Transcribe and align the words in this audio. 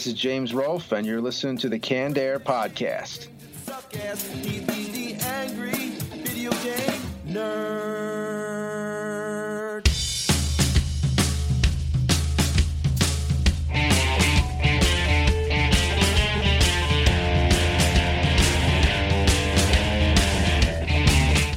this 0.00 0.06
is 0.06 0.14
James 0.14 0.54
Rolfe, 0.54 0.92
and 0.92 1.06
you're 1.06 1.20
listening 1.20 1.58
to 1.58 1.68
the 1.68 1.78
Canned 1.78 2.16
Air 2.16 2.40
Podcast. 2.40 3.28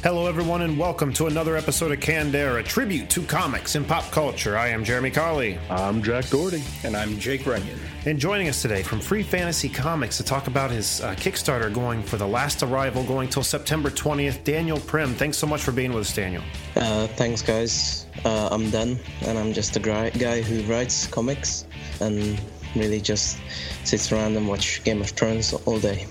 Hello, 0.04 0.26
everyone, 0.26 0.60
and 0.60 0.78
welcome 0.78 1.14
to 1.14 1.28
another 1.28 1.56
episode 1.56 1.90
of 1.90 1.98
Canned 1.98 2.34
Air, 2.34 2.58
a 2.58 2.62
tribute 2.62 3.08
to 3.08 3.22
comics 3.22 3.74
and 3.74 3.88
pop 3.88 4.04
culture. 4.12 4.54
I 4.54 4.68
am 4.68 4.84
Jeremy 4.84 5.10
Carley. 5.10 5.58
I'm 5.70 6.02
Jack 6.02 6.28
Doherty. 6.28 6.62
And 6.82 6.94
I'm 6.94 7.18
Jake 7.18 7.46
Runyon. 7.46 7.80
And 8.04 8.18
joining 8.18 8.50
us 8.50 8.60
today 8.60 8.82
from 8.82 9.00
Free 9.00 9.22
Fantasy 9.22 9.70
Comics 9.70 10.18
to 10.18 10.22
talk 10.22 10.46
about 10.46 10.70
his 10.70 11.00
uh, 11.00 11.14
Kickstarter 11.14 11.72
going 11.72 12.02
for 12.02 12.18
the 12.18 12.28
last 12.28 12.62
arrival, 12.62 13.02
going 13.02 13.30
till 13.30 13.42
September 13.42 13.88
20th, 13.88 14.44
Daniel 14.44 14.78
Prim. 14.78 15.14
Thanks 15.14 15.38
so 15.38 15.46
much 15.46 15.62
for 15.62 15.72
being 15.72 15.94
with 15.94 16.02
us, 16.02 16.14
Daniel. 16.14 16.42
Uh, 16.76 17.06
thanks, 17.06 17.40
guys. 17.40 18.04
Uh, 18.26 18.50
I'm 18.52 18.68
Dan, 18.68 18.98
and 19.22 19.38
I'm 19.38 19.54
just 19.54 19.74
a 19.76 19.80
guy 19.80 20.10
guy 20.10 20.42
who 20.42 20.70
writes 20.70 21.06
comics 21.06 21.64
and 22.02 22.38
really 22.74 23.00
just 23.00 23.38
sits 23.84 24.12
around 24.12 24.36
and 24.36 24.48
watch 24.48 24.82
Game 24.84 25.00
of 25.00 25.10
Thrones 25.10 25.52
all 25.52 25.78
day. 25.78 26.06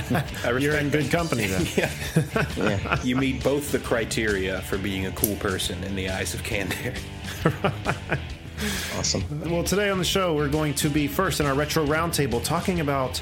You're 0.44 0.76
in 0.76 0.90
good 0.90 1.10
company 1.10 1.46
then. 1.46 1.66
yeah. 1.76 1.90
Yeah. 2.56 3.02
You 3.02 3.16
meet 3.16 3.42
both 3.42 3.72
the 3.72 3.78
criteria 3.78 4.60
for 4.62 4.78
being 4.78 5.06
a 5.06 5.12
cool 5.12 5.36
person 5.36 5.82
in 5.84 5.94
the 5.94 6.10
eyes 6.10 6.34
of 6.34 6.42
Canned 6.42 6.74
Air. 6.82 6.94
Awesome. 8.96 9.24
Well, 9.48 9.62
today 9.62 9.88
on 9.88 9.98
the 9.98 10.04
show, 10.04 10.34
we're 10.34 10.48
going 10.48 10.74
to 10.74 10.90
be 10.90 11.06
first 11.06 11.38
in 11.38 11.46
our 11.46 11.54
retro 11.54 11.86
roundtable 11.86 12.42
talking 12.42 12.80
about 12.80 13.20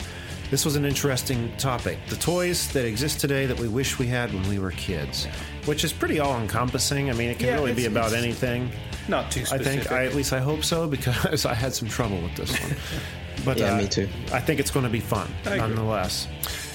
this 0.50 0.64
was 0.64 0.77
an 0.77 0.84
interesting 0.84 1.50
topic 1.56 1.98
the 2.08 2.16
toys 2.16 2.72
that 2.72 2.84
exist 2.84 3.20
today 3.20 3.47
that 3.47 3.58
we 3.58 3.69
wish 3.69 3.98
we 3.98 4.06
had 4.06 4.33
when 4.33 4.48
we 4.48 4.58
were 4.58 4.70
kids, 4.72 5.27
which 5.64 5.84
is 5.84 5.92
pretty 5.92 6.20
all 6.20 6.38
encompassing. 6.41 7.11
I 7.11 7.14
mean, 7.14 7.30
it 7.30 7.38
can 7.38 7.48
Yeah, 7.48 7.55
really 7.56 7.75
be 7.75 7.86
about 7.86 8.12
anything. 8.12 8.70
Not 9.08 9.30
too 9.30 9.41
I 9.42 9.44
specific. 9.44 9.83
think, 9.84 9.92
I, 9.92 10.05
at 10.06 10.14
least 10.14 10.33
I 10.33 10.41
hope 10.41 10.64
so, 10.64 10.86
because 10.88 11.44
I 11.47 11.55
had 11.55 11.72
some 11.75 11.88
trouble 11.88 12.20
with 12.20 12.34
this 12.36 12.58
one. 12.61 12.77
But 13.44 13.58
Yeah, 13.58 13.75
uh, 13.75 13.78
me 13.78 13.86
too. 13.86 14.08
I 14.33 14.41
think 14.41 14.58
it's 14.61 14.70
going 14.72 14.86
to 14.86 14.91
be 14.91 14.98
fun, 14.98 15.28
agree. 15.44 15.58
nonetheless. 15.58 16.27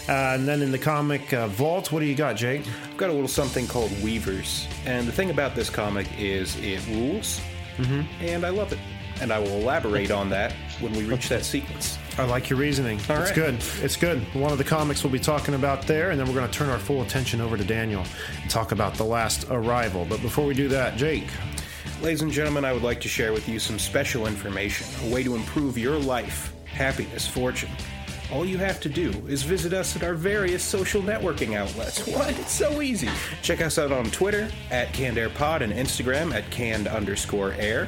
Uh, 0.08 0.12
and 0.36 0.48
then 0.48 0.62
in 0.62 0.72
the 0.72 0.78
comic 0.78 1.34
uh, 1.34 1.48
vault, 1.48 1.92
what 1.92 2.00
do 2.00 2.06
you 2.06 2.16
got, 2.16 2.36
Jake? 2.38 2.62
I've 2.90 2.98
got 2.98 3.10
a 3.10 3.14
little 3.14 3.28
something 3.28 3.68
called 3.68 3.92
Weavers. 4.04 4.68
And 4.86 5.06
the 5.08 5.12
thing 5.12 5.32
about 5.32 5.54
this 5.56 5.70
comic 5.70 6.08
is 6.20 6.56
it 6.60 6.86
rules, 6.88 7.42
Mm-hmm. 7.78 8.02
and 8.26 8.46
I 8.46 8.50
love 8.50 8.72
it. 8.74 8.80
And 9.22 9.32
I 9.32 9.40
will 9.40 9.60
elaborate 9.60 10.12
on 10.12 10.30
that 10.32 10.52
when 10.80 10.92
we 10.94 11.06
reach 11.06 11.30
that 11.30 11.46
sequence. 11.46 11.98
I 12.18 12.26
like 12.26 12.50
your 12.50 12.60
reasoning. 12.60 13.00
All 13.10 13.18
it's 13.18 13.30
right. 13.30 13.36
good. 13.36 13.56
It's 13.82 13.96
good. 13.96 14.20
One 14.34 14.52
of 14.52 14.58
the 14.58 14.64
comics 14.64 15.04
we'll 15.04 15.14
be 15.14 15.20
talking 15.20 15.54
about 15.54 15.88
there, 15.88 16.10
and 16.10 16.20
then 16.20 16.28
we're 16.28 16.34
going 16.34 16.50
to 16.50 16.58
turn 16.58 16.70
our 16.70 16.80
full 16.80 17.04
attention 17.04 17.40
over 17.40 17.56
to 17.56 17.64
Daniel 17.64 18.04
and 18.42 18.50
talk 18.50 18.72
about 18.72 18.96
the 18.96 19.06
last 19.06 19.46
arrival. 19.50 20.06
But 20.10 20.22
before 20.22 20.46
we 20.46 20.54
do 20.54 20.68
that, 20.70 20.98
Jake, 20.98 21.28
Ladies 22.02 22.24
and 22.24 22.32
gentlemen, 22.32 22.66
I 22.66 22.74
would 22.74 22.82
like 22.82 23.00
to 23.02 23.08
share 23.08 23.32
with 23.32 23.48
you 23.48 23.60
some 23.60 23.78
special 23.78 24.26
information, 24.26 24.88
a 25.08 25.14
way 25.14 25.22
to 25.22 25.36
improve 25.36 25.78
your 25.78 26.00
life, 26.00 26.52
happiness, 26.66 27.28
fortune. 27.28 27.70
All 28.34 28.44
you 28.44 28.58
have 28.58 28.80
to 28.80 28.90
do 28.90 29.10
is 29.28 29.44
visit 29.44 29.72
us 29.72 29.96
at 29.96 30.02
our 30.02 30.16
various 30.16 30.64
social 30.64 31.04
networking 31.04 31.56
outlets. 31.56 32.08
What? 32.12 32.32
It's 32.40 32.54
so 32.54 32.82
easy. 32.82 33.10
Check 33.44 33.62
us 33.62 33.78
out 33.78 33.92
on 33.92 34.06
Twitter 34.06 34.50
at 34.72 34.92
CannedAirPod 34.94 35.62
and 35.62 35.72
Instagram 35.72 36.34
at 36.34 36.50
canned 36.50 36.88
underscore 36.88 37.54
air. 37.54 37.88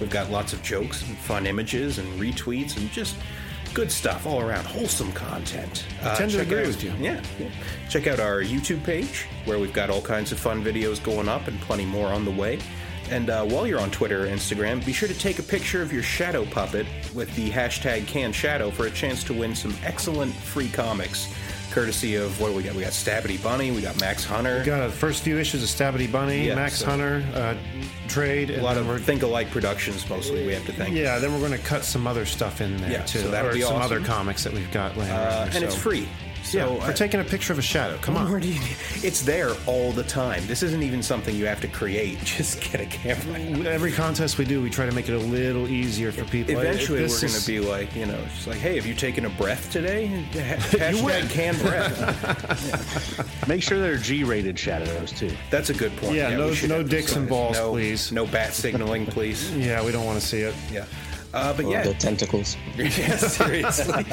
We've 0.00 0.10
got 0.10 0.30
lots 0.30 0.52
of 0.52 0.62
jokes 0.62 1.06
and 1.06 1.16
fun 1.18 1.46
images 1.46 1.98
and 1.98 2.08
retweets 2.20 2.76
and 2.76 2.90
just 2.90 3.16
good 3.74 3.92
stuff 3.92 4.26
all 4.26 4.40
around, 4.40 4.66
wholesome 4.66 5.12
content. 5.12 5.86
Uh, 6.02 6.16
tend 6.16 6.30
to 6.32 6.38
check 6.38 6.46
agree 6.46 6.60
out- 6.62 6.66
with 6.66 6.82
you. 6.82 6.92
Yeah, 6.98 7.20
yeah. 7.38 7.50
Check 7.88 8.06
out 8.06 8.18
our 8.18 8.42
YouTube 8.42 8.82
page 8.82 9.26
where 9.44 9.58
we've 9.58 9.72
got 9.72 9.90
all 9.90 10.02
kinds 10.02 10.32
of 10.32 10.40
fun 10.40 10.64
videos 10.64 11.02
going 11.02 11.28
up 11.28 11.46
and 11.46 11.60
plenty 11.60 11.84
more 11.84 12.08
on 12.08 12.24
the 12.24 12.30
way. 12.32 12.58
And 13.10 13.28
uh, 13.28 13.44
while 13.44 13.66
you're 13.66 13.80
on 13.80 13.90
Twitter 13.90 14.24
or 14.24 14.28
Instagram, 14.28 14.84
be 14.86 14.92
sure 14.92 15.08
to 15.08 15.18
take 15.18 15.38
a 15.40 15.42
picture 15.42 15.82
of 15.82 15.92
your 15.92 16.02
shadow 16.02 16.44
puppet 16.46 16.86
with 17.12 17.34
the 17.34 17.50
hashtag 17.50 18.02
CanShadow 18.04 18.72
for 18.72 18.86
a 18.86 18.90
chance 18.90 19.24
to 19.24 19.34
win 19.34 19.54
some 19.54 19.74
excellent 19.84 20.32
free 20.32 20.68
comics, 20.68 21.32
courtesy 21.70 22.16
of 22.16 22.40
what 22.40 22.48
do 22.48 22.54
we 22.56 22.62
got? 22.62 22.74
We 22.74 22.82
got 22.82 22.92
Stabbity 22.92 23.42
Bunny, 23.42 23.70
we 23.70 23.80
got 23.80 23.98
Max 24.00 24.24
Hunter, 24.24 24.58
we 24.60 24.64
got 24.66 24.84
the 24.86 24.92
first 24.92 25.22
few 25.22 25.38
issues 25.38 25.62
of 25.62 25.68
Stabbity 25.68 26.10
Bunny, 26.10 26.48
Yeah, 26.48 26.54
Max 26.56 26.76
so- 26.78 26.86
Hunter, 26.86 27.24
uh, 27.34 27.54
Trade, 28.08 28.50
a 28.50 28.54
and 28.54 28.62
lot 28.62 28.76
of 28.76 28.88
we're, 28.88 28.98
Think 28.98 29.22
Alike 29.22 29.50
Productions 29.50 30.08
mostly. 30.10 30.44
We 30.46 30.52
have 30.54 30.66
to 30.66 30.72
thank. 30.72 30.94
yeah, 30.94 31.18
then 31.18 31.32
we're 31.32 31.38
going 31.46 31.52
to 31.52 31.64
cut 31.66 31.84
some 31.84 32.06
other 32.08 32.26
stuff 32.26 32.60
in 32.60 32.76
there 32.78 32.90
Yeah, 32.90 33.02
too, 33.02 33.20
so 33.20 33.46
or 33.46 33.52
be 33.52 33.60
some 33.62 33.74
awesome. 33.76 33.82
other 33.82 34.00
comics 34.04 34.42
that 34.44 34.52
we've 34.52 34.70
got 34.72 34.96
laying 34.96 35.12
Uh, 35.12 35.14
around. 35.46 35.54
and 35.54 35.64
it's 35.64 35.76
free. 35.76 36.08
So 36.50 36.58
yeah, 36.58 36.84
for 36.84 36.90
uh, 36.90 36.94
taking 36.94 37.20
a 37.20 37.24
picture 37.24 37.52
of 37.52 37.60
a 37.60 37.62
shadow. 37.62 37.96
Come 37.98 38.16
on. 38.16 38.28
more 38.28 38.40
do 38.40 38.48
you? 38.52 38.60
It's 39.04 39.22
there 39.22 39.52
all 39.66 39.92
the 39.92 40.02
time. 40.02 40.44
This 40.48 40.64
isn't 40.64 40.82
even 40.82 41.00
something 41.00 41.32
you 41.36 41.46
have 41.46 41.60
to 41.60 41.68
create. 41.68 42.18
Just 42.24 42.60
get 42.60 42.80
a 42.80 42.86
camera. 42.86 43.68
Every 43.68 43.92
contest 43.92 44.36
we 44.36 44.44
do, 44.44 44.60
we 44.60 44.68
try 44.68 44.84
to 44.84 44.90
make 44.92 45.08
it 45.08 45.14
a 45.14 45.18
little 45.18 45.68
easier 45.68 46.10
for 46.10 46.24
people. 46.24 46.58
Eventually, 46.58 46.98
This 47.02 47.22
we're 47.22 47.28
going 47.28 47.40
to 47.40 47.46
be 47.46 47.60
like, 47.60 47.94
you 47.94 48.06
know, 48.06 48.20
just 48.34 48.48
like, 48.48 48.58
hey, 48.58 48.74
have 48.74 48.84
you 48.86 48.94
taken 48.94 49.26
a 49.26 49.30
breath 49.30 49.70
today? 49.70 50.06
You 50.10 50.40
Hashtag 50.40 51.30
canned 51.30 51.60
breath. 51.60 51.98
Make 53.48 53.62
sure 53.62 53.78
they're 53.78 53.96
G-rated 53.96 54.58
shadows 54.58 55.12
too. 55.12 55.30
That's 55.50 55.70
a 55.70 55.74
good 55.74 55.96
point. 55.98 56.14
Yeah, 56.16 56.30
we 56.30 56.36
no- 56.36 56.52
should 56.54 56.68
no 56.70 56.82
dicks 56.82 57.14
and 57.14 57.28
balls, 57.28 57.56
no, 57.56 57.70
please. 57.70 58.10
No 58.10 58.26
bat 58.26 58.54
signaling, 58.54 59.06
please. 59.06 59.54
Yeah, 59.56 59.84
we 59.84 59.92
don't 59.92 60.04
want 60.04 60.20
to 60.20 60.26
see 60.26 60.40
it. 60.40 60.54
Yeah. 60.72 60.86
Uh, 61.32 61.52
but 61.52 61.64
Or 61.66 61.70
yeah, 61.70 61.82
the 61.84 61.94
tentacles. 61.94 62.56
yeah, 62.76 63.16
seriously. 63.16 64.04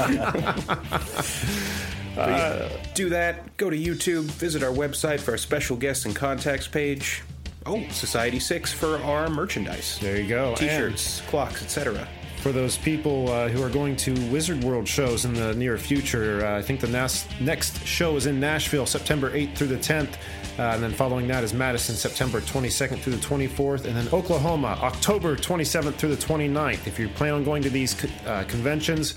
Yeah, 2.18 2.70
do 2.94 3.10
that. 3.10 3.56
Go 3.58 3.70
to 3.70 3.78
YouTube. 3.78 4.24
Visit 4.24 4.64
our 4.64 4.72
website 4.72 5.20
for 5.20 5.32
our 5.32 5.38
special 5.38 5.78
guests 5.78 6.06
and 6.06 6.16
contacts 6.16 6.68
page. 6.68 7.24
Oh, 7.66 7.86
Society 7.90 8.40
Six 8.40 8.72
for 8.74 8.98
our 9.00 9.30
merchandise. 9.30 10.00
There 10.02 10.20
you 10.20 10.28
go. 10.28 10.56
T-shirts, 10.56 11.22
clocks, 11.28 11.62
etc. 11.62 12.08
for 12.42 12.52
those 12.54 12.78
people 12.78 13.30
uh, 13.30 13.50
who 13.50 13.62
are 13.62 13.70
going 13.70 13.96
to 13.98 14.14
Wizard 14.32 14.64
World 14.64 14.88
shows 14.88 15.26
in 15.26 15.34
the 15.34 15.54
near 15.56 15.78
future. 15.78 16.46
Uh, 16.46 16.58
I 16.60 16.62
think 16.62 16.80
the 16.80 16.88
nas- 16.88 17.26
next 17.42 17.86
show 17.86 18.16
is 18.16 18.26
in 18.26 18.40
Nashville, 18.40 18.86
September 18.86 19.32
8th 19.32 19.56
through 19.56 19.68
the 19.68 19.76
10th. 19.78 20.14
Uh, 20.58 20.62
and 20.74 20.82
then 20.82 20.92
following 20.94 21.28
that 21.28 21.44
is 21.44 21.54
Madison, 21.54 21.96
September 21.96 22.40
22nd 22.42 23.00
through 23.00 23.14
the 23.16 23.26
24th. 23.26 23.86
And 23.86 23.96
then 23.98 24.08
Oklahoma, 24.14 24.80
October 24.82 25.36
27th 25.36 25.96
through 25.96 26.16
the 26.16 26.22
29th. 26.26 26.88
If 26.88 26.98
you 26.98 27.10
plan 27.10 27.34
on 27.34 27.44
going 27.44 27.62
to 27.64 27.70
these 27.70 27.94
co- 27.96 28.08
uh, 28.26 28.44
conventions, 28.46 29.16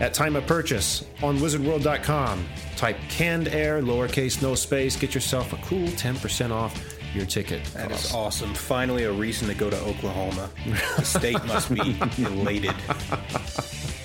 at 0.00 0.14
time 0.14 0.36
of 0.36 0.46
purchase 0.46 1.04
on 1.22 1.38
wizardworld.com, 1.38 2.44
type 2.76 2.96
canned 3.08 3.48
air, 3.48 3.80
lowercase, 3.82 4.42
no 4.42 4.54
space. 4.54 4.96
Get 4.96 5.14
yourself 5.14 5.52
a 5.52 5.56
cool 5.58 5.88
10% 5.88 6.50
off 6.50 6.82
your 7.14 7.26
ticket. 7.26 7.64
That 7.74 7.92
is 7.92 8.02
cost. 8.02 8.14
awesome. 8.14 8.54
Finally, 8.54 9.04
a 9.04 9.12
reason 9.12 9.46
to 9.48 9.54
go 9.54 9.70
to 9.70 9.80
Oklahoma. 9.80 10.50
The 10.96 11.02
state 11.04 11.44
must 11.46 11.72
be 11.72 11.96
elated. 12.18 12.74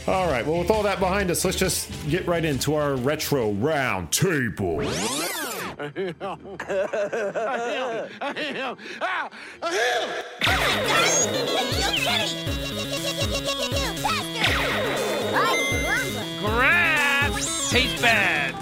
All 0.08 0.28
right. 0.28 0.46
Well, 0.46 0.60
with 0.60 0.72
all 0.72 0.84
that 0.84 1.00
behind 1.00 1.30
us, 1.32 1.44
let's 1.44 1.58
just 1.58 1.92
get 2.10 2.26
right 2.28 2.44
into 2.46 2.76
our 2.76 2.96
retro 2.96 3.52
round 3.52 4.12
table. 4.12 4.82
Grass 16.40 17.70
tastes 17.70 18.02
bad. 18.02 18.56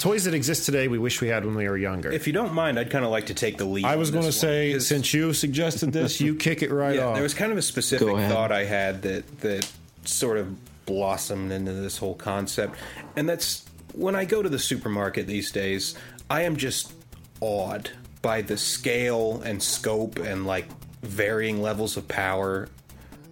Toys 0.00 0.24
that 0.24 0.32
exist 0.32 0.64
today, 0.64 0.88
we 0.88 0.96
wish 0.98 1.20
we 1.20 1.28
had 1.28 1.44
when 1.44 1.54
we 1.54 1.68
were 1.68 1.76
younger. 1.76 2.10
If 2.10 2.26
you 2.26 2.32
don't 2.32 2.54
mind, 2.54 2.78
I'd 2.78 2.88
kind 2.90 3.04
of 3.04 3.10
like 3.10 3.26
to 3.26 3.34
take 3.34 3.58
the 3.58 3.66
lead. 3.66 3.84
I 3.84 3.96
was 3.96 4.10
going 4.10 4.22
to 4.22 4.28
this 4.30 4.42
one, 4.42 4.80
since 4.80 5.12
you 5.12 5.34
suggested 5.34 5.92
this, 5.92 6.22
you 6.22 6.34
kick 6.34 6.62
it 6.62 6.70
right 6.70 6.94
yeah, 6.96 7.08
off. 7.08 7.14
there 7.14 7.22
was 7.22 7.34
kind 7.34 7.52
of 7.52 7.58
a 7.58 7.62
specific 7.62 8.08
Go 8.08 8.16
ahead. 8.16 8.32
thought 8.32 8.50
I 8.50 8.64
had 8.64 9.02
that 9.02 9.40
that 9.40 9.70
sort 10.06 10.38
of 10.38 10.56
blossomed 10.86 11.52
into 11.52 11.72
this 11.74 11.98
whole 11.98 12.14
concept, 12.14 12.76
and 13.14 13.28
that's 13.28 13.66
when 13.92 14.16
I 14.16 14.24
go 14.24 14.42
to 14.42 14.48
the 14.48 14.58
supermarket 14.58 15.26
these 15.26 15.52
days, 15.52 15.94
I 16.30 16.42
am 16.42 16.56
just 16.56 16.94
awed 17.40 17.90
by 18.22 18.40
the 18.40 18.56
scale 18.56 19.42
and 19.44 19.62
scope 19.62 20.18
and 20.18 20.46
like 20.46 20.66
varying 21.02 21.60
levels 21.60 21.98
of 21.98 22.08
power 22.08 22.68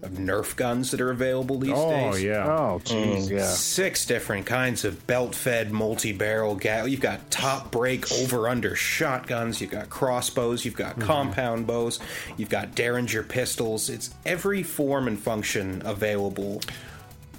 of 0.03 0.12
Nerf 0.12 0.55
guns 0.55 0.93
that 0.93 1.00
are 1.00 1.11
available 1.11 1.59
these 1.59 1.73
oh, 1.75 1.91
days. 1.91 2.15
Oh 2.15 2.17
yeah. 2.17 2.47
Oh, 2.47 2.81
jeez, 2.85 3.27
mm. 3.27 3.31
yeah. 3.31 3.47
Six 3.47 4.06
different 4.06 4.47
kinds 4.47 4.85
of 4.85 5.06
belt-fed 5.06 5.73
multi-barrel 5.73 6.55
gas. 6.55 6.89
You've 6.89 7.00
got 7.00 7.31
top 7.31 7.73
break 7.73 8.11
over/under 8.12 8.77
shotguns. 8.77 9.61
You've 9.61 9.73
got 9.73 9.91
crossbows. 9.91 10.65
You've 10.65 10.77
got 10.77 10.93
mm-hmm. 10.93 11.06
compound 11.06 11.67
bows. 11.67 11.99
You've 12.37 12.49
got 12.49 12.75
derringer 12.75 13.23
pistols. 13.25 13.91
It's 13.91 14.15
every 14.25 14.62
form 14.62 15.09
and 15.09 15.19
function 15.19 15.83
available 15.85 16.61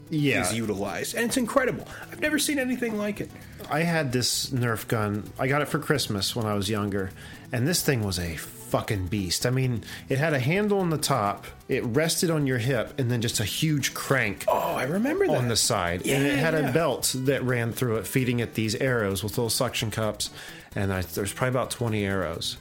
Yeah. 0.10 0.42
is 0.42 0.54
utilized, 0.54 1.16
and 1.16 1.26
it's 1.26 1.38
incredible. 1.38 1.88
I've 2.12 2.20
never 2.20 2.40
seen 2.40 2.60
anything 2.60 2.98
like 2.98 3.22
it. 3.22 3.32
I 3.70 3.84
had 3.84 4.12
this 4.12 4.50
Nerf 4.50 4.88
gun. 4.88 5.32
I 5.38 5.48
got 5.48 5.62
it 5.62 5.68
for 5.68 5.80
Christmas 5.80 6.36
when 6.36 6.46
I 6.46 6.56
was 6.56 6.70
younger, 6.70 7.12
and 7.52 7.68
this 7.68 7.84
thing 7.84 8.04
was 8.04 8.20
a 8.20 8.36
fucking 8.70 9.08
beast. 9.08 9.46
I 9.46 9.50
mean, 9.50 9.84
it 10.08 10.18
had 10.18 10.34
a 10.34 10.40
handle 10.40 10.80
on 10.80 10.90
the 10.90 10.98
top, 10.98 11.46
it 11.68 11.84
rested 11.86 12.30
on 12.30 12.48
your 12.48 12.58
hip, 12.60 13.00
and 13.00 13.10
then 13.12 13.22
just 13.22 13.40
a 13.40 13.46
huge 13.46 13.94
crank 13.94 14.46
Oh, 14.48 14.58
I 14.58 14.84
remember 14.84 15.28
that. 15.28 15.38
on 15.38 15.48
the 15.48 15.56
side. 15.58 16.02
and 16.08 16.26
it 16.26 16.38
had 16.40 16.54
yeah. 16.54 16.70
a 16.70 16.74
belt 16.74 17.12
that 17.20 17.44
ran 17.44 17.72
through 17.74 17.98
it, 17.98 18.08
feeding 18.08 18.40
it 18.40 18.54
these 18.54 18.76
arrows 18.76 19.24
with 19.24 19.34
little 19.38 19.50
suction 19.50 19.92
cups. 19.92 20.30
And 20.76 20.94
I, 20.94 21.02
there's 21.02 21.34
probably 21.34 21.50
about 21.60 21.72
20 21.72 22.04
arrows. 22.06 22.58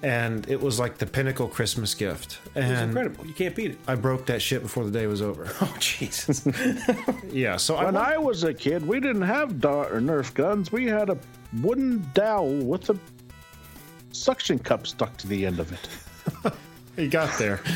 And 0.00 0.48
it 0.48 0.60
was 0.60 0.78
like 0.78 0.98
the 0.98 1.06
pinnacle 1.06 1.48
Christmas 1.48 1.92
gift. 1.96 2.38
And 2.54 2.66
It 2.66 2.70
was 2.70 2.80
incredible. 2.82 3.26
You 3.26 3.34
can't 3.34 3.56
beat 3.56 3.72
it. 3.72 3.78
I 3.88 3.96
broke 3.96 4.26
that 4.26 4.40
shit 4.40 4.62
before 4.62 4.84
the 4.84 4.92
day 4.92 5.08
was 5.08 5.20
over. 5.22 5.48
Oh, 5.60 5.76
Jesus. 5.80 6.46
Yeah, 7.32 7.56
so 7.56 7.74
I, 7.76 7.84
When 7.86 7.96
I 7.96 8.16
was 8.16 8.44
a 8.44 8.54
kid, 8.54 8.86
we 8.86 9.00
didn't 9.00 9.22
have 9.22 9.60
da- 9.60 9.82
or 9.88 10.00
Nerf 10.00 10.32
guns. 10.34 10.70
We 10.70 10.86
had 10.86 11.10
a 11.10 11.18
wooden 11.60 12.08
dowel 12.14 12.58
with 12.64 12.88
a 12.90 12.98
suction 14.12 14.58
cup 14.58 14.86
stuck 14.86 15.16
to 15.18 15.26
the 15.26 15.46
end 15.46 15.60
of 15.60 15.72
it. 15.72 16.52
he 16.96 17.08
got 17.08 17.38
there. 17.38 17.60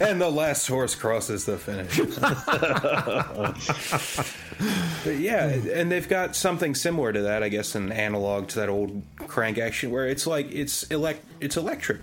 and 0.00 0.20
the 0.20 0.30
last 0.32 0.66
horse 0.66 0.94
crosses 0.94 1.44
the 1.44 1.58
finish. 1.58 1.98
but 5.04 5.18
yeah, 5.18 5.46
and 5.46 5.92
they've 5.92 6.08
got 6.08 6.34
something 6.34 6.74
similar 6.74 7.12
to 7.12 7.22
that, 7.22 7.42
I 7.42 7.48
guess, 7.48 7.74
an 7.74 7.92
analog 7.92 8.48
to 8.48 8.60
that 8.60 8.68
old 8.68 9.02
crank 9.18 9.58
action, 9.58 9.90
where 9.90 10.08
it's 10.08 10.26
like 10.26 10.50
it's 10.50 10.84
elect, 10.84 11.24
it's 11.40 11.56
electric, 11.56 12.00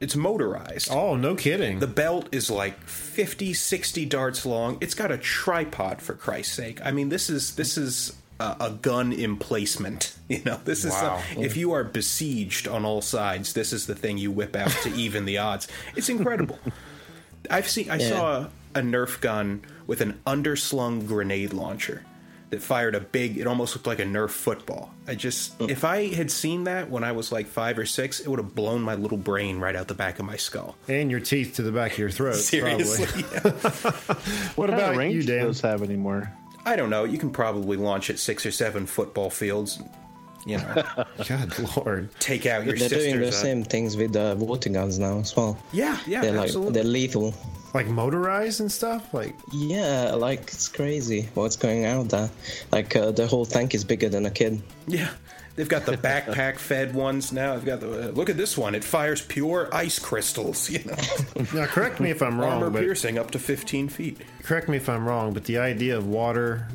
it's 0.00 0.16
motorized. 0.16 0.90
oh, 0.90 1.16
no 1.16 1.34
kidding. 1.34 1.78
The 1.78 1.86
belt 1.86 2.28
is 2.32 2.50
like 2.50 2.80
50, 2.84 3.54
60 3.54 4.06
darts 4.06 4.46
long. 4.46 4.78
It's 4.80 4.94
got 4.94 5.10
a 5.10 5.18
tripod 5.18 6.00
for 6.00 6.14
Christ's 6.14 6.54
sake. 6.54 6.80
I 6.84 6.90
mean, 6.90 7.08
this 7.08 7.30
is 7.30 7.56
this 7.56 7.76
is 7.76 8.16
a, 8.40 8.56
a 8.60 8.70
gun 8.70 9.12
emplacement. 9.12 10.14
You 10.30 10.40
know, 10.44 10.60
this 10.64 10.84
is 10.84 10.92
Wow. 10.92 11.20
some- 11.34 11.42
if 11.42 11.56
you 11.56 11.72
are 11.72 11.82
besieged 11.82 12.68
on 12.68 12.84
all 12.84 13.02
sides, 13.02 13.52
this 13.52 13.72
is 13.72 13.86
the 13.86 13.96
thing 13.96 14.16
you 14.16 14.30
whip 14.30 14.54
out 14.54 14.70
to 14.84 14.88
even 14.94 15.24
the 15.24 15.38
odds. 15.38 15.66
It's 15.96 16.08
incredible. 16.08 16.56
I've 17.50 17.68
seen 17.68 17.90
I 17.90 17.96
Yeah. 17.96 18.08
saw 18.10 18.46
a 18.76 18.80
Nerf 18.80 19.20
gun 19.20 19.62
with 19.88 20.00
an 20.00 20.20
underslung 20.28 21.08
grenade 21.08 21.52
launcher 21.52 22.04
that 22.50 22.62
fired 22.62 22.94
a 22.94 23.00
big 23.00 23.38
it 23.38 23.48
almost 23.48 23.74
looked 23.74 23.88
like 23.88 23.98
a 23.98 24.04
Nerf 24.04 24.30
football. 24.30 24.92
I 25.08 25.16
just 25.16 25.58
Mm. 25.58 25.68
if 25.70 25.84
I 25.84 26.14
had 26.14 26.30
seen 26.30 26.62
that 26.64 26.88
when 26.90 27.02
I 27.02 27.10
was 27.10 27.32
like 27.32 27.48
5 27.48 27.78
or 27.80 27.86
6, 27.86 28.20
it 28.20 28.28
would 28.28 28.38
have 28.38 28.54
blown 28.54 28.82
my 28.82 28.94
little 28.94 29.18
brain 29.18 29.58
right 29.58 29.74
out 29.74 29.88
the 29.88 29.94
back 29.94 30.20
of 30.20 30.26
my 30.26 30.36
skull. 30.36 30.76
and 30.86 31.10
your 31.10 31.18
teeth 31.20 31.56
to 31.56 31.62
the 31.62 31.72
back 31.72 31.92
of 31.94 31.98
your 31.98 32.10
throat. 32.10 32.34
Seriously. 32.54 33.06
Probably. 33.22 33.90
What 33.90 34.56
What 34.56 34.70
about 34.70 34.94
range 34.96 35.14
you, 35.16 35.22
do 35.22 35.26
Dan? 35.38 35.46
those 35.46 35.60
have 35.62 35.82
anymore? 35.82 36.30
I 36.66 36.76
don't 36.76 36.90
know. 36.90 37.04
You 37.04 37.18
can 37.18 37.30
probably 37.30 37.76
launch 37.76 38.10
at 38.10 38.18
six 38.18 38.44
or 38.46 38.50
seven 38.50 38.86
football 38.86 39.30
fields. 39.30 39.80
You 40.46 40.56
know, 40.56 40.82
God 41.28 41.76
Lord. 41.76 42.08
take 42.18 42.46
out 42.46 42.64
your 42.64 42.74
They're 42.76 42.88
doing 42.88 43.18
the 43.20 43.26
sisters. 43.26 43.34
uh, 43.34 43.42
same 43.44 43.62
things 43.64 43.96
with 43.96 44.14
the 44.14 44.34
water 44.38 44.70
guns 44.70 44.98
now 44.98 45.18
as 45.18 45.36
well. 45.36 45.58
Yeah, 45.72 45.98
yeah, 46.06 46.22
they're 46.22 46.32
like 46.32 46.44
absolutely. 46.44 46.72
they're 46.74 46.84
lethal. 46.84 47.34
Like 47.74 47.86
motorized 47.88 48.60
and 48.60 48.72
stuff? 48.72 49.12
Like, 49.14 49.34
Yeah, 49.52 50.14
like 50.14 50.40
it's 50.44 50.66
crazy 50.68 51.28
what's 51.34 51.56
going 51.56 51.84
out 51.84 52.08
there. 52.08 52.30
Like 52.72 52.96
uh, 52.96 53.10
the 53.12 53.26
whole 53.26 53.44
tank 53.46 53.74
is 53.74 53.84
bigger 53.84 54.08
than 54.08 54.24
a 54.26 54.30
kid. 54.30 54.60
yeah, 54.88 55.10
they've 55.60 55.68
got 55.68 55.84
the 55.84 55.92
backpack 55.96 56.56
fed 56.56 56.94
ones 56.94 57.32
now. 57.32 57.52
I've 57.52 57.64
got 57.66 57.80
the 57.80 58.08
uh, 58.08 58.12
look 58.12 58.30
at 58.30 58.36
this 58.38 58.56
one. 58.56 58.74
It 58.74 58.82
fires 58.82 59.20
pure 59.20 59.68
ice 59.72 59.98
crystals. 59.98 60.70
You 60.70 60.80
know, 60.84 61.44
now 61.54 61.66
correct 61.66 62.00
me 62.00 62.10
if 62.10 62.22
I'm 62.22 62.40
armor 62.40 62.64
wrong, 62.64 62.72
but 62.72 62.80
piercing 62.80 63.18
up 63.18 63.30
to 63.32 63.38
fifteen 63.38 63.88
feet. 63.88 64.18
correct 64.42 64.68
me 64.68 64.76
if 64.78 64.88
I'm 64.88 65.06
wrong, 65.06 65.32
but 65.34 65.44
the 65.44 65.58
idea 65.58 65.96
of 65.98 66.06
water 66.06 66.66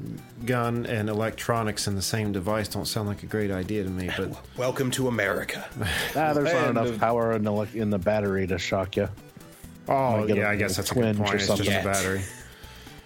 gun 0.45 0.85
and 0.85 1.09
electronics 1.09 1.87
in 1.87 1.95
the 1.95 2.01
same 2.01 2.31
device 2.31 2.67
don't 2.67 2.85
sound 2.85 3.07
like 3.07 3.23
a 3.23 3.25
great 3.25 3.49
idea 3.51 3.83
to 3.83 3.89
me. 3.89 4.09
But 4.15 4.29
Welcome 4.57 4.91
to 4.91 5.07
America. 5.07 5.65
Ah, 6.15 6.33
there's 6.33 6.53
not 6.53 6.69
enough 6.69 6.87
the- 6.91 6.99
power 6.99 7.31
in 7.33 7.43
the, 7.43 7.53
in 7.73 7.89
the 7.89 7.97
battery 7.97 8.45
to 8.47 8.57
shock 8.59 8.95
you. 8.95 9.09
oh 9.89 10.17
Might 10.25 10.35
yeah, 10.35 10.47
a 10.47 10.51
I 10.51 10.55
guess 10.55 10.75
that's 10.77 10.91
a 10.91 10.93
good 10.93 11.15
twinge 11.15 11.19
or 11.19 11.23
point. 11.23 11.35
It's 11.35 11.47
just 11.47 11.57
something. 11.63 11.75
a 11.75 11.83
battery. 11.83 12.21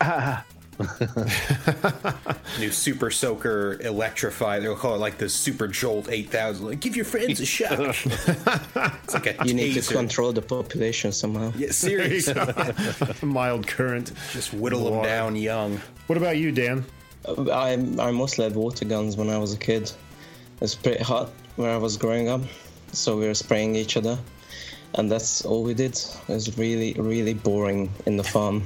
New 2.60 2.72
Super 2.72 3.12
Soaker 3.12 3.78
Electrify. 3.82 4.60
They'll 4.60 4.76
call 4.78 4.96
it 4.96 5.00
like 5.00 5.18
the 5.18 5.28
Super 5.28 5.68
Jolt 5.68 6.08
eight 6.10 6.30
thousand. 6.30 6.68
Like, 6.68 6.80
give 6.80 6.96
your 6.96 7.06
friends 7.06 7.40
a 7.42 7.46
shot. 7.58 7.80
it's 7.80 9.14
like 9.14 9.28
a 9.28 9.46
You 9.46 9.54
need 9.54 9.74
to 9.74 9.94
control 9.94 10.32
the 10.32 10.42
population 10.42 11.12
somehow. 11.12 11.52
Yeah, 11.58 11.72
seriously. 11.72 12.34
Mild 13.22 13.68
current. 13.68 14.14
Just 14.32 14.54
whittle 14.54 14.90
them 14.90 15.04
down 15.04 15.36
young. 15.36 15.82
What 16.08 16.18
about 16.18 16.38
you, 16.38 16.52
Dan? 16.52 16.86
Uh, 17.26 17.52
I 17.52 17.74
I 17.74 18.12
mostly 18.12 18.46
had 18.46 18.56
water 18.56 18.86
guns 18.86 19.18
when 19.18 19.30
I 19.30 19.38
was 19.38 19.54
a 19.54 19.58
kid. 19.58 19.92
It's 20.62 20.76
pretty 20.76 21.04
hot 21.04 21.30
where 21.58 21.72
I 21.72 21.78
was 21.78 21.98
growing 21.98 22.30
up, 22.30 22.42
so 22.94 23.18
we 23.18 23.28
were 23.28 23.34
spraying 23.34 23.76
each 23.76 23.98
other, 23.98 24.18
and 24.96 25.12
that's 25.12 25.44
all 25.46 25.64
we 25.64 25.74
did. 25.74 25.92
It 26.28 26.34
was 26.34 26.58
really 26.58 26.94
really 26.94 27.34
boring 27.34 27.92
in 28.06 28.16
the 28.16 28.24
farm 28.24 28.64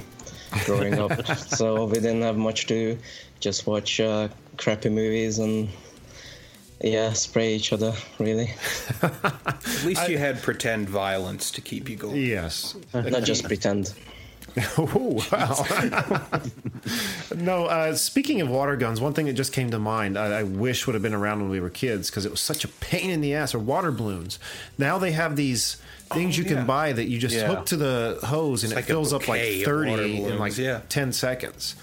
growing 0.64 0.98
up. 0.98 1.26
so 1.36 1.84
we 1.86 1.94
didn't 1.94 2.22
have 2.22 2.36
much 2.36 2.66
to 2.66 2.94
do, 2.94 2.98
just 3.40 3.66
watch 3.66 4.00
uh, 4.00 4.28
crappy 4.56 4.88
movies 4.88 5.38
and 5.38 5.68
yeah, 6.82 7.12
spray 7.12 7.54
each 7.54 7.72
other. 7.72 7.92
Really, 8.18 8.52
At 9.02 9.84
least 9.84 10.08
you 10.08 10.18
had 10.18 10.42
pretend 10.42 10.88
violence 10.88 11.50
to 11.52 11.60
keep 11.60 11.88
you 11.88 11.96
going. 11.96 12.16
Yes. 12.16 12.76
not 12.92 13.24
just 13.24 13.44
pretend. 13.44 13.94
Oh, 14.78 15.20
wow. 15.32 15.66
no, 17.36 17.66
uh, 17.66 17.94
speaking 17.94 18.40
of 18.40 18.48
water 18.48 18.76
guns, 18.76 19.00
one 19.00 19.12
thing 19.14 19.26
that 19.26 19.34
just 19.34 19.52
came 19.52 19.70
to 19.70 19.78
mind, 19.78 20.18
I, 20.18 20.40
I 20.40 20.42
wish 20.42 20.86
would 20.86 20.94
have 20.94 21.02
been 21.02 21.14
around 21.14 21.40
when 21.40 21.50
we 21.50 21.60
were 21.60 21.70
kids 21.70 22.10
because 22.10 22.24
it 22.26 22.30
was 22.30 22.40
such 22.40 22.64
a 22.64 22.68
pain 22.68 23.10
in 23.10 23.20
the 23.20 23.34
ass, 23.34 23.54
are 23.54 23.58
water 23.58 23.90
balloons. 23.90 24.38
Now 24.78 24.98
they 24.98 25.12
have 25.12 25.36
these 25.36 25.76
things 26.12 26.36
you 26.36 26.44
yeah. 26.44 26.54
can 26.54 26.66
buy 26.66 26.92
that 26.92 27.04
you 27.06 27.18
just 27.18 27.34
Yeah. 27.34 27.46
hook 27.46 27.66
to 27.66 27.76
the 27.76 28.18
hose 28.24 28.62
and 28.62 28.72
it 28.72 28.76
like 28.76 28.84
fills 28.84 29.12
up 29.12 29.26
like 29.26 29.40
30 29.64 30.24
in 30.24 30.38
like 30.38 30.56
yeah. 30.58 30.80
10 30.88 31.12
seconds. 31.12 31.76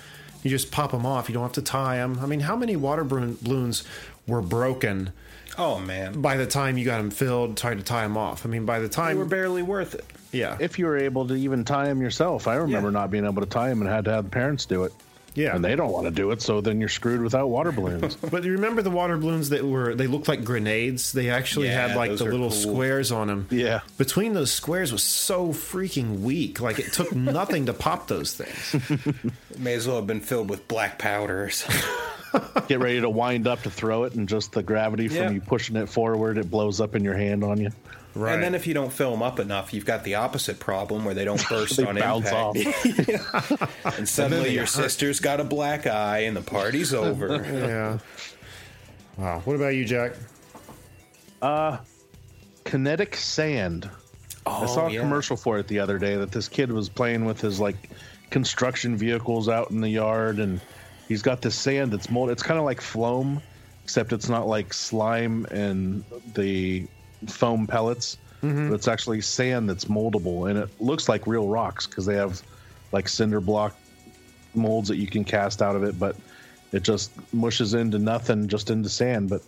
You 0.43 0.49
just 0.49 0.71
pop 0.71 0.91
them 0.91 1.05
off. 1.05 1.29
You 1.29 1.33
don't 1.33 1.43
have 1.43 1.51
to 1.53 1.61
tie 1.61 1.97
them. 1.97 2.19
I 2.21 2.25
mean, 2.25 2.41
how 2.41 2.55
many 2.55 2.75
water 2.75 3.03
balloons 3.03 3.83
were 4.27 4.41
broken 4.41 5.11
Oh 5.57 5.79
man, 5.79 6.21
by 6.21 6.37
the 6.37 6.45
time 6.45 6.77
you 6.77 6.85
got 6.85 6.97
them 6.97 7.11
filled, 7.11 7.57
tried 7.57 7.77
to 7.77 7.83
tie 7.83 8.03
them 8.03 8.15
off? 8.17 8.45
I 8.45 8.49
mean, 8.49 8.65
by 8.65 8.79
the 8.79 8.87
time 8.87 9.07
they 9.07 9.11
time. 9.13 9.17
were 9.19 9.25
barely 9.25 9.61
worth 9.61 9.95
it. 9.95 10.05
yeah. 10.31 10.55
If 10.59 10.79
you 10.79 10.85
were 10.85 10.97
able 10.97 11.27
to 11.27 11.35
even 11.35 11.65
tie 11.65 11.85
them 11.85 12.01
yourself, 12.01 12.47
I 12.47 12.55
remember 12.55 12.87
Yeah. 12.87 12.93
not 12.93 13.11
being 13.11 13.25
able 13.25 13.41
to 13.41 13.49
tie 13.49 13.69
them 13.69 13.81
and 13.81 13.89
had 13.89 14.05
to 14.05 14.11
have 14.11 14.23
the 14.23 14.29
parents 14.29 14.65
do 14.65 14.85
it. 14.85 14.93
Yeah. 15.35 15.55
And 15.55 15.63
they 15.63 15.75
don't 15.75 15.91
want 15.91 16.05
to 16.05 16.11
do 16.11 16.31
it, 16.31 16.41
so 16.41 16.61
then 16.61 16.79
you're 16.79 16.89
screwed 16.89 17.21
without 17.21 17.47
water 17.47 17.71
balloons. 17.71 18.15
But 18.31 18.43
you 18.43 18.51
remember 18.53 18.81
the 18.81 18.89
water 18.91 19.17
balloons 19.17 19.49
that 19.49 19.63
were 19.65 19.95
they 19.95 20.07
looked 20.07 20.27
like 20.27 20.43
grenades? 20.43 21.11
They 21.11 21.29
actually 21.29 21.67
Yeah, 21.67 21.87
had 21.87 21.95
like 21.97 22.17
the 22.17 22.25
little 22.25 22.49
cool. 22.49 22.51
squares 22.51 23.11
on 23.11 23.27
them. 23.27 23.47
Yeah. 23.49 23.81
Between 23.97 24.33
those 24.33 24.51
squares 24.51 24.91
was 24.91 25.03
so 25.03 25.49
freaking 25.49 26.21
weak. 26.21 26.59
Like 26.61 26.79
it 26.79 26.93
took 26.93 27.13
nothing 27.15 27.65
to 27.67 27.73
pop 27.73 28.07
those 28.07 28.33
things. 28.33 28.75
It 29.51 29.59
may 29.59 29.73
as 29.75 29.87
well 29.87 29.97
have 29.97 30.07
been 30.07 30.21
filled 30.21 30.49
with 30.49 30.67
black 30.67 30.99
powder 30.99 31.43
or 31.45 31.49
something. 31.49 31.81
Get 32.69 32.79
ready 32.79 33.01
to 33.01 33.09
wind 33.09 33.45
up 33.47 33.63
to 33.63 33.69
throw 33.69 34.03
it, 34.05 34.13
and 34.15 34.27
just 34.29 34.53
the 34.53 34.63
gravity 34.63 35.07
from 35.09 35.17
Yeah. 35.17 35.29
you 35.31 35.41
pushing 35.41 35.75
it 35.75 35.89
forward, 35.89 36.37
it 36.37 36.49
blows 36.49 36.79
up 36.79 36.95
in 36.95 37.03
your 37.03 37.15
hand 37.15 37.43
on 37.43 37.59
you. 37.59 37.71
Right. 38.13 38.33
And 38.33 38.43
then 38.43 38.55
if 38.55 38.67
you 38.67 38.73
don't 38.73 38.91
fill 38.91 39.11
them 39.11 39.21
up 39.23 39.39
enough, 39.39 39.73
you've 39.73 39.85
got 39.85 40.03
the 40.03 40.15
opposite 40.15 40.59
problem 40.59 41.05
where 41.05 41.13
they 41.13 41.23
don't 41.23 41.41
burst 41.49 41.77
They 41.77 41.85
on 41.85 41.95
bounce 41.95 42.29
impact. 42.29 43.33
off. 43.33 43.85
And 43.97 44.07
suddenly 44.07 44.53
your 44.53 44.65
sister's 44.65 45.19
got 45.19 45.39
a 45.39 45.43
black 45.45 45.87
eye 45.87 46.19
and 46.19 46.35
the 46.35 46.41
party's 46.41 46.93
over. 46.93 47.35
yeah. 47.45 47.99
Wow. 49.17 49.41
What 49.45 49.55
about 49.55 49.75
you, 49.75 49.85
Jack? 49.85 50.13
Uh, 51.41 51.77
kinetic 52.65 53.15
sand. 53.15 53.89
I 54.45 54.61
oh, 54.63 54.65
saw 54.67 54.81
a 54.81 54.85
Oh, 54.85 54.87
yeah. 54.89 54.99
commercial 55.01 55.37
for 55.37 55.59
it 55.59 55.67
the 55.67 55.79
other 55.79 55.97
day 55.99 56.15
that 56.15 56.31
this 56.31 56.49
kid 56.49 56.71
was 56.71 56.89
playing 56.89 57.25
with 57.25 57.39
his 57.41 57.59
like 57.59 57.89
construction 58.29 58.95
vehicles 58.97 59.47
out 59.49 59.71
in 59.71 59.81
the 59.81 59.89
yard, 59.89 60.39
and 60.39 60.59
he's 61.07 61.21
got 61.21 61.41
this 61.41 61.55
sand 61.55 61.91
that's 61.91 62.09
molded. 62.09 62.33
It's 62.33 62.43
kind 62.43 62.57
of 62.59 62.65
like 62.65 62.81
foam, 62.81 63.41
except 63.83 64.13
it's 64.13 64.29
not 64.29 64.47
like 64.47 64.73
slime 64.73 65.45
and 65.51 66.03
the 66.33 66.87
foam 67.27 67.67
pellets, 67.67 68.17
but 68.69 68.75
it's 68.75 68.87
actually 68.87 69.21
sand 69.21 69.69
that's 69.69 69.85
moldable, 69.85 70.49
and 70.49 70.57
it 70.57 70.69
looks 70.81 71.07
like 71.07 71.27
real 71.27 71.47
rocks 71.47 71.87
because 71.87 72.05
they 72.05 72.15
have 72.15 72.41
like 72.91 73.07
cinder 73.07 73.39
block 73.39 73.75
molds 74.53 74.87
that 74.89 74.97
you 74.97 75.07
can 75.07 75.23
cast 75.23 75.61
out 75.61 75.75
of 75.75 75.83
it, 75.83 75.97
but 75.99 76.15
it 76.71 76.83
just 76.83 77.11
mushes 77.33 77.73
into 77.73 77.99
nothing, 77.99 78.47
just 78.47 78.69
into 78.69 78.89
sand. 78.89 79.29
But 79.29 79.41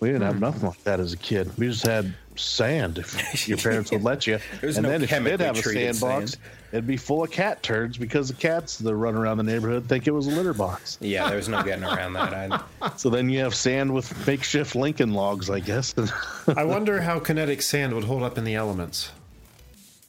we 0.00 0.08
didn't 0.08 0.22
have 0.22 0.34
hmm. 0.34 0.40
nothing 0.40 0.68
like 0.68 0.82
that 0.84 1.00
as 1.00 1.12
a 1.12 1.16
kid. 1.16 1.50
We 1.56 1.68
just 1.68 1.86
had 1.86 2.14
sand 2.36 2.98
if 2.98 3.46
your 3.48 3.58
parents 3.58 3.90
would 3.90 4.02
let 4.02 4.26
you. 4.26 4.38
There's 4.60 4.76
and 4.76 4.84
no 4.84 4.90
then 4.90 5.02
if 5.02 5.10
you 5.10 5.20
did 5.20 5.40
have 5.40 5.58
a 5.58 5.62
treated 5.62 5.94
sandbox, 5.96 6.32
sand. 6.32 6.42
it'd 6.72 6.86
be 6.86 6.96
full 6.96 7.22
of 7.24 7.30
cat 7.30 7.62
turds 7.62 7.98
because 7.98 8.28
the 8.28 8.34
cats 8.34 8.78
that 8.78 8.94
run 8.94 9.14
around 9.14 9.36
the 9.38 9.42
neighborhood 9.42 9.86
think 9.88 10.06
it 10.06 10.10
was 10.12 10.26
a 10.26 10.30
litter 10.30 10.54
box. 10.54 10.98
Yeah, 11.00 11.28
there's 11.30 11.48
no 11.48 11.62
getting 11.62 11.84
around 11.84 12.14
that. 12.14 12.32
I, 12.80 12.88
So 12.96 13.10
then 13.10 13.28
you 13.28 13.40
have 13.40 13.54
sand 13.54 13.92
with 13.92 14.26
makeshift 14.26 14.74
Lincoln 14.74 15.12
logs, 15.14 15.50
I 15.50 15.60
guess. 15.60 15.94
I 16.56 16.64
wonder 16.64 17.00
how 17.00 17.18
kinetic 17.18 17.62
sand 17.62 17.94
would 17.94 18.04
hold 18.04 18.22
up 18.22 18.38
in 18.38 18.44
the 18.44 18.54
elements. 18.54 19.10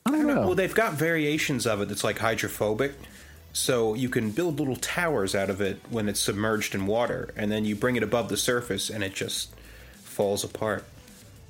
I 0.06 0.12
don't 0.12 0.28
know. 0.28 0.42
well, 0.48 0.56
they've 0.56 0.74
got 0.74 0.94
variations 0.94 1.66
of 1.66 1.82
it 1.82 1.88
that's 1.88 2.04
like 2.04 2.20
hydrophobic. 2.20 2.94
So 3.56 3.94
you 3.94 4.10
can 4.10 4.32
build 4.32 4.58
little 4.60 4.76
towers 4.76 5.36
out 5.36 5.50
of 5.52 5.62
it 5.62 5.80
when 5.92 6.10
it's 6.10 6.20
submerged 6.20 6.74
in 6.74 6.88
water, 6.88 7.30
and 7.38 7.52
then 7.52 7.66
you 7.66 7.76
bring 7.76 7.96
it 7.96 8.02
above 8.02 8.30
the 8.30 8.36
surface, 8.38 8.90
and 8.90 9.04
it 9.04 9.14
just 9.14 9.54
falls 10.04 10.44
apart. 10.44 10.86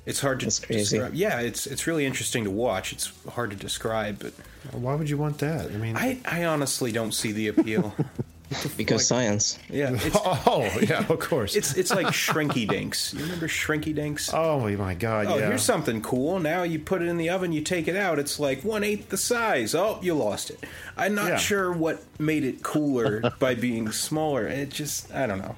It's 0.06 0.20
hard 0.20 0.40
to 0.40 0.46
describe. 0.46 1.14
Yeah, 1.14 1.40
it's 1.40 1.66
it's 1.66 1.86
really 1.86 2.04
interesting 2.04 2.44
to 2.44 2.50
watch. 2.50 2.92
It's 2.92 3.10
hard 3.30 3.50
to 3.50 3.56
describe, 3.56 4.18
but 4.18 4.32
Why 4.72 4.94
would 4.94 5.08
you 5.08 5.16
want 5.16 5.38
that? 5.38 5.66
I 5.70 5.76
mean, 5.76 5.96
I, 5.96 6.18
I 6.26 6.44
honestly 6.44 6.92
don't 6.92 7.12
see 7.12 7.32
the 7.32 7.48
appeal. 7.48 7.94
Because 8.76 9.08
science. 9.08 9.58
yeah, 9.68 9.90
it's, 9.94 10.14
oh 10.46 10.70
yeah, 10.80 11.04
of 11.08 11.18
course. 11.18 11.56
it's 11.56 11.74
it's 11.76 11.90
like 11.92 12.08
Shrinky 12.08 12.68
Dinks. 12.68 13.12
You 13.14 13.20
remember 13.22 13.48
Shrinky 13.48 13.92
Dinks? 13.94 14.32
oh 14.32 14.60
my 14.76 14.94
god, 14.94 15.26
Oh, 15.26 15.38
yeah. 15.38 15.46
here's 15.48 15.62
something 15.64 16.00
cool. 16.02 16.38
Now 16.38 16.62
you 16.62 16.78
put 16.78 17.02
it 17.02 17.08
in 17.08 17.16
the 17.16 17.30
oven, 17.30 17.52
you 17.52 17.62
take 17.62 17.88
it 17.88 17.96
out. 17.96 18.18
It's 18.20 18.38
like 18.38 18.62
one 18.62 18.84
eighth 18.84 19.08
the 19.08 19.16
size. 19.16 19.74
Oh, 19.74 19.98
you 20.02 20.14
lost 20.14 20.50
it. 20.50 20.62
I'm 20.96 21.14
not 21.16 21.28
Yeah. 21.30 21.36
sure 21.38 21.72
what 21.72 22.04
made 22.20 22.44
it 22.44 22.62
cooler 22.62 23.22
by 23.40 23.54
being 23.56 23.90
smaller. 23.90 24.46
It 24.46 24.68
just, 24.68 25.12
I 25.12 25.26
don't 25.26 25.38
know. 25.38 25.56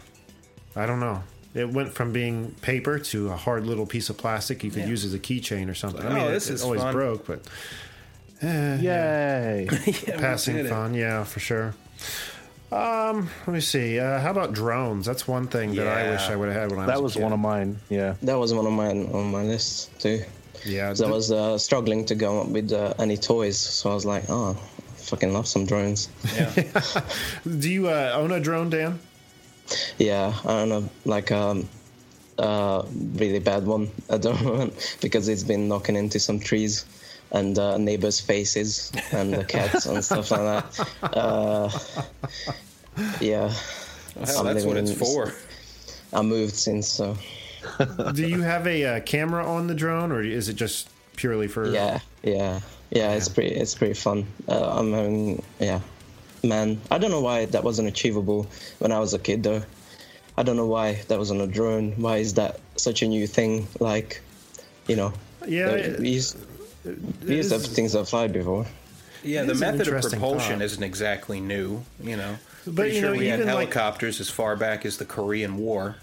I 0.74 0.86
don't 0.86 1.00
know. 1.00 1.22
It 1.56 1.72
went 1.72 1.92
from 1.94 2.12
being 2.12 2.54
paper 2.60 2.98
to 2.98 3.30
a 3.32 3.36
hard 3.36 3.66
little 3.66 3.86
piece 3.86 4.10
of 4.10 4.16
plastic 4.18 4.62
you 4.62 4.70
could 4.70 4.82
Yeah. 4.82 4.88
use 4.88 5.04
as 5.04 5.14
a 5.14 5.18
keychain 5.18 5.68
or 5.70 5.74
something. 5.74 6.04
I 6.06 6.10
Oh, 6.10 6.14
mean, 6.24 6.32
this 6.32 6.48
it, 6.50 6.54
is 6.54 6.60
it 6.60 6.64
always 6.64 6.82
fun. 6.82 6.92
broke, 6.94 7.26
but 7.26 7.40
eh, 8.42 8.76
Yay! 8.80 9.68
Yeah, 9.86 10.16
we 10.16 10.20
passing 10.20 10.56
did 10.56 10.66
it. 10.66 10.68
fun, 10.68 10.92
yeah, 10.94 11.24
for 11.24 11.40
sure. 11.40 11.74
Um, 12.70 13.30
let 13.46 13.54
me 13.54 13.60
see. 13.60 13.98
Uh, 13.98 14.18
how 14.20 14.32
about 14.32 14.52
drones? 14.52 15.06
That's 15.06 15.26
one 15.26 15.46
thing 15.46 15.74
that 15.76 15.86
I 15.86 16.10
wish 16.10 16.22
I 16.28 16.36
would 16.36 16.48
have 16.50 16.60
had 16.60 16.70
when 16.72 16.80
I 16.80 16.86
that 16.86 17.00
was. 17.00 17.00
That 17.00 17.02
was 17.04 17.12
a 17.14 17.18
kid. 17.18 17.22
one 17.24 17.32
of 17.32 17.38
mine. 17.38 17.78
Yeah. 17.88 18.14
That 18.22 18.34
was 18.38 18.52
one 18.52 18.66
of 18.66 18.72
mine 18.72 19.08
on 19.12 19.30
my 19.30 19.42
list 19.42 19.98
too. 20.00 20.22
Yeah, 20.64 20.88
'Cause 20.88 21.00
I 21.00 21.08
was 21.10 21.30
uh, 21.30 21.56
struggling 21.58 22.04
to 22.06 22.14
go 22.16 22.40
up 22.42 22.48
with 22.48 22.72
uh, 22.72 22.92
any 22.98 23.16
toys, 23.16 23.56
so 23.56 23.90
I 23.90 23.94
was 23.94 24.04
like, 24.04 24.24
oh, 24.28 24.50
I 24.50 25.00
fucking 25.00 25.32
love 25.32 25.46
some 25.46 25.64
drones. 25.64 26.08
Yeah. 26.36 26.50
Do 27.58 27.70
you 27.70 27.88
uh, 27.88 28.12
own 28.16 28.32
a 28.32 28.40
drone, 28.40 28.68
Dan? 28.68 28.98
Yeah, 29.98 30.32
I 30.44 30.48
don't 30.48 30.68
know, 30.68 30.88
like 31.04 31.32
um, 31.32 31.68
uh, 32.38 32.84
really 33.14 33.38
bad 33.40 33.66
one 33.66 33.90
at 34.10 34.22
the 34.22 34.32
moment 34.34 34.96
because 35.00 35.28
it's 35.28 35.42
been 35.44 35.68
knocking 35.68 35.96
into 35.96 36.18
some 36.20 36.38
trees 36.38 36.84
and 37.32 37.58
uh, 37.58 37.76
neighbors' 37.76 38.20
faces 38.20 38.92
and 39.12 39.32
the 39.34 39.44
cats 39.44 39.86
and 39.86 40.04
stuff 40.04 40.30
like 40.30 40.40
that. 40.40 40.88
Uh, 41.02 41.70
yeah, 43.20 43.52
Hell, 44.24 44.46
I'm 44.46 44.54
that's 44.54 44.64
what 44.64 44.76
it's 44.76 44.90
in- 44.90 44.96
for. 44.96 45.32
I 46.12 46.22
moved 46.22 46.54
since, 46.54 46.88
so 46.88 47.16
Do 48.14 48.26
you 48.26 48.40
have 48.42 48.66
a 48.66 48.84
uh, 48.84 49.00
camera 49.00 49.44
on 49.44 49.66
the 49.66 49.74
drone, 49.74 50.12
or 50.12 50.22
is 50.22 50.48
it 50.48 50.54
just 50.56 50.88
purely 51.16 51.48
for? 51.48 51.68
yeah, 51.68 51.98
yeah, 52.22 52.60
yeah. 52.90 53.12
It's 53.12 53.28
pretty, 53.28 53.54
it's 53.54 53.74
pretty 53.74 53.94
fun. 53.94 54.26
Uh, 54.48 54.78
I'm 54.78 54.92
having, 54.92 55.42
yeah, 55.58 55.80
man. 56.46 56.80
I 56.90 56.98
don't 56.98 57.10
know 57.10 57.20
why 57.20 57.46
that 57.46 57.64
wasn't 57.64 57.88
achievable 57.88 58.46
when 58.78 58.92
I 58.92 59.00
was 59.00 59.14
a 59.14 59.18
kid, 59.18 59.42
though. 59.42 59.62
I 60.38 60.42
don't 60.42 60.56
know 60.56 60.66
why 60.66 60.94
that 61.08 61.18
was 61.18 61.30
on 61.30 61.40
a 61.40 61.46
drone. 61.46 61.92
Why 61.92 62.18
is 62.18 62.34
that 62.34 62.60
such 62.76 63.02
a 63.02 63.08
new 63.08 63.26
thing? 63.26 63.68
Like, 63.80 64.20
you 64.86 64.96
know, 64.96 65.12
Yeah, 65.46 65.66
there- 65.66 65.78
it- 65.78 66.00
we 66.00 66.10
used, 66.10 66.36
we 67.26 67.36
used 67.36 67.50
to 67.50 67.56
have 67.58 67.66
things 67.66 67.92
that 67.94 68.06
fly 68.08 68.26
before. 68.28 68.66
Yeah, 69.22 69.42
It 69.42 69.46
the 69.48 69.54
method 69.54 69.88
of 69.88 70.02
propulsion 70.02 70.58
thought. 70.58 70.62
isn't 70.64 70.82
exactly 70.82 71.40
new. 71.40 71.82
You 72.02 72.16
know, 72.16 72.36
But, 72.66 72.74
Pretty 72.76 72.94
you 72.96 73.00
sure 73.00 73.12
know, 73.12 73.18
we 73.18 73.26
had 73.28 73.40
even, 73.40 73.46
like- 73.54 73.72
helicopters 73.72 74.20
as 74.20 74.28
far 74.28 74.56
back 74.56 74.84
as 74.84 74.98
the 74.98 75.04
Korean 75.04 75.56
War. 75.56 75.96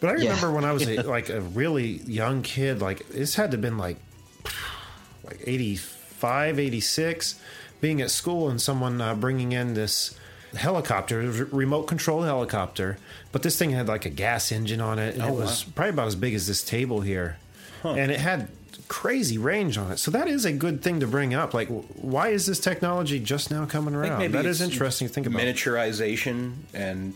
But 0.00 0.10
I 0.10 0.16
Yeah. 0.16 0.30
remember 0.30 0.52
when 0.52 0.64
I 0.64 0.72
was 0.72 0.86
a, 0.88 1.02
like 1.16 1.28
a 1.28 1.40
really 1.40 2.00
young 2.06 2.42
kid, 2.42 2.80
like 2.80 3.06
this 3.10 3.34
had 3.34 3.50
to 3.50 3.56
have 3.56 3.60
been 3.62 3.76
like 3.78 3.96
like 5.24 5.40
85, 5.46 6.58
86, 6.58 7.34
being 7.80 8.00
at 8.00 8.10
school 8.10 8.48
and 8.48 8.60
someone 8.60 9.00
uh, 9.00 9.14
bringing 9.14 9.52
in 9.52 9.74
this 9.74 10.18
helicopter, 10.54 11.22
it 11.22 11.26
was 11.26 11.40
a 11.40 11.44
remote 11.46 11.84
control 11.84 12.22
helicopter, 12.22 12.98
but 13.32 13.42
this 13.42 13.58
thing 13.58 13.70
had 13.70 13.88
like 13.88 14.04
a 14.04 14.10
gas 14.10 14.52
engine 14.52 14.80
on 14.80 14.98
it, 14.98 15.14
and 15.14 15.24
it 15.24 15.34
was 15.34 15.64
probably 15.64 15.90
about 15.90 16.06
as 16.06 16.14
big 16.14 16.34
as 16.34 16.46
this 16.46 16.62
table 16.62 17.00
here, 17.00 17.38
and 17.84 18.10
it 18.10 18.20
had 18.20 18.48
crazy 18.88 19.38
range 19.38 19.78
on 19.78 19.92
it. 19.92 19.98
So 19.98 20.10
that 20.10 20.26
is 20.26 20.44
a 20.44 20.52
good 20.52 20.82
thing 20.82 21.00
to 21.00 21.06
bring 21.06 21.32
up. 21.32 21.54
Like, 21.54 21.68
why 21.68 22.28
is 22.28 22.46
this 22.46 22.58
technology 22.58 23.20
just 23.20 23.50
now 23.50 23.64
coming 23.64 23.94
around? 23.94 24.18
maybe 24.18 24.32
That 24.32 24.46
is 24.46 24.60
interesting 24.60 25.06
to 25.06 25.14
think 25.14 25.26
about. 25.26 25.40
Miniaturization 25.40 26.54
and 26.74 27.14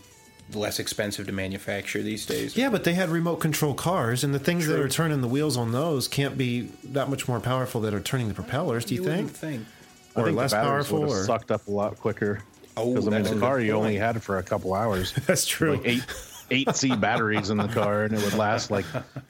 less 0.53 0.79
expensive 0.79 1.25
to 1.25 1.31
manufacture 1.33 2.01
these 2.01 2.25
days. 2.25 2.55
Yeah, 2.55 2.69
but 2.69 2.83
they 2.83 2.93
had 2.93 3.09
remote 3.09 3.37
control 3.37 3.73
cars, 3.73 4.23
and 4.23 4.33
the 4.33 4.39
things 4.39 4.67
that 4.67 4.79
are 4.79 4.87
turning 4.87 5.21
the 5.21 5.27
wheels 5.27 5.57
on 5.57 5.71
those 5.71 6.07
can't 6.07 6.37
be 6.37 6.71
that 6.83 7.09
much 7.09 7.27
more 7.27 7.39
powerful 7.39 7.81
that 7.81 7.93
are 7.93 7.99
turning 7.99 8.27
the 8.27 8.33
propellers. 8.33 8.85
Do 8.85 8.95
you, 8.95 9.03
wouldn't 9.03 9.31
think? 9.31 9.65
think. 9.65 9.67
I 10.15 10.21
Or 10.21 10.25
think 10.25 10.37
less 10.37 10.51
the 10.51 10.57
powerful, 10.57 10.99
would 11.01 11.09
have 11.09 11.17
or 11.19 11.23
sucked 11.25 11.51
up 11.51 11.67
a 11.67 11.71
lot 11.71 11.97
quicker. 11.99 12.39
Oh, 12.77 12.89
Because 12.93 13.07
I 13.07 13.11
mean, 13.11 13.23
the 13.23 13.39
car 13.39 13.57
good 13.59 13.67
you 13.67 13.73
only 13.73 13.95
had 13.95 14.15
it 14.15 14.21
for 14.21 14.37
a 14.37 14.43
couple 14.43 14.73
hours. 14.73 15.13
that's 15.27 15.45
true. 15.45 15.73
like 15.77 15.81
eight 15.85 16.05
eight 16.51 16.75
C 16.75 16.95
batteries 16.95 17.49
in 17.49 17.57
the 17.57 17.67
car, 17.67 18.03
and 18.03 18.13
it 18.13 18.23
would 18.23 18.33
last 18.35 18.69
like 18.69 18.85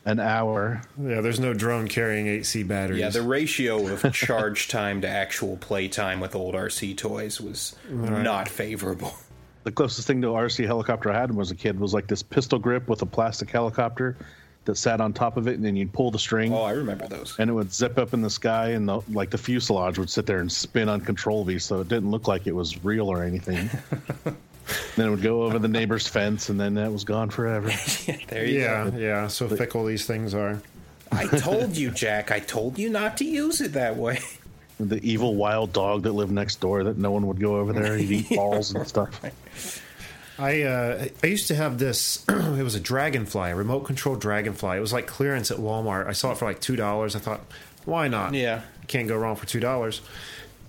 an 0.05 0.19
hour. 0.19 0.81
Yeah, 1.01 1.21
there's 1.21 1.39
no 1.39 1.53
drone 1.53 1.87
carrying 1.87 2.25
8C 2.25 2.67
batteries. 2.67 2.99
Yeah, 2.99 3.09
the 3.09 3.21
ratio 3.21 3.87
of 3.87 4.11
charge 4.13 4.67
time 4.67 5.01
to 5.01 5.07
actual 5.07 5.57
play 5.57 5.87
time 5.87 6.19
with 6.19 6.35
old 6.35 6.55
RC 6.55 6.97
toys 6.97 7.39
was 7.39 7.75
not 7.89 8.49
favorable. 8.49 9.13
The 9.63 9.71
closest 9.71 10.05
thing 10.07 10.21
to 10.21 10.27
RC 10.27 10.65
helicopter 10.65 11.11
I 11.11 11.19
had 11.19 11.29
when 11.31 11.37
I 11.37 11.39
was 11.39 11.51
a 11.51 11.55
kid 11.55 11.79
was 11.79 11.93
like 11.93 12.07
this 12.07 12.21
pistol 12.21 12.59
grip 12.59 12.87
with 12.87 13.01
a 13.01 13.05
plastic 13.07 13.49
helicopter 13.49 14.15
that 14.65 14.75
sat 14.77 14.99
on 15.01 15.13
top 15.13 15.37
of 15.37 15.47
it, 15.47 15.55
and 15.55 15.63
then 15.65 15.75
you'd 15.75 15.93
pull 15.93 16.11
the 16.11 16.19
string. 16.19 16.53
Oh, 16.53 16.63
I 16.63 16.71
remember 16.71 17.07
those. 17.07 17.35
and 17.39 17.49
it 17.49 17.53
would 17.53 17.73
zip 17.73 17.97
up 17.97 18.13
in 18.13 18.21
the 18.21 18.29
sky, 18.29 18.69
and 18.71 18.87
the, 18.87 19.01
like 19.11 19.29
the 19.29 19.37
fuselage 19.37 19.97
would 19.97 20.09
sit 20.09 20.25
there 20.25 20.39
and 20.39 20.51
spin 20.51 20.89
uncontrollably, 20.89 21.59
so 21.59 21.79
it 21.81 21.87
didn't 21.87 22.11
look 22.11 22.27
like 22.27 22.47
it 22.47 22.55
was 22.55 22.83
real 22.83 23.07
or 23.07 23.23
anything. 23.23 23.69
then 24.95 25.07
it 25.07 25.09
would 25.09 25.21
go 25.21 25.43
over 25.43 25.59
the 25.59 25.67
neighbor's 25.67 26.07
fence, 26.07 26.49
and 26.49 26.59
then 26.59 26.73
that 26.75 26.91
was 26.91 27.03
gone 27.03 27.29
forever. 27.29 27.71
There 28.27 28.45
you 28.45 28.59
yeah, 28.59 28.89
go. 28.89 28.97
yeah. 28.97 29.27
So 29.27 29.47
fickle 29.47 29.85
these 29.85 30.05
things 30.05 30.33
are. 30.33 30.61
I 31.11 31.27
told 31.27 31.77
you, 31.77 31.91
Jack. 31.91 32.31
I 32.31 32.39
told 32.39 32.77
you 32.77 32.89
not 32.89 33.17
to 33.17 33.25
use 33.25 33.61
it 33.61 33.73
that 33.73 33.95
way. 33.95 34.19
the 34.79 34.97
evil 35.03 35.35
wild 35.35 35.71
dog 35.71 36.03
that 36.03 36.11
lived 36.11 36.31
next 36.31 36.59
door 36.59 36.83
that 36.83 36.97
no 36.97 37.11
one 37.11 37.27
would 37.27 37.39
go 37.39 37.55
over 37.55 37.71
there. 37.71 37.95
He'd 37.97 38.11
eat 38.11 38.29
balls 38.35 38.73
and 38.73 38.87
stuff. 38.87 39.21
I 40.37 40.63
uh, 40.63 41.07
I 41.23 41.27
used 41.27 41.47
to 41.47 41.55
have 41.55 41.77
this. 41.77 42.25
it 42.29 42.63
was 42.63 42.75
a 42.75 42.79
dragonfly, 42.79 43.51
a 43.51 43.55
remote 43.55 43.81
control 43.81 44.15
dragonfly. 44.15 44.77
It 44.77 44.81
was 44.81 44.93
like 44.93 45.07
clearance 45.07 45.51
at 45.51 45.57
Walmart. 45.57 46.07
I 46.07 46.11
saw 46.11 46.31
it 46.31 46.37
for 46.37 46.45
like 46.45 46.59
two 46.59 46.75
dollars. 46.75 47.15
I 47.15 47.19
thought, 47.19 47.41
why 47.85 48.07
not? 48.07 48.33
Yeah. 48.33 48.61
can't 48.87 49.07
go 49.07 49.17
wrong 49.17 49.35
for 49.35 49.45
two 49.45 49.59
dollars. 49.59 50.01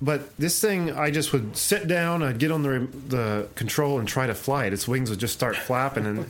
But 0.00 0.37
this 0.37 0.61
thing, 0.61 0.92
I 0.92 1.11
just 1.11 1.32
would 1.32 1.56
sit 1.56 1.88
down, 1.88 2.23
I'd 2.23 2.38
get 2.38 2.50
on 2.52 2.62
the 2.62 2.87
the 3.08 3.49
control 3.54 3.99
and 3.99 4.06
try 4.06 4.26
to 4.26 4.35
fly 4.35 4.66
it. 4.66 4.73
Its 4.73 4.87
wings 4.87 5.11
would 5.11 5.18
just 5.18 5.35
start 5.35 5.56
flapping, 5.56 6.06
and 6.06 6.18
it 6.20 6.28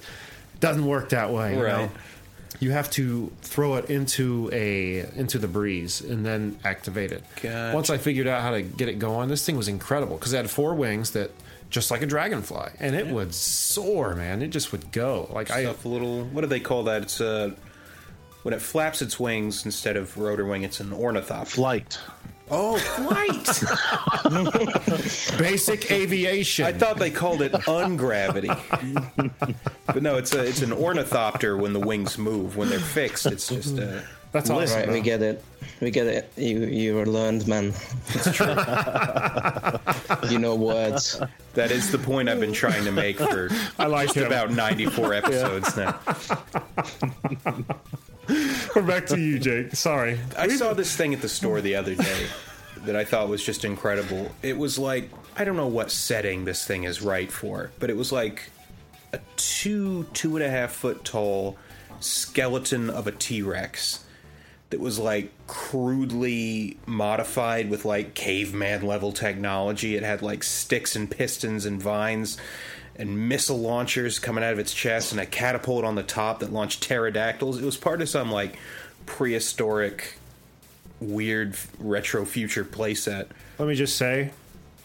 doesn't 0.61 0.87
work 0.87 1.11
that 1.11 1.31
way. 1.33 1.55
You, 1.57 1.63
know? 1.63 1.65
Right. 1.65 1.91
you 2.61 2.71
have 2.71 2.89
to 2.93 3.33
throw 3.43 3.75
it 3.75 3.91
into 3.91 4.49
a 4.53 5.01
into 5.17 5.39
the 5.39 5.49
breeze 5.49 6.01
and 6.01 6.25
then 6.25 6.59
activate 6.65 7.11
it. 7.13 7.25
Gotcha. 7.43 7.73
Once 7.75 7.91
I 7.91 7.99
figured 7.99 8.29
out 8.29 8.41
how 8.41 8.53
to 8.53 8.63
get 8.63 8.89
it 8.89 8.99
going, 9.01 9.29
this 9.29 9.45
thing 9.45 9.57
was 9.57 9.67
incredible 9.69 10.17
because 10.17 10.33
it 10.33 10.37
had 10.37 10.49
four 10.49 10.75
wings 10.75 11.11
that 11.11 11.33
just 11.71 11.91
like 11.91 12.03
a 12.03 12.07
dragonfly, 12.07 12.71
and 12.81 12.95
it 12.95 13.07
would 13.07 13.35
soar, 13.35 14.15
man. 14.15 14.43
It 14.43 14.49
just 14.49 14.73
would 14.73 14.93
go 14.93 15.29
like 15.33 15.51
I. 15.51 15.65
Stuff 15.65 15.85
a 15.85 15.89
little. 15.89 16.25
What 16.27 16.43
do 16.43 16.47
they 16.47 16.61
call 16.61 16.85
that? 16.85 17.03
It's 17.03 17.21
a 17.21 17.55
when 18.43 18.55
it 18.55 18.63
flaps 18.63 19.03
its 19.03 19.19
wings 19.19 19.65
instead 19.65 19.97
of 19.97 20.17
rotor 20.17 20.45
wing. 20.45 20.63
It's 20.63 20.81
an 20.81 20.93
ornithopter. 20.93 21.51
Flight. 21.51 21.99
Oh, 22.49 22.77
flight! 22.79 23.45
Basic 25.39 25.91
aviation. 25.91 26.65
I 26.65 26.73
thought 26.73 26.97
they 26.97 27.11
called 27.11 27.43
it 27.43 27.51
ungravity, 27.53 28.47
but 29.87 30.01
no, 30.01 30.17
it's 30.17 30.33
a 30.33 30.45
it's 30.45 30.63
an 30.63 30.73
ornithopter 30.73 31.57
when 31.57 31.73
the 31.73 31.81
wings 31.81 32.19
move. 32.19 32.57
When 32.57 32.69
they're 32.69 32.79
fixed, 32.79 33.27
it's 33.27 33.49
just 33.49 33.79
a. 33.79 34.05
that's 34.37 34.51
awesome. 34.51 34.81
Right, 34.81 34.89
we 34.91 35.01
get 35.01 35.23
it. 35.23 35.43
We 35.81 35.91
get 35.91 36.07
it. 36.07 36.31
You 36.37 36.59
you 36.67 36.99
are 36.99 37.07
learned, 37.07 37.49
man. 37.49 37.73
That's 38.13 38.33
true. 38.37 40.31
You 40.31 40.39
know 40.39 40.55
words. 40.55 41.21
That 41.55 41.71
is 41.71 41.91
the 41.91 41.99
point 41.99 42.29
I've 42.29 42.41
been 42.41 42.53
trying 42.53 42.85
to 42.85 42.93
make 42.93 43.17
for 43.19 43.49
I 43.79 43.87
like 43.87 44.09
just 44.09 44.19
it. 44.19 44.27
about 44.27 44.51
94 44.51 45.15
episodes 45.15 45.75
now. 45.77 45.99
We're 48.75 48.83
back 48.83 49.07
to 49.07 49.19
you, 49.19 49.39
Jake. 49.39 49.75
Sorry. 49.75 50.19
I 50.37 50.49
saw 50.49 50.75
this 50.75 50.95
thing 50.95 51.15
at 51.15 51.23
the 51.23 51.29
store 51.29 51.61
the 51.63 51.77
other 51.77 51.95
day 51.95 52.27
that 52.85 52.95
I 52.97 53.05
thought 53.05 53.29
was 53.29 53.43
just 53.43 53.65
incredible. 53.65 54.31
It 54.43 54.59
was 54.59 54.79
like 54.79 55.11
I 55.37 55.45
don't 55.45 55.57
know 55.57 55.67
what 55.67 55.91
setting 55.91 56.45
this 56.45 56.67
thing 56.67 56.85
is 56.85 57.01
right 57.01 57.33
for, 57.33 57.71
but 57.79 57.89
it 57.89 57.97
was 57.97 58.13
like 58.13 58.51
a 59.15 59.21
two 59.37 60.05
two 60.13 60.37
and 60.37 60.45
a 60.45 60.51
half 60.51 60.73
foot 60.73 61.05
tall 61.05 61.57
skeleton 62.01 62.91
of 62.91 63.07
a 63.07 63.13
T 63.13 63.41
Rex 63.43 64.05
that 64.71 64.81
was 64.81 64.99
like 64.99 65.31
crudely 65.47 66.77
modified 66.87 67.71
with 67.71 67.85
like 67.85 68.15
caveman 68.15 68.83
level 68.87 69.13
technology. 69.13 69.97
It 69.97 70.03
had 70.03 70.23
like 70.23 70.43
sticks 70.43 70.97
and 70.97 71.11
pistons 71.11 71.67
and 71.67 71.81
vines 71.81 72.37
and 72.97 73.29
missile 73.29 73.59
launchers 73.59 74.19
coming 74.19 74.43
out 74.43 74.53
of 74.53 74.59
its 74.59 74.75
chest 74.75 75.13
and 75.13 75.21
a 75.21 75.27
catapult 75.27 75.85
on 75.85 75.95
the 75.95 76.03
top 76.03 76.41
that 76.41 76.53
launched 76.53 76.83
pterodactyls. 76.83 77.61
It 77.61 77.65
was 77.65 77.77
part 77.77 78.03
of 78.03 78.09
some 78.09 78.31
like 78.31 78.59
prehistoric 79.05 80.19
weird 81.01 81.57
retro 81.79 82.25
future 82.25 82.65
playset. 82.65 83.27
Let 83.59 83.69
me 83.69 83.75
just 83.75 83.97
say, 83.97 84.31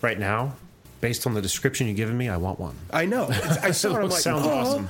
right 0.01 0.19
now, 0.19 0.55
based 0.99 1.25
on 1.25 1.33
the 1.33 1.41
description 1.41 1.87
you've 1.87 1.97
given 1.97 2.17
me, 2.17 2.29
I 2.29 2.37
want 2.37 2.59
one. 2.59 2.75
I 2.91 3.05
know. 3.05 3.27
I 3.29 3.71
saw 3.71 3.95
it. 3.95 4.03
I'm 4.03 4.09
like, 4.09 4.19
Sounds 4.19 4.45
oh, 4.45 4.49
awesome. 4.49 4.89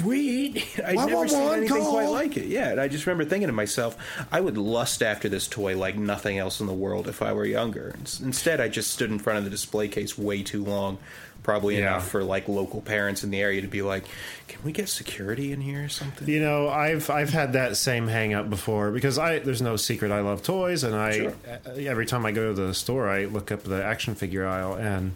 Sweet. 0.00 0.80
I'd 0.86 0.96
never 0.96 1.14
want 1.16 1.30
seen 1.30 1.42
one, 1.44 1.58
anything 1.58 1.82
Cole. 1.82 1.92
quite 1.92 2.08
like 2.08 2.36
it. 2.36 2.46
Yeah, 2.46 2.70
and 2.70 2.80
I 2.80 2.88
just 2.88 3.06
remember 3.06 3.24
thinking 3.24 3.48
to 3.48 3.52
myself, 3.52 3.96
I 4.32 4.40
would 4.40 4.56
lust 4.58 5.02
after 5.02 5.28
this 5.28 5.46
toy 5.46 5.76
like 5.76 5.96
nothing 5.96 6.38
else 6.38 6.60
in 6.60 6.66
the 6.66 6.72
world 6.72 7.08
if 7.08 7.22
I 7.22 7.32
were 7.32 7.44
younger. 7.46 7.94
Instead, 8.22 8.60
I 8.60 8.68
just 8.68 8.90
stood 8.90 9.10
in 9.10 9.18
front 9.18 9.38
of 9.38 9.44
the 9.44 9.50
display 9.50 9.88
case 9.88 10.16
way 10.18 10.42
too 10.42 10.64
long. 10.64 10.98
Probably 11.42 11.78
Yeah. 11.78 11.92
enough 11.92 12.06
for 12.08 12.22
like 12.22 12.48
local 12.48 12.82
parents 12.82 13.24
in 13.24 13.30
the 13.30 13.40
area 13.40 13.62
to 13.62 13.66
be 13.66 13.80
like, 13.80 14.04
"Can 14.46 14.60
we 14.62 14.72
get 14.72 14.90
security 14.90 15.52
in 15.52 15.62
here 15.62 15.84
or 15.84 15.88
something?" 15.88 16.28
You 16.28 16.38
know, 16.38 16.68
I've 16.68 17.08
I've 17.08 17.30
had 17.30 17.54
that 17.54 17.78
same 17.78 18.08
hang 18.08 18.34
up 18.34 18.50
before 18.50 18.90
because 18.90 19.18
I 19.18 19.38
there's 19.38 19.62
no 19.62 19.76
secret 19.76 20.12
I 20.12 20.20
love 20.20 20.42
toys 20.42 20.84
and 20.84 20.94
I 20.94 21.12
Sure. 21.12 21.32
uh, 21.66 21.70
every 21.78 22.04
time 22.04 22.26
I 22.26 22.32
go 22.32 22.52
to 22.54 22.66
the 22.66 22.74
store 22.74 23.08
I 23.08 23.24
look 23.24 23.50
up 23.50 23.62
the 23.64 23.82
action 23.82 24.14
figure 24.14 24.46
aisle 24.46 24.74
and 24.74 25.14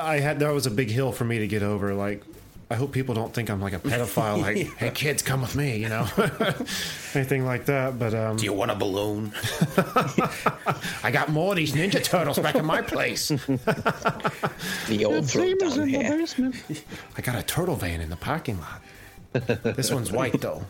I 0.00 0.20
had 0.20 0.38
that 0.40 0.54
was 0.54 0.64
a 0.66 0.70
big 0.70 0.88
hill 0.90 1.12
for 1.12 1.24
me 1.26 1.38
to 1.40 1.46
get 1.46 1.62
over 1.62 1.92
like 1.92 2.22
I 2.72 2.74
hope 2.74 2.90
people 2.90 3.14
don't 3.14 3.34
think 3.34 3.50
I'm 3.50 3.60
like 3.60 3.74
a 3.74 3.78
pedophile 3.78 4.40
like 4.40 4.56
hey 4.78 4.90
kids 4.90 5.20
come 5.20 5.42
with 5.42 5.54
me, 5.54 5.76
you 5.76 5.90
know. 5.90 6.08
Anything 7.14 7.44
like 7.44 7.66
that, 7.66 7.98
but 7.98 8.14
um 8.14 8.38
Do 8.38 8.46
you 8.46 8.54
want 8.54 8.70
a 8.70 8.74
balloon? 8.74 9.30
I 11.04 11.10
got 11.12 11.28
more 11.28 11.52
of 11.52 11.56
these 11.56 11.74
Ninja 11.74 12.02
Turtles 12.02 12.38
back 12.38 12.54
in 12.54 12.64
my 12.64 12.80
place. 12.80 13.28
The 13.28 15.04
overflow 15.04 15.54
down 15.54 15.86
here. 15.86 16.16
basement. 16.16 16.56
I 17.14 17.20
got 17.20 17.36
a 17.36 17.42
turtle 17.42 17.76
van 17.76 18.00
in 18.00 18.08
the 18.08 18.16
parking 18.16 18.58
lot. 18.58 18.80
this 19.76 19.92
one's 19.92 20.10
white 20.10 20.40
though. 20.40 20.64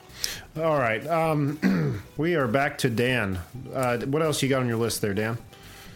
All 0.57 0.79
right, 0.79 1.07
um, 1.07 2.03
we 2.17 2.35
are 2.35 2.49
back 2.49 2.79
to 2.79 2.91
Dan. 2.91 3.39
Uh, 3.73 3.99
what 3.99 4.23
else 4.23 4.43
you 4.43 4.49
got 4.49 4.61
on 4.61 4.67
your 4.67 4.77
list 4.77 5.03
there, 5.03 5.15
Dan? 5.15 5.39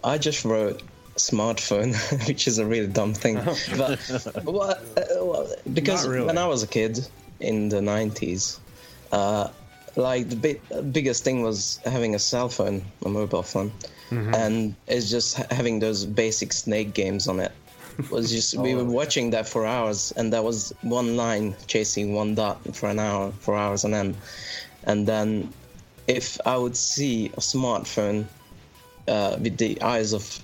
I 0.05 0.19
just 0.19 0.45
wrote 0.45 0.83
smartphone, 1.17 1.95
which 2.29 2.47
is 2.47 2.59
a 2.59 2.67
really 2.67 2.87
dumb 2.87 3.15
thing. 3.15 3.35
but 3.77 4.45
well, 4.45 4.71
uh, 4.97 5.03
well, 5.21 5.55
because 5.73 6.07
really. 6.07 6.27
when 6.27 6.39
I 6.39 6.47
was 6.47 6.63
a 6.63 6.67
kid 6.67 7.07
in 7.41 7.69
the 7.69 7.81
90s, 7.81 8.59
uh, 9.13 9.49
like 9.97 10.29
the 10.29 10.37
big, 10.37 10.61
biggest 10.93 11.25
thing 11.25 11.43
was 11.43 11.81
having 11.85 12.15
a 12.15 12.19
cell 12.19 12.49
phone, 12.49 12.85
a 13.05 13.09
mobile 13.09 13.43
phone, 13.43 13.73
and 14.11 14.75
it's 14.87 15.11
just 15.11 15.37
ha- 15.37 15.47
having 15.51 15.81
those 15.81 16.05
basic 16.05 16.53
snake 16.53 16.95
games 16.95 17.29
on 17.29 17.41
it. 17.41 17.53
Was 18.11 18.31
just 18.31 18.55
we 18.59 18.75
were 18.75 18.85
watching 18.85 19.31
that 19.31 19.49
for 19.49 19.65
hours, 19.65 20.13
and 20.17 20.31
that 20.35 20.45
was 20.45 20.73
one 20.83 21.17
line 21.17 21.57
chasing 21.67 22.13
one 22.13 22.35
dot 22.35 22.77
for 22.77 22.91
an 22.91 22.99
hour, 22.99 23.33
for 23.41 23.57
hours 23.57 23.87
on 23.87 23.95
end, 23.95 24.17
and 24.85 25.09
then 25.09 25.51
if 26.07 26.39
I 26.45 26.59
would 26.59 26.77
see 26.77 27.27
a 27.29 27.41
smartphone 27.41 28.27
uh, 29.09 29.39
with 29.41 29.57
the 29.57 29.81
eyes 29.81 30.13
of 30.13 30.41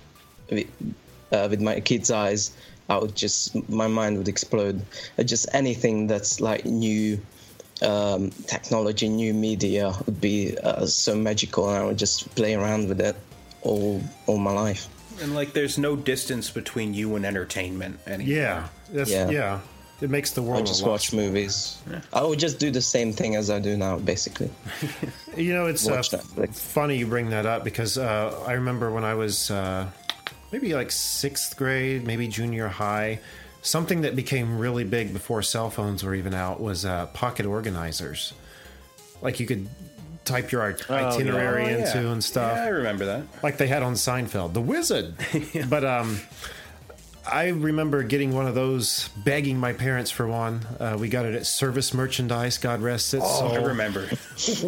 uh, 0.51 1.47
with 1.51 1.61
my 1.61 1.81
kid's 1.81 2.11
eyes, 2.11 2.53
I 2.89 2.99
would 2.99 3.15
just 3.15 3.55
my 3.69 3.87
mind 3.89 4.19
would 4.19 4.29
explode. 4.29 4.83
Uh, 5.19 5.23
Just 5.23 5.47
anything 5.55 6.07
that's 6.07 6.41
like 6.41 6.65
new 6.65 7.21
um, 7.83 8.31
technology, 8.47 9.09
new 9.09 9.35
media 9.35 9.93
would 10.07 10.21
be 10.21 10.57
uh, 10.59 10.87
so 10.87 11.15
magical, 11.15 11.69
and 11.69 11.79
I 11.79 11.85
would 11.87 11.99
just 11.99 12.33
play 12.35 12.55
around 12.55 12.89
with 12.89 13.01
it 13.01 13.17
all 13.63 14.03
all 14.27 14.39
my 14.39 14.53
life. 14.53 14.89
and 15.23 15.35
like, 15.35 15.53
there's 15.53 15.79
no 15.79 15.95
distance 15.97 16.51
between 16.51 16.95
you 16.95 17.15
and 17.17 17.25
entertainment 17.25 18.01
anymore. 18.07 18.35
Yeah, 18.37 18.69
that's, 18.93 19.11
yeah, 19.11 19.31
Yeah. 19.31 19.61
It 20.01 20.11
makes 20.11 20.33
the 20.33 20.43
world. 20.43 20.55
I 20.55 20.57
world. 20.57 20.67
just 20.67 20.83
a 20.83 20.85
lot 20.85 20.91
watch 20.93 21.13
movies. 21.13 21.79
I 22.13 22.25
would 22.25 22.41
just 22.41 22.59
do 22.59 22.73
the 22.73 22.83
same 22.83 23.13
thing 23.13 23.37
as 23.37 23.51
I 23.51 23.61
do 23.61 23.77
now, 23.77 23.99
basically. 23.99 24.51
You 25.37 25.55
know, 25.55 25.67
it's 25.67 25.89
uh, 25.89 26.03
funny 26.53 26.99
you 26.99 27.07
bring 27.07 27.31
that 27.31 27.47
up 27.47 27.65
because 27.65 27.97
uh, 27.97 28.39
I 28.47 28.53
remember 28.53 28.91
when 28.91 29.05
I 29.05 29.15
was 29.15 29.51
uh, 29.51 29.87
maybe 30.53 30.75
like 30.75 30.91
sixth 30.91 31.57
grade, 31.57 32.07
maybe 32.07 32.29
junior 32.29 32.69
high, 32.69 33.19
something 33.63 34.03
that 34.03 34.15
became 34.15 34.59
really 34.59 34.85
big 34.85 35.13
before 35.13 35.43
cell 35.43 35.71
phones 35.71 36.05
were 36.05 36.15
even 36.15 36.35
out 36.35 36.61
was 36.61 36.85
uh, 36.85 37.07
pocket 37.07 37.47
organizers. 37.47 38.33
Like 39.23 39.41
you 39.41 39.47
could 39.47 39.69
type 40.25 40.53
your 40.53 40.69
it- 40.71 40.89
itinerary 40.91 41.65
Oh, 41.65 41.69
yeah. 41.69 41.87
into 41.97 42.11
and 42.13 42.23
stuff. 42.23 42.57
Yeah, 42.57 42.65
I 42.65 42.69
remember 42.69 43.07
that. 43.07 43.25
like 43.43 43.57
they 43.59 43.67
had 43.69 43.83
on 43.83 43.95
Seinfeld, 43.95 44.53
the 44.53 44.61
Wizard. 44.61 45.15
But 45.69 45.85
um, 45.85 46.19
I 47.31 47.49
remember 47.49 48.03
getting 48.03 48.33
one 48.33 48.47
of 48.49 48.55
those, 48.57 49.09
begging 49.25 49.57
my 49.59 49.73
parents 49.73 50.11
for 50.11 50.27
one. 50.27 50.67
Uh, 50.81 50.97
we 50.99 51.09
got 51.09 51.25
it 51.25 51.35
at 51.37 51.47
Service 51.47 51.95
Merchandise, 51.95 52.59
God 52.59 52.83
rest 52.83 53.15
its 53.15 53.25
Oh, 53.25 53.39
soul. 53.49 53.53
I 53.53 53.57
remember. 53.69 54.09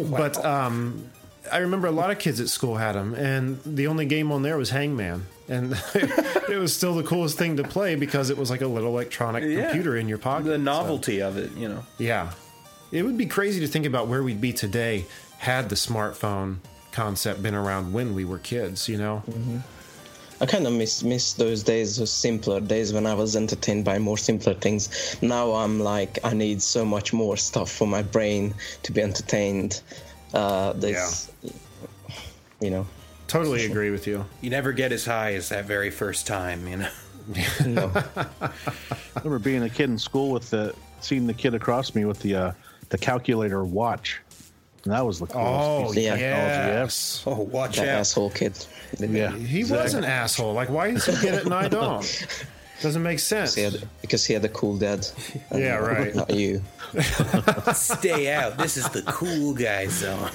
But 0.09 0.43
um, 0.45 1.09
I 1.51 1.57
remember 1.59 1.87
a 1.87 1.91
lot 1.91 2.11
of 2.11 2.19
kids 2.19 2.39
at 2.39 2.49
school 2.49 2.75
had 2.77 2.93
them, 2.93 3.13
and 3.13 3.59
the 3.65 3.87
only 3.87 4.05
game 4.05 4.31
on 4.31 4.41
there 4.41 4.57
was 4.57 4.69
Hangman. 4.71 5.25
And 5.47 5.73
it 5.93 6.57
was 6.59 6.75
still 6.75 6.95
the 6.95 7.03
coolest 7.03 7.37
thing 7.37 7.57
to 7.57 7.63
play 7.63 7.95
because 7.95 8.29
it 8.29 8.37
was 8.37 8.49
like 8.49 8.61
a 8.61 8.67
little 8.67 8.89
electronic 8.89 9.43
Yeah. 9.43 9.65
computer 9.65 9.95
in 9.97 10.07
your 10.07 10.17
pocket. 10.17 10.45
the 10.45 10.51
So, 10.53 10.57
novelty 10.57 11.21
of 11.21 11.37
it, 11.37 11.51
you 11.55 11.69
know. 11.69 11.83
yeah. 11.99 12.31
It 12.91 13.03
would 13.03 13.17
be 13.17 13.25
crazy 13.25 13.59
to 13.59 13.67
think 13.67 13.85
about 13.85 14.07
where 14.07 14.23
we'd 14.23 14.41
be 14.41 14.53
today 14.53 15.05
had 15.37 15.69
the 15.69 15.75
smartphone 15.75 16.57
concept 16.91 17.43
been 17.43 17.53
around 17.55 17.93
when 17.93 18.15
we 18.15 18.25
were 18.25 18.39
kids, 18.39 18.87
you 18.89 18.97
know? 18.97 19.21
Mm-hmm. 19.29 19.57
I 20.41 20.45
kind 20.45 20.67
of 20.67 20.73
miss 20.73 21.01
miss 21.03 21.33
those 21.33 21.63
days, 21.63 21.95
those 21.97 22.11
simpler 22.11 22.59
days 22.59 22.91
when 22.91 23.05
I 23.05 23.13
was 23.13 23.35
entertained 23.37 23.85
by 23.85 23.99
more 23.99 24.17
simpler 24.17 24.53
things. 24.53 25.15
Now 25.21 25.53
I'm 25.53 25.79
like, 25.79 26.19
I 26.25 26.33
need 26.33 26.61
so 26.61 26.83
much 26.83 27.13
more 27.13 27.37
stuff 27.37 27.71
for 27.71 27.87
my 27.87 28.01
brain 28.01 28.53
to 28.83 28.91
be 28.91 29.01
entertained. 29.01 29.81
Uh, 30.35 30.73
there's, 30.73 31.31
you 32.61 32.69
know, 32.69 32.85
Totally 33.27 33.65
agree 33.65 33.89
with 33.89 34.05
you. 34.05 34.23
You 34.41 34.51
never 34.51 34.71
get 34.71 34.91
as 34.91 35.03
high 35.05 35.33
as 35.33 35.49
that 35.49 35.65
very 35.65 35.89
first 35.89 36.27
time, 36.27 36.67
you 36.67 36.77
know. 36.77 36.89
no. 37.65 37.91
I 38.15 38.27
remember 39.23 39.39
being 39.39 39.63
a 39.63 39.69
kid 39.69 39.89
in 39.89 39.97
school 39.97 40.29
with 40.29 40.49
the 40.51 40.75
seeing 41.01 41.25
the 41.25 41.33
kid 41.33 41.55
across 41.55 41.95
me 41.95 42.05
with 42.05 42.19
the 42.19 42.35
uh, 42.35 42.51
the 42.89 42.97
calculator 42.99 43.63
watch, 43.63 44.21
and 44.83 44.93
that 44.93 45.03
was 45.03 45.19
the 45.19 45.25
coolest 45.25 45.49
Oh, 45.49 45.93
piece 45.93 46.03
yeah. 46.03 46.15
technology 46.17 46.53
ever. 46.53 46.73
yes. 46.83 47.23
Oh, 47.25 47.35
watch 47.41 47.77
that 47.77 47.87
out. 47.89 47.99
asshole 48.01 48.29
kid. 48.29 48.63
Yeah, 48.99 49.35
He 49.35 49.63
was 49.63 49.95
an 49.95 50.03
asshole. 50.03 50.53
Like, 50.53 50.69
why 50.69 50.91
does 50.91 51.05
he 51.07 51.13
get 51.25 51.33
it 51.33 51.45
and 51.45 51.53
I 51.53 51.67
don't? 51.67 52.27
Doesn't 52.81 53.03
make 53.03 53.19
sense. 53.19 53.55
He 53.55 53.61
had, 53.63 53.87
because 54.01 54.25
he 54.25 54.33
had 54.33 54.43
a 54.43 54.49
cool 54.49 54.77
dad. 54.77 55.07
and 55.49 55.59
Yeah, 55.63 55.75
right. 55.75 56.13
Not 56.13 56.33
you. 56.33 56.61
Stay 57.73 58.31
out. 58.33 58.57
This 58.57 58.77
is 58.77 58.89
the 58.89 59.01
cool 59.03 59.53
guy 59.53 59.87
zone. 59.87 60.29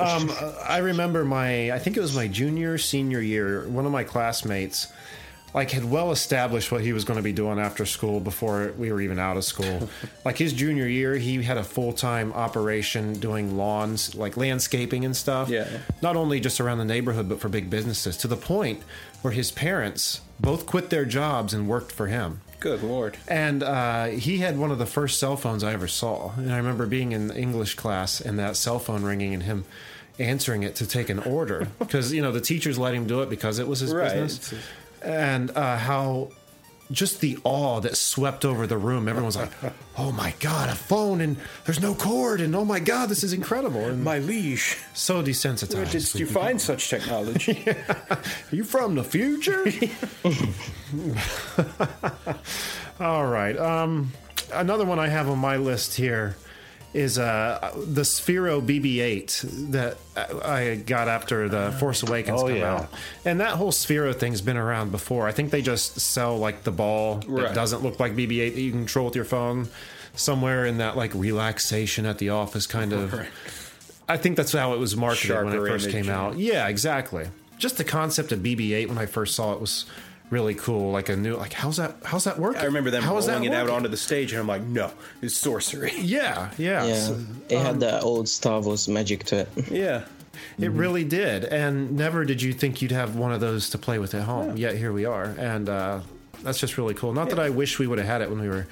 Um, 0.00 0.30
I 0.66 0.78
remember 0.78 1.24
my, 1.24 1.70
I 1.72 1.78
think 1.78 1.96
it 1.96 2.00
was 2.00 2.14
my 2.14 2.26
junior, 2.26 2.78
senior 2.78 3.20
year, 3.20 3.68
one 3.68 3.86
of 3.86 3.92
my 3.92 4.02
classmates, 4.02 4.88
like, 5.54 5.70
had 5.70 5.84
well 5.84 6.10
established 6.10 6.72
what 6.72 6.80
he 6.82 6.92
was 6.92 7.04
going 7.04 7.16
to 7.16 7.22
be 7.22 7.32
doing 7.32 7.58
after 7.58 7.86
school 7.86 8.18
before 8.20 8.72
we 8.76 8.90
were 8.92 9.00
even 9.00 9.18
out 9.18 9.36
of 9.36 9.44
school. 9.44 9.88
like, 10.24 10.36
his 10.36 10.52
junior 10.52 10.86
year, 10.86 11.14
he 11.16 11.42
had 11.42 11.58
a 11.58 11.64
full 11.64 11.92
time 11.92 12.32
operation 12.32 13.14
doing 13.14 13.56
lawns, 13.56 14.14
like 14.14 14.36
landscaping 14.36 15.04
and 15.04 15.16
stuff. 15.16 15.48
Yeah. 15.48 15.68
Not 16.02 16.16
only 16.16 16.40
just 16.40 16.60
around 16.60 16.78
the 16.78 16.84
neighborhood, 16.84 17.28
but 17.28 17.40
for 17.40 17.48
big 17.48 17.70
businesses, 17.70 18.16
to 18.18 18.28
the 18.28 18.36
point 18.36 18.82
where 19.22 19.32
his 19.32 19.50
parents 19.50 20.20
both 20.40 20.66
quit 20.66 20.90
their 20.90 21.04
jobs 21.04 21.52
and 21.54 21.68
worked 21.68 21.92
for 21.92 22.06
him. 22.06 22.40
Good 22.60 22.82
lord. 22.82 23.16
And 23.28 23.62
uh, 23.62 24.06
he 24.06 24.38
had 24.38 24.58
one 24.58 24.70
of 24.72 24.78
the 24.78 24.86
first 24.86 25.18
cell 25.20 25.36
phones 25.36 25.62
I 25.62 25.72
ever 25.72 25.86
saw. 25.88 26.32
And 26.36 26.52
I 26.52 26.56
remember 26.56 26.86
being 26.86 27.12
in 27.12 27.30
English 27.30 27.74
class 27.76 28.20
and 28.20 28.38
that 28.38 28.56
cell 28.56 28.78
phone 28.80 29.04
ringing 29.04 29.32
and 29.34 29.42
him 29.44 29.64
answering 30.18 30.64
it 30.64 30.74
to 30.76 30.86
take 30.86 31.08
an 31.10 31.20
order 31.20 31.68
because 31.78 32.12
you 32.12 32.20
know 32.20 32.32
the 32.32 32.40
teachers 32.40 32.76
let 32.76 32.92
him 32.94 33.06
do 33.06 33.22
it 33.22 33.30
because 33.30 33.60
it 33.60 33.68
was 33.68 33.78
his 33.80 33.92
Right. 33.94 34.12
business. 34.14 34.52
And 35.02 35.52
uh, 35.52 35.76
how 35.78 36.30
just 36.90 37.20
the 37.20 37.38
awe 37.44 37.80
that 37.80 37.96
swept 37.96 38.44
over 38.44 38.66
the 38.66 38.78
room. 38.78 39.08
Everyone's 39.08 39.36
like, 39.36 39.50
"Oh 39.96 40.12
my 40.12 40.34
god, 40.40 40.70
a 40.70 40.74
phone 40.74 41.20
and 41.20 41.36
there's 41.64 41.80
no 41.80 41.94
cord!" 41.94 42.40
And 42.40 42.54
"Oh 42.56 42.64
my 42.64 42.80
god, 42.80 43.08
this 43.08 43.22
is 43.22 43.32
incredible!" 43.32 43.84
And 43.84 44.02
My 44.02 44.18
liege. 44.18 44.76
so 44.94 45.22
desensitized. 45.22 45.74
Where 45.74 45.84
did 45.84 46.14
you 46.14 46.26
find 46.26 46.60
such 46.60 46.88
technology? 46.88 47.64
Are 48.10 48.18
you 48.50 48.64
from 48.64 48.94
the 48.94 49.04
future? 49.04 49.64
All 53.00 53.26
right. 53.26 53.56
Um, 53.56 54.12
another 54.52 54.84
one 54.84 54.98
I 54.98 55.08
have 55.08 55.28
on 55.28 55.38
my 55.38 55.56
list 55.56 55.96
here 55.96 56.36
is 56.94 57.18
uh, 57.18 57.72
the 57.76 58.00
Sphero 58.02 58.60
BB-8 58.64 59.70
that 59.72 59.98
I 60.44 60.76
got 60.86 61.06
after 61.08 61.48
the 61.48 61.72
Force 61.78 62.02
Awakens 62.02 62.40
Oh, 62.42 62.48
yeah. 62.48 62.74
out, 62.76 62.88
and 63.24 63.40
that 63.40 63.50
whole 63.50 63.72
Sphero 63.72 64.14
thing's 64.14 64.40
been 64.40 64.56
around 64.56 64.90
before. 64.90 65.28
I 65.28 65.32
think 65.32 65.50
they 65.50 65.60
just 65.62 66.00
sell 66.00 66.38
like 66.38 66.64
the 66.64 66.70
ball 66.72 67.20
Right. 67.26 67.42
that 67.48 67.54
doesn't 67.54 67.82
look 67.82 68.00
like 68.00 68.12
BB-8 68.16 68.54
that 68.54 68.60
you 68.60 68.70
can 68.70 68.80
control 68.80 69.06
with 69.06 69.16
your 69.16 69.24
phone. 69.26 69.68
Somewhere 70.14 70.66
in 70.66 70.78
that 70.78 70.96
like 70.96 71.14
relaxation 71.14 72.04
at 72.06 72.18
the 72.18 72.30
office 72.30 72.66
kind 72.66 72.92
of. 72.92 73.14
I 74.08 74.16
think 74.16 74.36
that's 74.36 74.52
how 74.52 74.72
it 74.72 74.78
was 74.78 74.96
marketed 74.96 75.44
when 75.44 75.52
it 75.54 75.58
first 75.58 75.86
image, 75.88 76.06
came 76.06 76.12
out. 76.12 76.38
Yeah, 76.38 76.66
exactly. 76.66 77.28
Just 77.58 77.76
the 77.76 77.84
concept 77.84 78.32
of 78.32 78.40
BB-8 78.40 78.88
when 78.88 78.98
I 78.98 79.06
first 79.06 79.34
saw 79.36 79.52
it 79.52 79.60
was 79.60 79.84
really 80.30 80.54
cool. 80.54 80.90
Like 80.92 81.08
a 81.08 81.16
new, 81.16 81.36
like 81.36 81.52
how's 81.52 81.76
that? 81.76 81.96
How's 82.04 82.24
that 82.24 82.38
work? 82.38 82.56
I 82.56 82.64
remember 82.64 82.90
them 82.90 83.02
How 83.02 83.16
is 83.18 83.26
that 83.26 83.34
rolling 83.34 83.52
it 83.52 83.54
out 83.54 83.70
onto 83.70 83.88
the 83.88 83.96
stage, 83.96 84.32
and 84.32 84.40
I'm 84.40 84.46
like, 84.46 84.62
no, 84.62 84.90
it's 85.22 85.36
sorcery. 85.36 85.92
Yeah, 85.98 86.50
yeah. 86.58 86.84
Yeah. 86.86 86.94
So 86.94 87.20
it 87.48 87.56
Um, 87.56 87.64
had 87.64 87.80
that 87.80 88.02
old 88.02 88.28
Star 88.28 88.60
Wars 88.60 88.88
magic 88.88 89.24
to 89.24 89.40
it. 89.40 89.48
Yeah. 89.70 90.04
it 90.58 90.70
really 90.70 91.04
did. 91.04 91.44
And 91.44 91.96
never 91.96 92.24
did 92.24 92.40
you 92.42 92.52
think 92.52 92.80
you'd 92.82 92.92
have 92.92 93.16
one 93.16 93.32
of 93.32 93.40
those 93.40 93.70
to 93.70 93.78
play 93.78 93.98
with 93.98 94.14
at 94.14 94.22
home. 94.22 94.56
Yet 94.56 94.76
here 94.76 94.92
we 94.92 95.04
are. 95.04 95.34
And 95.38 95.68
uh, 95.68 96.00
that's 96.42 96.58
just 96.60 96.78
really 96.78 96.94
cool. 96.94 97.12
Not 97.12 97.30
that 97.30 97.40
I 97.40 97.50
wish 97.50 97.78
we 97.78 97.86
would 97.88 97.98
have 97.98 98.06
had 98.06 98.22
it 98.22 98.30
when 98.30 98.40
we 98.40 98.48
were 98.48 98.66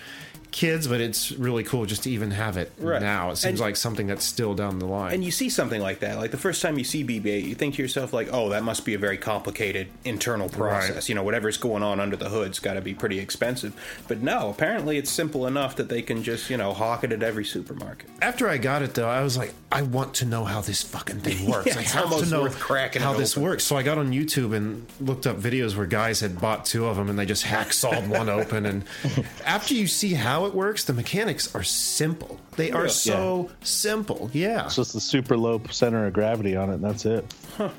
kids, 0.51 0.87
but 0.89 1.01
it's 1.01 1.33
really 1.33 1.63
cool 1.63 1.85
just 1.87 2.05
to 2.05 2.11
even 2.11 2.31
have 2.31 2.57
it 2.57 2.73
Right. 2.79 3.01
now. 3.03 3.31
It 3.31 3.37
seems 3.37 3.53
And- 3.53 3.61
like 3.61 3.77
something 3.77 4.07
that's 4.07 4.25
still 4.25 4.55
down 4.55 4.79
the 4.79 4.87
line. 4.87 5.13
And 5.13 5.23
you 5.25 5.31
see 5.31 5.49
something 5.51 5.81
like 5.83 6.01
that, 6.01 6.17
like 6.19 6.31
the 6.31 6.37
first 6.39 6.63
time 6.63 6.79
you 6.79 6.85
see 6.85 7.03
BB-8, 7.05 7.45
you 7.45 7.55
think 7.55 7.75
to 7.77 7.83
yourself, 7.83 8.13
like, 8.13 8.29
"Oh, 8.33 8.49
that 8.51 8.63
must 8.65 8.85
be 8.85 8.95
a 8.95 8.99
very 8.99 9.19
complicated 9.19 9.89
internal 10.05 10.49
process. 10.49 10.95
Right. 10.95 11.09
You 11.09 11.15
know, 11.15 11.23
whatever's 11.23 11.57
going 11.57 11.83
on 11.83 12.01
under 12.01 12.17
the 12.17 12.29
hood's 12.31 12.59
got 12.59 12.75
to 12.75 12.81
be 12.81 12.95
pretty 12.95 13.19
expensive." 13.19 13.73
But 14.09 14.23
no, 14.23 14.49
apparently 14.51 14.97
it's 14.99 15.11
simple 15.11 15.47
enough 15.47 15.77
that 15.77 15.89
they 15.89 16.01
can 16.03 16.23
just, 16.23 16.49
you 16.51 16.57
know, 16.57 16.73
hawk 16.73 17.05
it 17.05 17.13
at 17.13 17.23
every 17.23 17.45
supermarket. 17.45 18.09
After 18.23 18.49
I 18.49 18.57
got 18.59 18.83
it 18.83 18.95
though, 18.95 19.09
I 19.09 19.23
was 19.23 19.37
like, 19.37 19.53
I 19.71 19.83
want 19.83 20.15
to 20.15 20.25
know 20.25 20.45
how 20.45 20.61
this 20.61 20.83
fucking 20.83 21.21
thing 21.21 21.47
works. 21.51 21.67
Yeah, 21.67 21.79
I 21.79 21.81
it's 21.83 21.93
have 21.93 22.05
to 22.05 22.09
almost 22.11 22.31
know 22.31 22.43
worth 22.43 22.59
cracking 22.59 23.03
how 23.03 23.13
this 23.15 23.33
open. 23.35 23.43
works. 23.43 23.65
So 23.65 23.77
I 23.77 23.83
got 23.83 23.99
on 23.99 24.13
YouTube 24.13 24.55
and 24.55 24.87
looked 25.01 25.27
up 25.27 25.39
videos 25.41 25.77
where 25.77 25.87
guys 25.87 26.21
had 26.21 26.41
bought 26.41 26.65
two 26.65 26.87
of 26.87 26.97
them 26.97 27.09
and 27.11 27.19
they 27.19 27.27
just 27.27 27.43
hacksawed 27.45 28.09
one 28.09 28.29
open. 28.29 28.65
And 28.67 28.85
after 29.45 29.75
you 29.75 29.87
see 29.87 30.15
how 30.15 30.36
it 30.45 30.55
works, 30.55 30.85
the 30.85 30.93
mechanics 30.93 31.55
are 31.55 31.63
simple. 31.63 32.39
They 32.57 32.71
are 32.73 32.83
Really? 32.83 32.89
so 32.91 33.51
simple. 33.63 34.31
Yeah, 34.35 34.67
It's 34.67 34.77
just 34.77 34.93
the 34.93 35.01
super 35.01 35.37
low 35.37 35.63
center 35.71 36.07
of 36.07 36.13
gravity 36.13 36.55
on 36.57 36.69
it, 36.71 36.75
and 36.75 36.85
that's 36.85 37.07
it. 37.07 37.25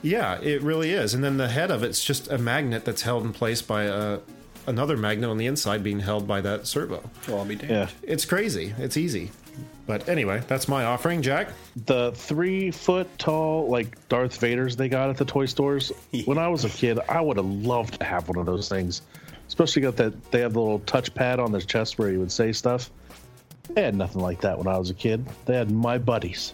yeah, 0.01 0.39
it 0.41 0.63
really 0.63 0.91
is. 0.91 1.13
And 1.13 1.23
then 1.23 1.37
the 1.37 1.49
head 1.49 1.69
of 1.69 1.83
it's 1.83 2.03
just 2.03 2.31
a 2.31 2.37
magnet 2.39 2.85
that's 2.85 3.03
held 3.03 3.23
in 3.25 3.33
place 3.33 3.61
by 3.61 3.83
a, 3.83 4.19
another 4.65 4.97
magnet 4.97 5.29
on 5.29 5.37
the 5.37 5.45
inside 5.45 5.83
being 5.83 5.99
held 5.99 6.27
by 6.27 6.41
that 6.41 6.65
servo. 6.65 7.07
Well, 7.27 7.39
I'll 7.39 7.45
be 7.45 7.55
damned. 7.55 7.71
Yeah. 7.71 7.89
It's 8.01 8.25
crazy. 8.25 8.73
It's 8.79 8.97
easy. 8.97 9.29
But 9.85 10.09
anyway, 10.09 10.43
that's 10.49 10.67
my 10.67 10.83
offering, 10.83 11.21
Jack. 11.21 11.47
The 11.85 12.11
three 12.11 12.71
foot 12.71 13.07
tall, 13.17 13.69
like 13.69 13.95
Darth 14.09 14.37
Vaders 14.41 14.75
they 14.75 14.89
got 14.89 15.09
at 15.09 15.15
the 15.15 15.23
toy 15.23 15.45
stores. 15.45 15.91
When 16.25 16.37
I 16.37 16.49
was 16.49 16.65
a 16.65 16.69
kid, 16.69 16.99
I 17.07 17.21
would 17.21 17.37
have 17.37 17.45
loved 17.45 17.97
to 17.99 18.03
have 18.05 18.27
one 18.27 18.37
of 18.37 18.45
those 18.45 18.67
things. 18.67 19.01
Especially 19.47 19.81
got 19.81 19.95
that 19.97 20.31
they 20.31 20.41
have 20.41 20.53
the 20.53 20.59
little 20.61 20.79
touchpad 20.81 21.39
on 21.39 21.51
their 21.51 21.61
chest 21.61 21.97
where 21.97 22.11
you 22.11 22.19
would 22.19 22.31
say 22.31 22.51
stuff. 22.51 22.91
They 23.73 23.81
had 23.83 23.95
nothing 23.95 24.21
like 24.21 24.41
that 24.41 24.57
when 24.57 24.67
I 24.67 24.77
was 24.77 24.89
a 24.89 24.93
kid. 24.93 25.25
They 25.45 25.55
had 25.55 25.71
my 25.71 25.97
buddies. 25.97 26.53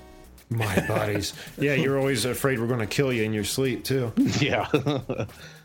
My 0.50 0.80
buddies. 0.88 1.34
yeah, 1.58 1.74
you're 1.74 1.98
always 2.00 2.26
afraid 2.26 2.60
we're 2.60 2.68
going 2.68 2.80
to 2.80 2.86
kill 2.86 3.12
you 3.12 3.24
in 3.24 3.34
your 3.34 3.44
sleep, 3.44 3.84
too. 3.84 4.12
Yeah. 4.40 4.68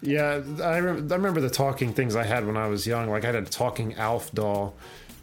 Yeah, 0.00 0.42
I, 0.62 0.78
rem- 0.78 1.08
I 1.10 1.14
remember 1.16 1.40
the 1.40 1.50
talking 1.50 1.92
things 1.92 2.14
I 2.16 2.24
had 2.24 2.46
when 2.46 2.56
I 2.56 2.68
was 2.68 2.86
young. 2.86 3.10
Like, 3.10 3.24
I 3.24 3.32
had 3.32 3.34
a 3.36 3.42
talking 3.42 3.94
Alf 3.94 4.32
doll. 4.32 4.74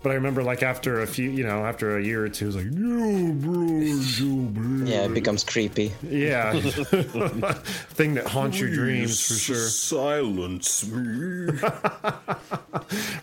But 0.05 0.11
I 0.11 0.15
remember, 0.17 0.43
like, 0.43 0.61
after 0.61 1.01
a 1.01 1.07
few, 1.07 1.31
you 1.31 1.43
know, 1.43 1.65
after 1.65 1.97
a 1.97 2.03
year 2.03 2.23
or 2.23 2.29
two, 2.29 2.45
it 2.45 2.47
was 2.49 2.55
like, 2.57 2.65
yo, 2.65 3.33
bro, 3.33 3.63
yo, 3.79 4.35
bro. 4.51 4.85
Yeah, 4.85 5.05
it 5.05 5.15
becomes 5.15 5.43
creepy. 5.43 5.93
Yeah. 6.03 6.51
Thing 6.61 8.13
that 8.13 8.27
haunts 8.27 8.59
your 8.59 8.69
dreams, 8.69 9.25
for 9.27 9.33
sure. 9.33 9.55
Silence 9.55 10.85
me. 10.85 10.99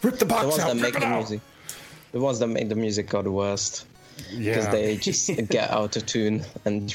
Rip 0.03 0.19
the 0.19 0.27
box 0.29 0.43
The 0.43 0.49
ones 0.49 0.59
out, 0.59 0.67
that 0.67 0.75
rip 0.75 0.83
make 0.83 0.95
it 0.97 1.01
the 1.03 1.07
out. 1.07 1.19
music, 1.19 1.41
the 2.11 2.19
ones 2.19 2.41
that 2.41 2.49
make 2.49 2.69
the 2.69 2.75
music 2.75 3.15
are 3.15 3.23
the 3.23 3.31
worst 3.31 3.87
because 4.37 4.67
they 4.71 4.97
just 4.97 5.31
get 5.51 5.71
out 5.71 5.95
of 5.97 6.05
tune 6.07 6.43
and 6.65 6.93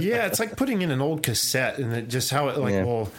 yeah, 0.00 0.24
it's 0.26 0.40
like 0.40 0.56
putting 0.56 0.80
in 0.80 0.90
an 0.90 1.02
old 1.02 1.22
cassette 1.22 1.78
and 1.78 1.92
it 1.92 2.08
just 2.08 2.30
how 2.30 2.48
it 2.48 2.56
like 2.56 2.72
Yeah. 2.72 2.84
well 2.84 3.10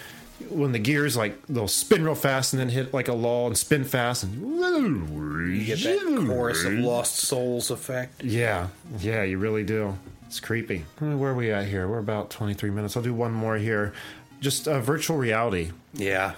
when 0.49 0.71
the 0.71 0.79
gears 0.79 1.15
like 1.17 1.35
they'll 1.47 1.67
spin 1.67 2.03
real 2.03 2.15
fast 2.15 2.53
and 2.53 2.59
then 2.59 2.69
hit 2.69 2.93
like 2.93 3.07
a 3.07 3.13
lull 3.13 3.47
and 3.47 3.57
spin 3.57 3.83
fast 3.83 4.23
and 4.23 4.41
You 4.41 5.65
get 5.65 5.79
that 5.83 6.25
chorus 6.27 6.63
of 6.63 6.73
Lost 6.73 7.15
Souls 7.17 7.71
effect. 7.71 8.23
Yeah, 8.23 8.67
yeah, 8.99 9.23
you 9.23 9.37
really 9.37 9.63
do. 9.63 9.97
It's 10.27 10.39
creepy. 10.39 10.85
Where 10.99 11.31
are 11.31 11.35
we 11.35 11.51
at 11.51 11.67
here? 11.67 11.87
We're 11.87 11.99
about 11.99 12.29
23 12.29 12.69
minutes. 12.69 12.95
I'll 12.95 13.03
do 13.03 13.13
one 13.13 13.33
more 13.33 13.57
here. 13.57 13.93
Just 14.39 14.67
uh, 14.67 14.79
virtual 14.79 15.17
reality 15.17 15.71
Yeah. 15.93 16.33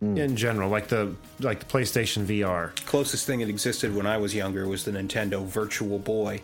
in 0.00 0.34
general, 0.36 0.70
like 0.70 0.88
the 0.88 1.14
like 1.40 1.60
the 1.60 1.66
PlayStation 1.66 2.24
VR. 2.24 2.74
Closest 2.86 3.26
thing 3.26 3.40
that 3.40 3.48
existed 3.48 3.94
when 3.94 4.06
I 4.06 4.16
was 4.16 4.34
younger 4.34 4.66
was 4.66 4.84
the 4.84 4.92
Nintendo 4.92 5.44
Virtual 5.44 5.98
Boy. 5.98 6.40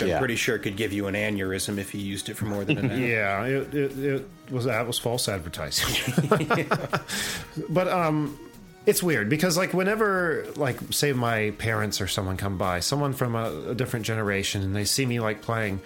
Which 0.00 0.12
I'm 0.12 0.18
pretty 0.18 0.36
sure 0.36 0.56
it 0.56 0.60
could 0.60 0.76
give 0.76 0.92
you 0.92 1.06
an 1.06 1.14
aneurysm 1.14 1.78
if 1.78 1.94
you 1.94 2.00
used 2.00 2.28
it 2.28 2.34
for 2.34 2.44
more 2.46 2.64
than 2.64 2.78
an 2.78 2.90
hour. 2.90 2.96
Yeah, 3.06 3.44
it, 3.44 3.74
it, 3.74 3.98
it 3.98 4.28
was 4.50 4.64
that 4.66 4.86
was 4.86 4.98
false 4.98 5.28
advertising. 5.28 6.66
but 7.68 7.88
um, 7.88 8.38
it's 8.86 9.02
weird 9.02 9.28
because 9.28 9.56
like 9.56 9.72
whenever 9.74 10.46
like 10.56 10.78
say 10.90 11.12
my 11.12 11.50
parents 11.58 12.00
or 12.00 12.06
someone 12.06 12.36
come 12.36 12.58
by, 12.58 12.80
someone 12.80 13.12
from 13.12 13.34
a, 13.34 13.70
a 13.70 13.74
different 13.74 14.06
generation, 14.06 14.62
and 14.62 14.74
they 14.74 14.84
see 14.84 15.06
me 15.06 15.20
like 15.20 15.42
playing 15.42 15.80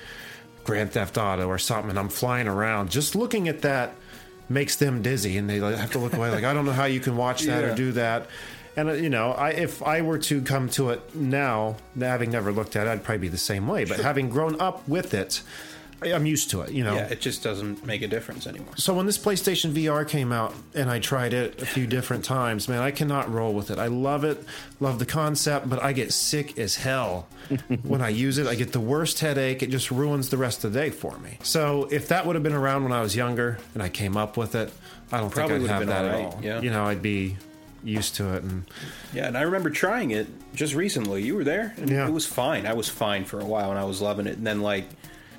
Grand 0.64 0.92
Theft 0.92 1.16
Auto 1.18 1.46
or 1.49 1.59
something, 1.59 1.90
and 1.90 1.99
I'm 1.99 2.09
flying 2.09 2.49
around, 2.49 2.90
just 2.90 3.14
looking 3.14 3.49
at 3.49 3.62
that 3.62 3.94
makes 4.49 4.77
them 4.77 5.01
dizzy, 5.03 5.37
and 5.38 5.49
they 5.49 5.61
like, 5.61 5.77
have 5.77 5.92
to 5.92 5.99
look 5.99 6.12
away. 6.12 6.31
Like 6.31 6.44
I 6.44 6.53
don't 6.53 6.64
know 6.66 6.73
how 6.73 6.85
you 6.87 7.01
can 7.01 7.16
watch 7.16 7.42
that 7.42 7.62
Yeah. 7.64 7.73
or 7.73 7.75
do 7.77 7.92
that. 7.92 8.27
And 8.76 8.88
uh, 8.88 8.92
you 8.92 9.11
know, 9.11 9.33
I, 9.33 9.50
if 9.50 9.83
I 9.83 10.02
were 10.02 10.18
to 10.18 10.40
come 10.42 10.68
to 10.70 10.90
it 10.90 11.14
now, 11.14 11.76
having 11.98 12.30
never 12.30 12.52
looked 12.52 12.76
at 12.76 12.87
it, 12.87 12.90
I'd 12.90 13.02
probably 13.04 13.18
be 13.18 13.28
the 13.28 13.37
same 13.38 13.66
way. 13.66 13.85
But 13.85 14.00
having 14.00 14.28
grown 14.30 14.61
up 14.61 14.87
with 14.88 15.12
it, 15.14 15.42
I'm 16.02 16.24
used 16.24 16.48
to 16.50 16.62
it. 16.62 16.70
You 16.72 16.83
know, 16.85 16.94
Yeah, 16.94 17.09
it 17.09 17.20
just 17.20 17.42
doesn't 17.42 17.85
make 17.85 18.00
a 18.00 18.09
difference 18.09 18.46
anymore. 18.46 18.72
so 18.76 18.94
when 18.94 19.04
this 19.04 19.18
PlayStation 19.18 19.72
VR 19.72 20.09
came 20.09 20.33
out 20.33 20.54
and 20.74 20.88
I 20.88 20.98
tried 20.98 21.35
it 21.35 21.61
a 21.61 21.66
few 21.66 21.87
different 21.87 22.24
times, 22.24 22.68
man, 22.68 22.80
I 22.80 22.90
cannot 22.90 23.30
roll 23.30 23.52
with 23.52 23.70
it. 23.70 23.78
I 23.78 23.88
love 23.88 24.24
it, 24.24 24.42
love 24.80 24.98
the 24.98 25.04
concept, 25.04 25.68
but 25.68 25.83
I 25.83 25.92
get 25.92 26.11
sick 26.12 26.59
as 26.59 26.76
hell 26.76 27.26
when 27.83 28.00
I 28.00 28.09
use 28.09 28.38
it. 28.38 28.46
I 28.46 28.54
get 28.54 28.72
the 28.72 28.80
worst 28.80 29.20
headache. 29.20 29.62
It 29.62 29.68
just 29.70 29.90
ruins 29.90 30.30
the 30.30 30.38
rest 30.38 30.64
of 30.64 30.72
the 30.72 30.80
day 30.80 30.88
for 30.90 31.18
me. 31.18 31.37
So 31.42 31.87
if 31.90 32.09
that 32.09 32.24
would 32.24 32.35
have 32.37 32.42
been 32.42 32.54
around 32.54 32.85
when 32.85 32.92
I 32.92 33.02
was 33.02 33.14
younger 33.14 33.59
and 33.74 33.83
I 33.83 33.90
came 33.90 34.16
up 34.16 34.38
with 34.38 34.54
it, 34.54 34.72
I 35.12 35.18
don't 35.18 35.28
Probably 35.30 35.59
think 35.59 35.70
I'd 35.70 35.74
have 35.80 35.87
that 35.88 36.04
at 36.06 36.14
all. 36.14 36.40
yeah. 36.42 36.61
You 36.62 36.70
know, 36.70 36.87
I'd 36.87 37.02
be 37.02 37.37
used 37.85 38.16
to 38.16 38.35
it 38.35 38.43
and 38.43 38.64
Yeah, 39.12 39.27
and 39.27 39.37
I 39.38 39.43
remember 39.43 39.71
trying 39.71 40.11
it 40.11 40.27
just 40.55 40.75
recently. 40.75 41.23
You 41.23 41.35
were 41.37 41.45
there, 41.45 41.75
and 41.77 41.88
Yeah. 41.90 42.07
it 42.07 42.12
was 42.12 42.27
fine. 42.27 42.66
I 42.66 42.73
was 42.75 42.88
fine 42.88 43.25
for 43.25 43.40
a 43.40 43.45
while, 43.45 43.71
and 43.71 43.79
I 43.79 43.85
was 43.85 44.01
loving 44.01 44.27
it. 44.27 44.37
And 44.38 44.47
then, 44.47 44.61
like 44.62 44.87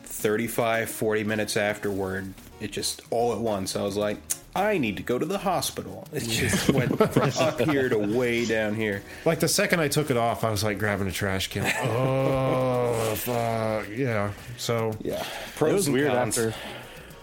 35, 0.04 0.90
40 0.90 1.24
minutes 1.24 1.58
afterward, 1.58 2.34
it 2.60 2.72
just 2.72 3.02
all 3.10 3.34
at 3.34 3.40
once, 3.40 3.76
I 3.76 3.82
was 3.84 3.96
like, 3.98 4.18
I 4.54 4.78
need 4.80 4.98
to 4.98 5.04
go 5.04 5.18
to 5.18 5.26
the 5.26 5.38
hospital. 5.38 6.08
It 6.14 6.24
just 6.28 6.70
went 6.70 6.98
from 7.12 7.32
up 7.40 7.60
here 7.62 7.88
to 7.88 7.98
way 7.98 8.46
down 8.46 8.76
here. 8.76 9.02
like 9.26 9.40
the 9.40 9.48
second 9.48 9.80
I 9.80 9.88
took 9.88 10.12
it 10.12 10.18
off, 10.18 10.44
I 10.44 10.52
was 10.52 10.64
like 10.64 10.78
grabbing 10.78 11.08
a 11.08 11.12
trash 11.12 11.48
can. 11.48 11.64
oh, 11.84 13.16
fuck. 13.16 13.88
Yeah. 13.96 14.32
So 14.58 14.92
Yeah, 15.02 15.24
it 15.56 15.62
was 15.74 15.88
and 15.88 15.96
weird 15.96 16.12
cons. 16.12 16.38
after 16.38 16.54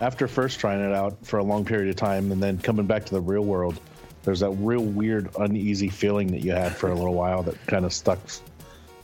after 0.01 0.29
first 0.29 0.61
trying 0.61 0.81
it 0.81 0.95
out 0.95 1.19
for 1.27 1.39
a 1.39 1.43
long 1.45 1.65
period 1.65 1.89
of 1.91 1.97
time 1.97 2.31
and 2.33 2.41
then 2.43 2.57
coming 2.59 2.87
back 2.87 3.05
to 3.07 3.15
the 3.15 3.21
real 3.21 3.43
world 3.45 3.79
there's 4.25 4.41
that 4.41 4.51
real 4.51 4.83
weird 4.83 5.29
uneasy 5.39 5.89
feeling 5.89 6.29
that 6.29 6.43
you 6.43 6.53
had 6.53 6.75
for 6.75 6.91
a 6.91 6.95
little 6.95 7.15
while 7.15 7.43
that 7.43 7.67
kind 7.67 7.85
of 7.85 7.93
stuck 7.93 8.19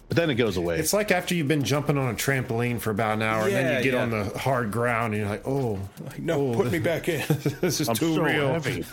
but 0.09 0.17
then 0.17 0.31
it 0.31 0.35
goes 0.35 0.57
away 0.57 0.79
It's 0.79 0.93
like 0.93 1.11
after 1.11 1.35
you've 1.35 1.49
been 1.49 1.65
jumping 1.65 1.97
on 1.99 2.11
a 2.11 2.15
trampoline 2.15 2.79
for 2.81 2.91
about 2.91 3.15
an 3.15 3.23
hour, 3.23 3.49
yeah, 3.49 3.59
and 3.59 3.67
then 3.67 3.79
you 3.79 3.85
get 3.91 3.95
yeah. 3.95 4.03
on 4.03 4.11
the 4.11 4.39
hard 4.39 4.71
ground, 4.71 5.15
and 5.15 5.23
you're 5.23 5.31
like, 5.31 5.47
"Oh, 5.47 5.81
No, 6.19 6.53
oh, 6.53 6.55
put 6.55 6.71
me 6.71 6.79
back 6.79 7.09
in. 7.09 7.25
this 7.61 7.81
is 7.81 7.89
I'm 7.89 7.97
too 7.97 8.15
so 8.15 8.23
real." 8.23 8.53
heavy. 8.53 8.85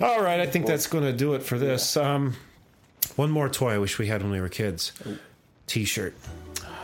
All 0.00 0.22
right, 0.22 0.40
I 0.40 0.46
think 0.46 0.66
that's 0.66 0.86
going 0.86 1.04
to 1.04 1.12
do 1.12 1.34
it 1.34 1.42
for 1.42 1.58
this. 1.58 1.96
Um, 1.96 2.34
one 3.16 3.30
more 3.30 3.48
toy 3.48 3.74
I 3.74 3.78
wish 3.78 3.98
we 3.98 4.06
had 4.06 4.22
when 4.22 4.30
we 4.30 4.40
were 4.40 4.48
kids: 4.48 4.92
T-shirt. 5.66 6.14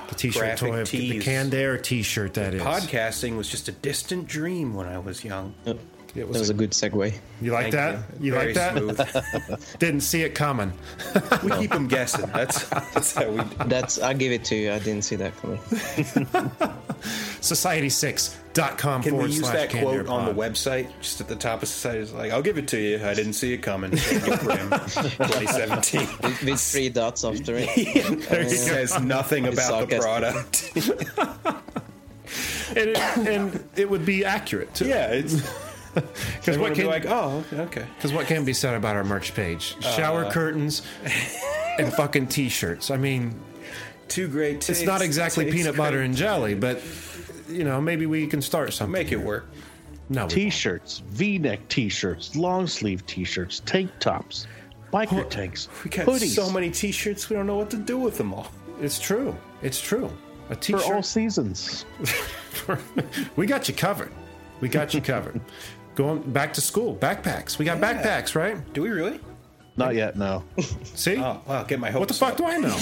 The 0.09 0.15
T-shirt 0.15 0.41
Graphic 0.41 0.71
toy, 0.71 0.77
the 0.79 0.85
tees. 0.85 1.25
canned 1.25 1.55
air 1.55 1.79
T-shirt. 1.79 2.35
That 2.35 2.55
is. 2.55 2.63
Podcasting 2.63 3.37
was 3.37 3.49
just 3.49 3.69
a 3.69 3.73
distant 3.73 4.27
dream 4.27 4.75
when 4.75 4.87
I 4.87 4.99
was 4.99 5.25
young. 5.25 5.55
It 6.17 6.21
that 6.21 6.29
was. 6.29 6.39
was 6.39 6.51
a 6.51 6.55
good 6.55 6.71
segue. 6.71 7.13
you 7.43 7.53
like 7.53 7.73
Thank 7.73 7.75
that? 7.75 7.99
You, 8.21 8.33
Very 8.33 8.55
like 8.55 8.75
that? 8.75 9.61
Didn't 9.79 10.01
see 10.01 10.23
it 10.23 10.35
coming. 10.35 10.73
we 11.43 11.51
keep 11.53 11.71
them 11.71 11.87
guessing. 11.89 12.31
That's 12.33 12.67
that's 12.69 13.15
how 13.15 13.29
we. 13.31 13.43
That's 13.67 14.01
I 14.01 14.15
give 14.15 14.33
it 14.33 14.45
to 14.47 14.57
you. 14.57 14.73
I 14.73 14.79
didn't 14.79 15.03
see 15.03 15.17
that 15.17 15.37
coming. 15.37 15.59
Society6.com 17.47 19.03
Can 19.03 19.17
we 19.19 19.25
use 19.25 19.41
slash 19.41 19.55
that 19.55 19.71
quote 19.71 20.09
on 20.09 20.25
the 20.25 20.33
website, 20.33 20.89
just 21.01 21.21
at 21.21 21.29
the 21.29 21.37
top 21.37 21.63
of 21.63 21.69
society? 21.69 22.01
It's 22.01 22.13
like, 22.13 22.33
I'll 22.33 22.41
give 22.43 22.57
it 22.59 22.67
to 22.69 22.79
you. 22.79 22.97
I 23.05 23.13
didn't 23.15 23.35
see 23.35 23.53
it 23.53 23.59
coming. 23.59 23.91
2017. 23.93 26.01
With 26.47 26.61
three 26.61 26.89
dots 26.89 27.25
after 27.25 27.55
it. 27.57 27.69
It 27.77 28.51
says 28.51 29.01
nothing 29.03 29.45
It's 29.45 29.55
about 29.57 29.89
the 29.89 29.99
product. 29.99 30.71
and, 32.71 32.89
it, 32.91 32.99
and 33.29 33.69
it 33.77 33.89
would 33.89 34.05
be 34.07 34.25
accurate 34.25 34.75
too. 34.75 34.89
yeah, 34.89 35.13
it's 35.13 35.41
because 36.37 36.59
what 36.59 36.71
would 36.71 36.77
be 36.77 36.83
can 36.83 36.91
like, 36.91 37.07
oh, 37.07 37.45
okay. 37.53 37.87
Because 37.97 38.13
what 38.13 38.27
can 38.27 38.45
be 38.45 38.53
said 38.53 38.75
about 38.75 38.97
our 38.97 39.05
merch 39.05 39.35
page? 39.35 39.77
Shower 39.81 40.27
Uh. 40.27 40.31
curtains 40.31 40.83
and 41.79 41.93
fucking 41.93 42.29
t-shirts. 42.29 42.91
I 42.91 42.97
mean, 42.97 43.39
Two 44.09 44.29
great. 44.29 44.61
Takes, 44.61 44.69
it's 44.81 44.83
not 44.83 45.03
exactly 45.03 45.51
peanut 45.51 45.77
butter 45.77 46.01
and 46.03 46.15
jelly, 46.15 46.55
but 46.55 46.81
you 47.49 47.65
know, 47.65 47.81
maybe 47.81 48.07
we 48.07 48.27
can 48.27 48.41
start 48.41 48.73
something. 48.73 48.93
Make 48.93 49.07
it 49.13 49.19
here. 49.19 49.27
work. 49.27 49.49
No, 50.09 50.29
t-shirts 50.29 51.03
v-neck 51.09 51.67
t-shirts 51.69 52.37
long 52.37 52.69
sleeve 52.69 53.05
t-shirts 53.07 53.61
tank 53.67 53.91
tops 53.99 54.47
biker 54.93 55.29
tanks 55.29 55.69
We 55.83 55.91
got 55.91 56.07
hoodies 56.07 56.35
so 56.35 56.49
many 56.49 56.71
T-shirts. 56.71 57.29
We 57.29 57.35
don't 57.35 57.47
know 57.47 57.57
what 57.57 57.71
to 57.71 57.77
do 57.77 57.99
with 57.99 58.17
them 58.17 58.33
all. 58.33 58.53
It's 58.81 59.01
true. 59.01 59.37
It's 59.63 59.81
true. 59.81 60.09
A 60.49 60.55
for 60.55 60.95
all 60.95 61.03
seasons 61.03 61.85
we 63.37 63.47
got 63.47 63.69
you 63.69 63.75
covered. 63.75 64.13
We 64.61 64.69
got 64.69 64.95
you 64.95 65.01
covered. 65.01 65.41
going 65.97 66.23
back 66.31 66.53
to 66.55 66.61
school. 66.61 66.95
Backpacks. 66.95 67.59
We 67.59 67.65
got 67.65 67.79
Yeah. 67.81 67.93
backpacks, 68.03 68.35
right? 68.37 68.57
Do 68.73 68.83
we 68.83 68.91
really? 68.91 69.19
Not 69.79 69.95
yet, 69.95 70.17
no. 70.17 70.43
See? 70.95 71.19
Oh, 71.19 71.39
wow, 71.47 71.63
get 71.65 71.79
my 71.79 71.91
hopes 71.91 72.01
What 72.01 72.09
the 72.09 72.15
fuck 72.15 72.31
up. 72.33 72.37
do 72.39 72.47
I 72.47 72.57
know? 72.57 72.69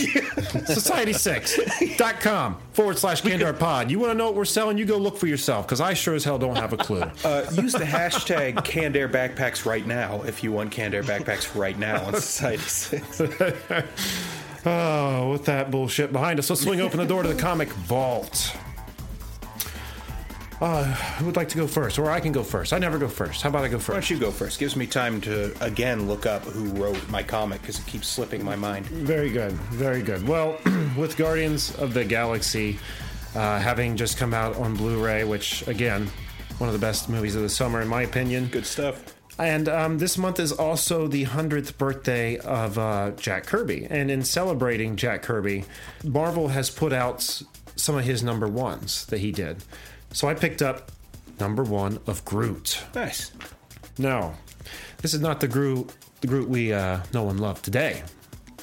Society6.com 0.69 2.57
forward 2.73 2.99
slash 2.99 3.21
CannedAirPod. 3.23 3.91
You 3.91 3.99
want 3.99 4.13
to 4.13 4.15
know 4.15 4.27
what 4.27 4.37
we're 4.37 4.45
selling? 4.45 4.79
You 4.79 4.85
go 4.85 4.97
look 4.99 5.17
for 5.17 5.27
yourself 5.27 5.67
because 5.67 5.81
I 5.81 5.95
sure 5.95 6.15
as 6.15 6.23
hell 6.23 6.39
don't 6.39 6.55
have 6.57 6.73
a 6.73 6.77
clue. 6.77 7.03
Uh, 7.25 7.45
use 7.55 7.73
the 7.73 7.79
hashtag 7.81 8.63
Canned 8.65 8.97
Air 8.97 9.09
Backpacks 9.09 9.65
right 9.67 9.85
now 9.87 10.23
if 10.23 10.45
you 10.45 10.53
want 10.53 10.71
Canned 10.71 10.95
Air 10.95 11.03
Backpacks 11.03 11.59
right 11.59 11.77
now 11.79 12.05
on 12.05 12.15
Society 12.15 12.59
6. 12.63 13.23
Oh, 14.67 15.31
with 15.33 15.45
that 15.47 15.71
bullshit 15.71 16.13
behind 16.13 16.39
us, 16.39 16.49
let's 16.49 16.63
swing 16.63 16.81
open 16.81 16.99
the 16.99 17.07
door 17.07 17.23
to 17.23 17.29
the 17.29 17.41
comic 17.41 17.69
vault. 17.71 18.57
Uh, 20.61 20.85
who 20.85 21.27
would 21.27 21.37
like 21.37 21.49
to 21.49 21.57
go 21.57 21.67
first? 21.67 21.99
Or 21.99 22.11
I 22.11 22.21
can 22.21 22.33
go 22.33 22.43
first. 22.43 22.73
I 22.73 22.79
never 22.79 22.99
go 22.99 23.09
first. 23.09 23.43
How 23.43 23.49
about 23.49 23.65
I 23.65 23.69
go 23.69 23.79
first? 23.79 23.89
Why 23.89 23.95
don't 23.95 24.11
you 24.11 24.19
go 24.19 24.31
first? 24.31 24.59
Gives 24.59 24.77
me 24.77 24.87
time 24.87 25.21
to, 25.23 25.55
again, 25.65 26.07
look 26.07 26.27
up 26.27 26.43
who 26.43 26.67
wrote 26.81 27.09
my 27.11 27.23
comic 27.23 27.61
because 27.61 27.79
it 27.79 27.87
keeps 27.87 28.09
slipping 28.09 28.45
my 28.45 28.57
mind. 28.57 28.87
Very 28.87 29.31
good. 29.31 29.53
Very 29.53 30.03
good. 30.03 30.27
Well, 30.27 30.59
with 30.97 31.17
Guardians 31.17 31.75
of 31.77 31.93
the 31.93 32.05
Galaxy 32.05 32.79
uh, 33.35 33.59
having 33.59 33.97
just 33.97 34.17
come 34.17 34.33
out 34.33 34.57
on 34.57 34.77
Blu 34.77 35.05
ray, 35.05 35.25
which, 35.25 35.67
again, 35.67 36.09
one 36.59 36.69
of 36.69 36.73
the 36.73 36.85
best 36.85 37.09
movies 37.09 37.35
of 37.35 37.43
the 37.43 37.49
summer, 37.49 37.83
in 37.83 37.89
my 37.89 38.03
opinion. 38.03 38.47
Good 38.47 38.67
stuff. 38.67 39.15
And 39.39 39.69
um, 39.69 39.99
this 39.99 40.17
month 40.17 40.39
is 40.39 40.53
also 40.53 41.09
the 41.09 41.25
100th 41.25 41.77
birthday 41.77 42.39
of 42.39 42.79
uh, 42.79 43.11
Jack 43.17 43.47
Kirby. 43.47 43.89
And 43.91 44.11
in 44.11 44.23
celebrating 44.23 44.95
Jack 44.95 45.23
Kirby, 45.23 45.65
Marvel 46.05 46.49
has 46.49 46.71
put 46.71 46.93
out 46.93 47.43
some 47.77 47.97
of 47.97 48.05
his 48.05 48.23
number 48.23 48.47
ones 48.47 49.07
that 49.07 49.19
he 49.19 49.33
did. 49.33 49.65
So 50.15 50.29
I 50.29 50.35
picked 50.35 50.63
up 50.63 50.93
number 51.41 51.65
one 51.65 51.99
of 52.07 52.25
Groot. 52.25 52.81
Nice. 52.95 53.33
No, 53.99 54.35
this 55.03 55.13
is 55.13 55.21
not 55.21 55.41
the 55.41 55.49
Groot, 55.49 55.91
the 56.21 56.29
Groot 56.29 56.49
we 56.49 56.73
uh, 56.73 57.01
know 57.13 57.29
and 57.29 57.41
love 57.41 57.61
today. 57.63 58.03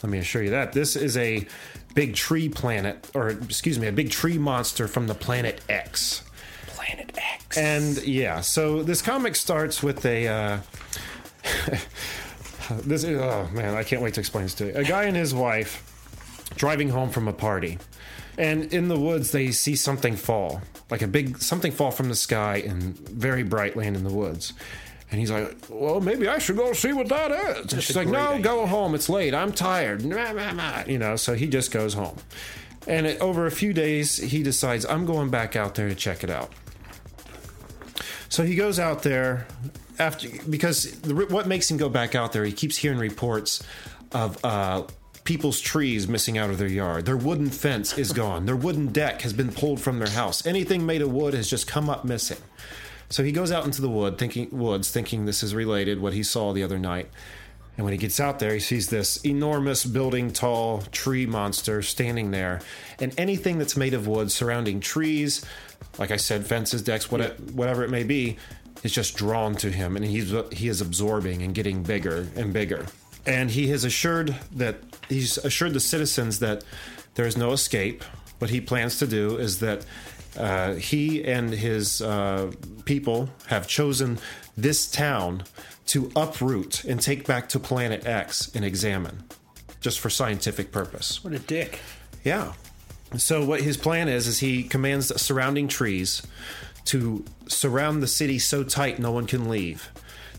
Let 0.02 0.10
me 0.10 0.18
assure 0.18 0.42
you 0.42 0.52
that. 0.52 0.72
This 0.72 0.96
is 0.96 1.18
a 1.18 1.46
big 1.94 2.16
tree 2.16 2.48
planet, 2.48 3.12
or 3.14 3.30
excuse 3.30 3.78
me, 3.78 3.88
a 3.88 3.92
big 3.92 4.10
tree 4.12 4.38
monster 4.38 4.88
from 4.88 5.08
the 5.08 5.14
planet 5.14 5.62
X. 5.68 6.24
Planet 6.68 7.12
X. 7.18 7.58
And 7.58 8.02
yeah, 8.08 8.40
so 8.40 8.82
this 8.82 9.02
comic 9.02 9.36
starts 9.36 9.84
with 9.84 10.06
a. 10.06 10.28
Uh, 10.28 10.60
this 12.84 13.04
is, 13.04 13.20
oh 13.20 13.50
man, 13.52 13.76
I 13.76 13.84
can't 13.84 14.02
wait 14.02 14.14
to 14.14 14.22
explain 14.22 14.46
this 14.46 14.54
to 14.56 14.68
you. 14.68 14.74
A 14.74 14.86
guy 14.86 15.04
and 15.04 15.18
his 15.18 15.34
wife 15.34 15.84
driving 16.56 16.90
home 16.90 17.10
from 17.10 17.28
a 17.28 17.34
party, 17.34 17.78
and 18.42 18.74
in 18.74 18.88
the 18.88 18.98
woods 18.98 19.32
they 19.32 19.52
see 19.52 19.76
something 19.76 20.16
fall, 20.16 20.62
like 20.90 21.04
a 21.04 21.08
big 21.08 21.38
something 21.38 21.72
fall 21.72 21.92
from 21.92 22.10
the 22.10 22.16
sky 22.16 22.58
and 22.58 22.98
very 22.98 23.44
bright 23.44 23.78
land 23.78 23.96
in 23.96 24.04
the 24.04 24.12
woods. 24.12 24.54
And 25.12 25.20
he's 25.20 25.30
like, 25.30 25.56
"Well, 25.70 26.02
maybe 26.02 26.28
I 26.28 26.40
should 26.40 26.58
go 26.58 26.74
see 26.74 26.92
what 26.92 27.08
that 27.10 27.32
is." 27.32 27.72
And 27.72 27.84
she's 27.84 27.96
like, 27.96 28.08
"No, 28.08 28.30
idea." 28.30 28.44
go 28.44 28.66
home. 28.66 28.96
It's 28.96 29.10
late. 29.10 29.36
I'm 29.36 29.52
tired." 29.52 30.02
You 30.88 30.98
know, 30.98 31.18
so 31.18 31.36
he 31.36 31.48
just 31.48 31.72
goes 31.72 31.94
home. 31.94 32.18
And 32.88 33.06
it, 33.06 33.22
over 33.22 33.46
a 33.46 33.52
few 33.52 33.74
days, 33.74 34.18
he 34.18 34.42
decides, 34.42 34.86
"I'm 34.86 35.06
going 35.06 35.30
back 35.30 35.56
out 35.56 35.76
there 35.76 35.88
to 35.88 35.96
check 35.96 36.24
it 36.24 36.32
out." 36.32 36.52
So 38.28 38.44
he 38.44 38.56
goes 38.56 38.80
out 38.80 39.04
there 39.04 39.46
after 40.00 40.30
because 40.50 40.90
the, 41.02 41.14
what 41.14 41.46
makes 41.46 41.70
him 41.70 41.78
go 41.78 41.90
back 41.90 42.16
out 42.16 42.32
there? 42.32 42.44
He 42.44 42.54
keeps 42.54 42.78
hearing 42.78 42.98
reports 42.98 43.62
of 44.14 44.44
uh, 44.44 44.84
people's 45.24 45.60
trees 45.60 46.08
missing 46.08 46.38
out 46.38 46.50
of 46.50 46.58
their 46.58 46.68
yard. 46.68 47.06
Their 47.06 47.18
wooden 47.18 47.50
fence 47.50 47.98
is 47.98 48.14
gone. 48.14 48.46
Their 48.46 48.56
wooden 48.56 48.88
deck 48.88 49.22
has 49.22 49.34
been 49.34 49.52
pulled 49.52 49.80
from 49.80 50.00
their 50.00 50.10
house. 50.10 50.46
Anything 50.46 50.86
made 50.86 51.02
of 51.02 51.12
wood 51.12 51.34
has 51.34 51.50
just 51.50 51.68
come 51.68 51.90
up 51.90 52.06
missing. 52.06 52.38
So 53.10 53.24
he 53.24 53.34
goes 53.34 53.52
out 53.52 53.66
into 53.66 53.82
the 53.82 53.90
wood, 53.90 54.18
thinking 54.18 54.48
woods, 54.52 54.90
thinking 54.90 55.26
this 55.26 55.44
is 55.44 55.54
related 55.54 56.00
what 56.02 56.14
he 56.14 56.24
saw 56.24 56.54
the 56.54 56.64
other 56.64 56.80
night. 56.80 57.10
And 57.78 57.86
when 57.86 57.94
he 57.94 57.98
gets 57.98 58.20
out 58.20 58.40
there, 58.40 58.54
he 58.54 58.60
sees 58.60 58.90
this 58.90 59.18
enormous 59.26 59.86
building 59.86 60.32
tall 60.32 60.82
tree 60.92 61.26
monster 61.26 61.82
standing 61.82 62.32
there. 62.32 62.62
And 63.00 63.14
anything 63.18 63.58
that's 63.58 63.76
made 63.76 63.94
of 63.94 64.08
wood 64.08 64.32
surrounding 64.32 64.80
trees, 64.80 65.44
like 65.98 66.12
I 66.12 66.18
said, 66.18 66.46
fences, 66.46 66.84
decks, 66.84 67.12
what 67.12 67.40
whatever 67.52 67.84
it 67.84 67.90
may 67.90 68.04
be, 68.04 68.38
is 68.84 68.92
just 68.92 69.16
drawn 69.16 69.56
to 69.56 69.72
him. 69.72 69.96
And 69.96 70.06
he's, 70.06 70.34
he 70.52 70.68
is 70.68 70.82
absorbing 70.82 71.42
and 71.42 71.54
getting 71.54 71.84
bigger 71.84 72.28
and 72.36 72.54
bigger. 72.54 72.86
And 73.26 73.52
he 73.52 73.68
has 73.68 73.84
assured 73.84 74.36
that 74.54 74.78
he's 75.10 75.38
assured 75.38 75.74
the 75.74 75.80
citizens 75.80 76.40
that 76.40 76.64
there 77.16 77.26
is 77.26 77.38
no 77.38 77.52
escape. 77.52 78.04
What 78.40 78.50
he 78.50 78.62
plans 78.62 78.98
to 79.00 79.08
do 79.08 79.38
is 79.38 79.60
that 79.60 79.86
uh, 80.38 80.74
he 80.74 81.24
and 81.24 81.54
his 81.54 82.02
uh, 82.02 82.52
people 82.86 83.30
have 83.48 83.68
chosen 83.68 84.18
this 84.58 84.90
town 84.90 85.44
to 85.88 86.12
uproot 86.16 86.84
and 86.86 87.02
take 87.02 87.28
back 87.28 87.50
to 87.50 87.60
Planet 87.60 88.06
X 88.06 88.50
and 88.56 88.64
examine, 88.64 89.24
just 89.82 90.00
for 90.00 90.10
scientific 90.10 90.72
purpose. 90.72 91.24
What 91.24 91.34
a 91.34 91.40
dick. 91.40 91.80
Yeah. 92.24 92.54
So 93.18 93.46
what 93.46 93.62
his 93.62 93.78
plan 93.78 94.08
is 94.08 94.28
is 94.28 94.40
he 94.40 94.64
commands 94.64 95.10
the 95.10 95.20
surrounding 95.20 95.68
trees 95.68 96.22
to 96.86 97.26
surround 97.48 98.02
the 98.02 98.08
city 98.08 98.40
so 98.40 98.64
tight 98.64 99.00
no 99.00 99.12
one 99.12 99.28
can 99.28 99.50
leave. 99.50 99.92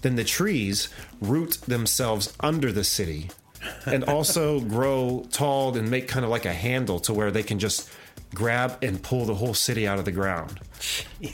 Then 0.03 0.17
the 0.17 0.25
trees 0.25 0.88
root 1.21 1.53
themselves 1.67 2.33
under 2.41 2.73
the 2.73 2.85
city 2.85 3.31
and 3.87 4.05
also 4.05 4.61
grow 4.77 5.27
tall 5.31 5.77
and 5.77 5.91
make 5.91 6.09
kind 6.09 6.25
of 6.25 6.31
like 6.31 6.45
a 6.45 6.53
handle 6.53 7.01
to 7.01 7.15
where 7.15 7.31
they 7.31 7.43
can 7.43 7.59
just 7.59 7.88
grab 8.35 8.79
and 8.83 9.03
pull 9.03 9.25
the 9.25 9.35
whole 9.35 9.55
city 9.55 9.87
out 9.87 9.99
of 9.99 10.05
the 10.05 10.12
ground 10.12 10.59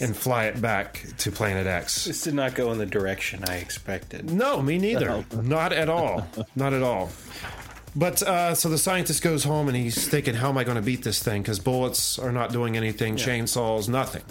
and 0.00 0.16
fly 0.16 0.46
it 0.46 0.60
back 0.60 1.04
to 1.18 1.30
Planet 1.30 1.66
X. 1.66 2.04
This 2.04 2.22
did 2.22 2.34
not 2.34 2.54
go 2.54 2.72
in 2.72 2.78
the 2.78 2.86
direction 2.86 3.44
I 3.46 3.56
expected. 3.56 4.30
No, 4.30 4.60
me 4.60 4.78
neither. 4.78 5.24
Not 5.42 5.72
at 5.72 5.88
all. 5.88 6.26
Not 6.56 6.72
at 6.72 6.82
all. 6.82 7.10
But 7.94 8.22
uh, 8.22 8.54
so 8.54 8.68
the 8.68 8.78
scientist 8.78 9.22
goes 9.22 9.44
home 9.44 9.68
and 9.68 9.76
he's 9.76 10.06
thinking, 10.08 10.34
how 10.34 10.50
am 10.50 10.58
I 10.58 10.64
going 10.64 10.76
to 10.76 10.82
beat 10.82 11.04
this 11.04 11.22
thing? 11.22 11.42
Because 11.42 11.58
bullets 11.58 12.18
are 12.18 12.32
not 12.32 12.52
doing 12.52 12.76
anything, 12.76 13.16
chainsaws, 13.16 13.88
nothing. 13.88 14.22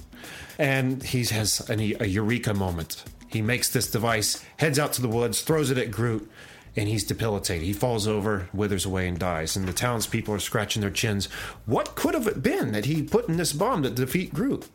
And 0.59 1.01
he 1.03 1.23
has 1.25 1.67
an, 1.69 1.79
a 1.79 2.05
eureka 2.05 2.53
moment. 2.53 3.03
He 3.27 3.41
makes 3.41 3.69
this 3.69 3.89
device, 3.91 4.43
heads 4.57 4.79
out 4.79 4.93
to 4.93 5.01
the 5.01 5.07
woods, 5.07 5.41
throws 5.41 5.69
it 5.71 5.77
at 5.77 5.91
Groot, 5.91 6.29
and 6.75 6.87
he's 6.87 7.03
debilitated. 7.03 7.63
He 7.65 7.73
falls 7.73 8.07
over, 8.07 8.47
withers 8.53 8.85
away, 8.85 9.07
and 9.07 9.17
dies. 9.19 9.55
And 9.55 9.67
the 9.67 9.73
townspeople 9.73 10.33
are 10.33 10.39
scratching 10.39 10.81
their 10.81 10.91
chins. 10.91 11.25
What 11.65 11.95
could 11.95 12.13
have 12.13 12.27
it 12.27 12.41
been 12.43 12.71
that 12.71 12.85
he 12.85 13.03
put 13.03 13.27
in 13.27 13.37
this 13.37 13.51
bomb 13.53 13.83
to 13.83 13.89
defeat 13.89 14.33
Groot? 14.33 14.67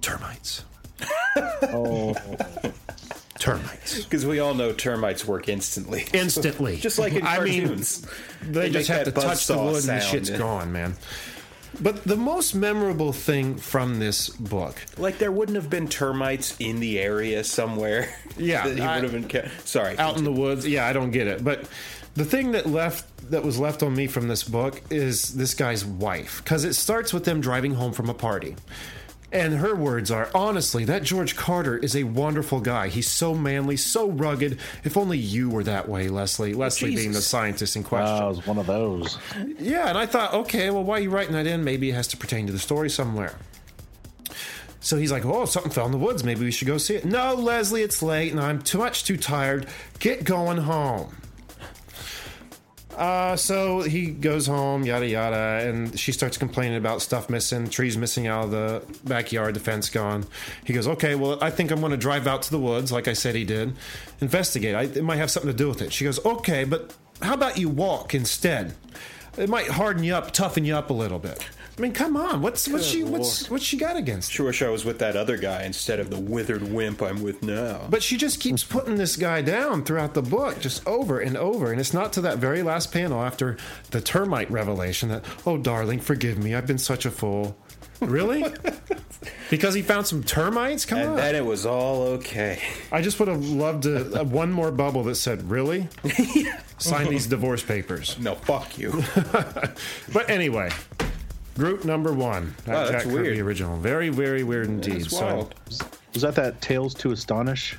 Termites. 0.00 0.64
Oh, 1.62 2.14
Termites. 3.38 4.02
Because 4.04 4.26
we 4.26 4.40
all 4.40 4.52
know 4.54 4.72
termites 4.72 5.24
work 5.24 5.48
instantly. 5.48 6.04
Instantly. 6.12 6.76
Just 6.80 6.98
like 6.98 7.12
in 7.14 7.24
I 7.24 7.38
mean, 7.40 7.66
cartoons. 7.66 8.06
They, 8.42 8.68
They 8.68 8.70
just 8.70 8.88
have 8.88 9.04
to 9.04 9.12
touch 9.12 9.46
the 9.46 9.54
buzzsaw 9.54 9.64
wood 9.64 9.88
and 9.88 10.00
the 10.00 10.00
shit's 10.00 10.30
gone, 10.30 10.72
man. 10.72 10.96
But 11.80 12.04
the 12.04 12.16
most 12.16 12.54
memorable 12.54 13.12
thing 13.12 13.56
from 13.56 13.98
this 14.00 14.28
book, 14.30 14.76
Like 14.98 15.18
there 15.18 15.30
wouldn't 15.32 15.56
have 15.56 15.70
been 15.70 15.86
termites 15.88 16.56
in 16.58 16.80
the 16.80 16.98
area 16.98 17.44
somewhere. 17.44 18.14
Yeah, 18.36 18.66
that 18.68 18.76
he 18.76 18.82
I- 18.82 18.94
would 18.96 19.04
have 19.04 19.12
been. 19.12 19.28
Ca- 19.28 19.50
Sorry, 19.64 19.98
out 19.98 20.16
in 20.16 20.24
the 20.24 20.32
woods, 20.32 20.66
yeah, 20.66 20.86
I 20.86 20.92
don't 20.92 21.10
get 21.10 21.26
it. 21.26 21.44
But 21.44 21.64
the 22.14 22.24
thing 22.24 22.52
that 22.52 22.66
left 22.66 23.04
that 23.30 23.42
was 23.44 23.58
left 23.58 23.82
on 23.82 23.94
me 23.94 24.06
from 24.06 24.28
this 24.28 24.42
book 24.44 24.80
is 24.90 25.34
this 25.34 25.54
guy's 25.54 25.84
wife, 25.84 26.40
because 26.42 26.64
it 26.64 26.74
starts 26.74 27.12
with 27.12 27.24
them 27.24 27.40
driving 27.40 27.74
home 27.74 27.92
from 27.92 28.08
a 28.08 28.14
party. 28.14 28.56
And 29.32 29.54
her 29.54 29.76
words 29.76 30.10
are, 30.10 30.28
honestly, 30.34 30.84
that 30.86 31.04
George 31.04 31.36
Carter 31.36 31.76
is 31.76 31.94
a 31.94 32.02
wonderful 32.02 32.60
guy. 32.60 32.88
He's 32.88 33.08
so 33.08 33.32
manly, 33.34 33.76
so 33.76 34.10
rugged. 34.10 34.58
If 34.82 34.96
only 34.96 35.18
you 35.18 35.48
were 35.50 35.62
that 35.64 35.88
way, 35.88 36.08
Leslie. 36.08 36.52
Leslie 36.52 36.96
being 36.96 37.12
the 37.12 37.22
scientist 37.22 37.76
in 37.76 37.84
question. 37.84 38.12
wow, 38.12 38.26
it 38.26 38.36
was 38.36 38.46
one 38.46 38.58
of 38.58 38.66
those. 38.66 39.18
Yeah, 39.58 39.88
and 39.88 39.96
I 39.96 40.06
thought, 40.06 40.34
okay, 40.34 40.70
well, 40.70 40.82
why 40.82 40.98
are 40.98 41.00
you 41.00 41.10
writing 41.10 41.34
that 41.34 41.46
in? 41.46 41.62
Maybe 41.62 41.90
it 41.90 41.94
has 41.94 42.08
to 42.08 42.16
pertain 42.16 42.46
to 42.46 42.52
the 42.52 42.58
story 42.58 42.90
somewhere. 42.90 43.34
So 44.80 44.96
he's 44.96 45.12
like, 45.12 45.24
oh, 45.24 45.44
something 45.44 45.70
fell 45.70 45.86
in 45.86 45.92
the 45.92 45.98
woods. 45.98 46.24
Maybe 46.24 46.40
we 46.40 46.50
should 46.50 46.66
go 46.66 46.78
see 46.78 46.96
it. 46.96 47.04
No, 47.04 47.34
Leslie, 47.34 47.82
it's 47.82 48.02
late 48.02 48.32
and 48.32 48.40
I'm 48.40 48.62
too 48.62 48.78
much 48.78 49.04
too 49.04 49.16
tired. 49.16 49.66
Get 49.98 50.24
going 50.24 50.56
home. 50.56 51.14
Uh, 53.00 53.34
so 53.34 53.80
he 53.80 54.10
goes 54.10 54.46
home, 54.46 54.84
yada 54.84 55.08
yada, 55.08 55.66
and 55.66 55.98
she 55.98 56.12
starts 56.12 56.36
complaining 56.36 56.76
about 56.76 57.00
stuff 57.00 57.30
missing, 57.30 57.66
trees 57.70 57.96
missing 57.96 58.26
out 58.26 58.44
of 58.44 58.50
the 58.50 58.82
backyard, 59.04 59.54
the 59.54 59.60
fence 59.60 59.88
gone. 59.88 60.26
He 60.66 60.74
goes, 60.74 60.86
okay, 60.86 61.14
well, 61.14 61.38
I 61.40 61.48
think 61.48 61.70
I'm 61.70 61.80
going 61.80 61.92
to 61.92 61.96
drive 61.96 62.26
out 62.26 62.42
to 62.42 62.50
the 62.50 62.58
woods, 62.58 62.92
like 62.92 63.08
I 63.08 63.14
said 63.14 63.34
he 63.34 63.46
did, 63.46 63.74
investigate. 64.20 64.74
I, 64.74 64.82
it 64.82 65.02
might 65.02 65.16
have 65.16 65.30
something 65.30 65.50
to 65.50 65.56
do 65.56 65.66
with 65.66 65.80
it. 65.80 65.94
She 65.94 66.04
goes, 66.04 66.22
okay, 66.26 66.64
but 66.64 66.94
how 67.22 67.32
about 67.32 67.56
you 67.56 67.70
walk 67.70 68.14
instead? 68.14 68.74
It 69.38 69.48
might 69.48 69.68
harden 69.68 70.04
you 70.04 70.14
up, 70.14 70.32
toughen 70.32 70.66
you 70.66 70.76
up 70.76 70.90
a 70.90 70.92
little 70.92 71.18
bit. 71.18 71.42
I 71.80 71.82
mean, 71.82 71.92
come 71.94 72.14
on, 72.14 72.42
what's 72.42 72.68
what's 72.68 72.84
she 72.84 73.04
what's 73.04 73.48
what's 73.48 73.64
she 73.64 73.78
got 73.78 73.96
against? 73.96 74.30
Sure 74.30 74.44
wish 74.44 74.60
I 74.60 74.68
was 74.68 74.84
with 74.84 74.98
that 74.98 75.16
other 75.16 75.38
guy 75.38 75.62
instead 75.62 75.98
of 75.98 76.10
the 76.10 76.20
withered 76.20 76.62
wimp 76.62 77.00
I'm 77.00 77.22
with 77.22 77.42
now. 77.42 77.86
But 77.88 78.02
she 78.02 78.18
just 78.18 78.38
keeps 78.38 78.62
putting 78.62 78.96
this 78.96 79.16
guy 79.16 79.40
down 79.40 79.84
throughout 79.84 80.12
the 80.12 80.20
book, 80.20 80.60
just 80.60 80.86
over 80.86 81.20
and 81.20 81.38
over. 81.38 81.72
And 81.72 81.80
it's 81.80 81.94
not 81.94 82.12
to 82.12 82.20
that 82.20 82.36
very 82.36 82.62
last 82.62 82.92
panel 82.92 83.22
after 83.22 83.56
the 83.92 84.02
termite 84.02 84.50
revelation 84.50 85.08
that, 85.08 85.24
oh, 85.46 85.56
darling, 85.56 86.00
forgive 86.00 86.36
me. 86.36 86.54
I've 86.54 86.66
been 86.66 86.76
such 86.76 87.06
a 87.06 87.10
fool. 87.10 87.56
Really? 88.00 88.44
because 89.50 89.72
he 89.72 89.80
found 89.80 90.06
some 90.06 90.22
termites. 90.22 90.84
Come 90.84 90.98
and 90.98 91.10
on. 91.12 91.16
then 91.16 91.34
it 91.34 91.46
was 91.46 91.64
all 91.64 92.02
okay. 92.02 92.60
I 92.92 93.00
just 93.00 93.18
would 93.20 93.28
have 93.28 93.42
loved 93.42 93.86
a, 93.86 94.18
a 94.18 94.20
uh, 94.20 94.24
one 94.24 94.52
more 94.52 94.70
bubble 94.70 95.02
that 95.04 95.14
said, 95.14 95.48
"Really? 95.50 95.88
Sign 96.78 97.08
these 97.08 97.26
divorce 97.26 97.62
papers." 97.62 98.18
No, 98.18 98.34
fuck 98.34 98.76
you. 98.76 99.02
But 100.12 100.28
anyway, 100.28 100.70
group 101.60 101.84
number 101.84 102.12
one, 102.12 102.54
that 102.64 102.72
Wow, 102.74 102.82
Jack 102.84 102.92
that's 102.92 103.04
Kirby 103.04 103.14
weird. 103.22 103.38
original. 103.38 103.76
Very, 103.78 104.08
very 104.08 104.42
weird 104.42 104.66
indeed. 104.66 105.02
That's 105.02 105.16
so. 105.18 105.48
Was 106.14 106.22
that 106.22 106.34
that 106.34 106.60
Tales 106.60 106.94
to 106.94 107.12
Astonish? 107.12 107.76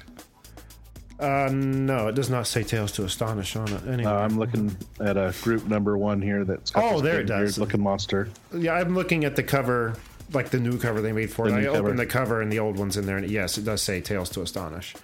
uh, 1.20 1.50
no, 1.54 2.08
it 2.08 2.15
does 2.15 2.30
not 2.30 2.48
say 2.48 2.63
"Tales 2.63 2.91
to 2.94 3.04
Astonish" 3.04 3.56
on 3.56 3.67
it. 3.72 3.82
Anyway, 3.88 4.10
Uh, 4.12 4.15
I'm 4.20 4.39
looking 4.39 4.76
at 5.00 5.17
a 5.17 5.34
group 5.44 5.67
number 5.67 5.98
one 5.98 6.22
here 6.22 6.44
that's 6.46 6.72
got 6.72 6.84
Oh, 6.84 7.02
there 7.02 7.17
big 7.17 7.26
it 7.26 7.28
does. 7.28 7.58
Looking 7.60 7.82
monster. 7.82 8.30
yeah, 8.56 8.74
I'm 8.74 8.96
looking 8.96 9.24
at 9.26 9.36
the 9.36 9.44
cover, 9.44 9.94
like 10.34 10.50
the 10.50 10.60
new 10.60 10.78
cover 10.80 11.02
they 11.02 11.12
made 11.12 11.30
for 11.32 11.48
it. 11.48 11.52
The 11.52 11.58
I 11.58 11.62
new 11.62 11.67
opened 11.70 11.84
cover. 11.86 11.98
the 11.98 12.06
cover 12.08 12.41
and 12.41 12.52
the 12.52 12.60
old 12.60 12.78
one's 12.80 12.98
in 12.98 13.06
there, 13.06 13.17
and 13.17 13.30
yes, 13.30 13.58
it 13.58 13.65
does 13.65 13.82
say 13.84 14.02
"Tales 14.02 14.30
to 14.32 14.41
Astonish." 14.41 14.96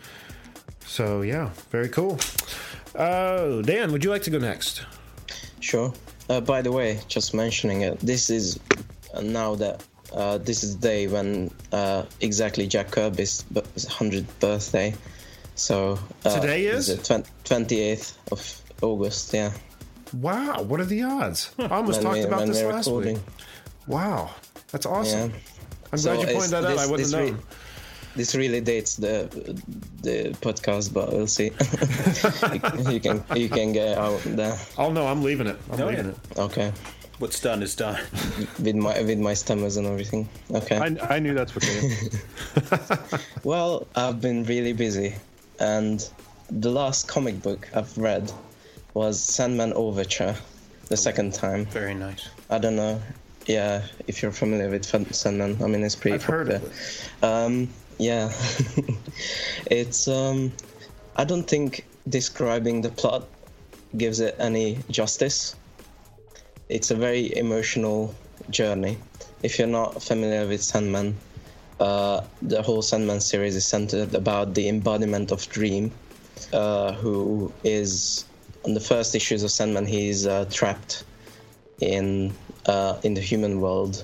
So 0.87 1.21
yeah, 1.21 1.49
very 1.69 1.89
cool. 1.89 2.17
Uh, 2.95 3.61
Dan, 3.61 3.91
would 3.91 4.03
you 4.03 4.09
like 4.09 4.23
to 4.23 4.31
go 4.31 4.39
next? 4.39 4.85
Sure. 5.59 5.93
Uh, 6.29 6.41
by 6.41 6.61
the 6.61 6.71
way, 6.71 6.99
just 7.07 7.33
mentioning 7.33 7.81
it, 7.81 7.99
this 7.99 8.29
is 8.29 8.59
uh, 9.13 9.21
now 9.21 9.55
that 9.55 9.83
uh, 10.13 10.37
this 10.39 10.63
is 10.63 10.77
the 10.77 10.81
day 10.87 11.07
when 11.07 11.49
uh, 11.71 12.03
exactly 12.21 12.67
Jack 12.67 12.91
Kirby's 12.91 13.43
b- 13.43 13.61
100th 13.75 14.25
birthday. 14.39 14.93
So 15.55 15.97
uh, 16.25 16.39
Today 16.39 16.65
is? 16.65 16.87
the 16.87 16.95
28th 17.45 18.13
of 18.31 18.61
August. 18.81 19.33
Yeah. 19.33 19.51
Wow, 20.13 20.61
what 20.63 20.79
are 20.79 20.85
the 20.85 21.03
odds? 21.03 21.51
I 21.59 21.67
almost 21.67 21.97
When 21.97 22.03
talked 22.05 22.17
we- 22.19 22.23
about 22.23 22.47
this 22.47 22.61
last 22.63 22.87
recording. 22.87 23.15
week. 23.15 23.23
Wow, 23.87 24.31
that's 24.71 24.85
awesome. 24.85 25.31
Yeah. 25.31 25.35
I'm 25.91 25.97
So 25.97 26.15
glad 26.15 26.27
you 26.29 26.35
pointed 26.35 26.51
that 26.51 26.63
out. 26.65 26.69
this- 26.69 26.79
I 26.79 26.85
wouldn't 26.91 26.97
this 26.99 27.11
know. 27.13 27.23
re- 27.23 27.35
This 28.17 28.33
really 28.35 28.59
dates 28.61 28.95
the 28.97 29.29
the 30.01 30.35
podcast, 30.41 30.91
but 30.93 31.13
we'll 31.13 31.27
see. 31.27 31.51
you, 32.85 32.91
you 32.93 32.99
can 32.99 33.23
you 33.35 33.47
can 33.47 33.71
get 33.73 33.97
out 33.97 34.19
there. 34.25 34.57
Oh 34.77 34.91
no, 34.91 35.05
I'm 35.07 35.21
leaving 35.23 35.47
it. 35.47 35.57
I'm 35.71 35.81
Oh, 35.81 35.85
leaving 35.87 36.05
yeah. 36.05 36.11
it. 36.33 36.39
Okay. 36.39 36.71
What's 37.19 37.39
done 37.39 37.63
is 37.63 37.73
done. 37.75 37.99
With 38.61 38.75
my 38.75 39.01
with 39.01 39.19
my 39.19 39.33
stammers 39.33 39.77
and 39.77 39.87
everything. 39.87 40.27
Okay. 40.51 40.77
I, 40.77 41.15
I 41.15 41.19
knew 41.19 41.33
that's 41.33 41.53
what 41.55 41.63
they. 41.63 43.17
Well, 43.43 43.87
I've 43.95 44.19
been 44.21 44.43
really 44.43 44.73
busy, 44.73 45.15
and 45.59 46.07
the 46.49 46.69
last 46.69 47.07
comic 47.07 47.41
book 47.41 47.67
I've 47.73 47.97
read 47.97 48.31
was 48.93 49.19
Sandman 49.21 49.73
Overture, 49.73 50.35
the 50.89 50.97
second 50.97 51.33
time. 51.33 51.65
Very 51.67 51.93
nice. 51.93 52.29
I 52.49 52.57
don't 52.59 52.75
know, 52.75 53.01
yeah, 53.45 53.83
if 54.07 54.21
you're 54.21 54.31
familiar 54.31 54.69
with 54.69 54.85
Sandman. 55.15 55.57
I 55.63 55.67
mean, 55.67 55.83
it's 55.83 55.95
pretty 55.95 56.15
I've 56.15 56.23
heard 56.23 56.47
popular. 56.49 56.71
of 57.21 57.23
Um, 57.47 57.69
yeah, 57.97 58.31
it's. 59.71 60.07
Um, 60.07 60.51
I 61.15 61.23
don't 61.23 61.49
think 61.49 61.85
describing 62.07 62.81
the 62.81 62.89
plot 62.89 63.27
gives 63.97 64.19
it 64.19 64.35
any 64.39 64.79
justice. 64.89 65.55
It's 66.69 66.91
a 66.91 66.95
very 66.95 67.35
emotional 67.35 68.13
journey. 68.49 68.97
If 69.41 69.57
you're 69.57 69.67
not 69.67 70.03
familiar 70.03 70.47
with 70.47 70.61
Sandman, 70.61 71.15
uh, 71.79 72.21
the 72.41 72.61
whole 72.61 72.81
Sandman 72.81 73.21
series 73.21 73.55
is 73.55 73.65
centered 73.65 74.13
about 74.13 74.53
the 74.53 74.67
embodiment 74.67 75.31
of 75.31 75.47
Dream, 75.49 75.91
uh, 76.53 76.93
who 76.93 77.51
is 77.63 78.25
on 78.65 78.73
the 78.73 78.79
first 78.79 79.15
issues 79.15 79.43
of 79.43 79.51
Sandman. 79.51 79.85
He's 79.85 80.27
uh, 80.27 80.45
trapped 80.51 81.03
in 81.79 82.33
uh, 82.65 82.99
in 83.03 83.13
the 83.13 83.21
human 83.21 83.61
world, 83.61 84.03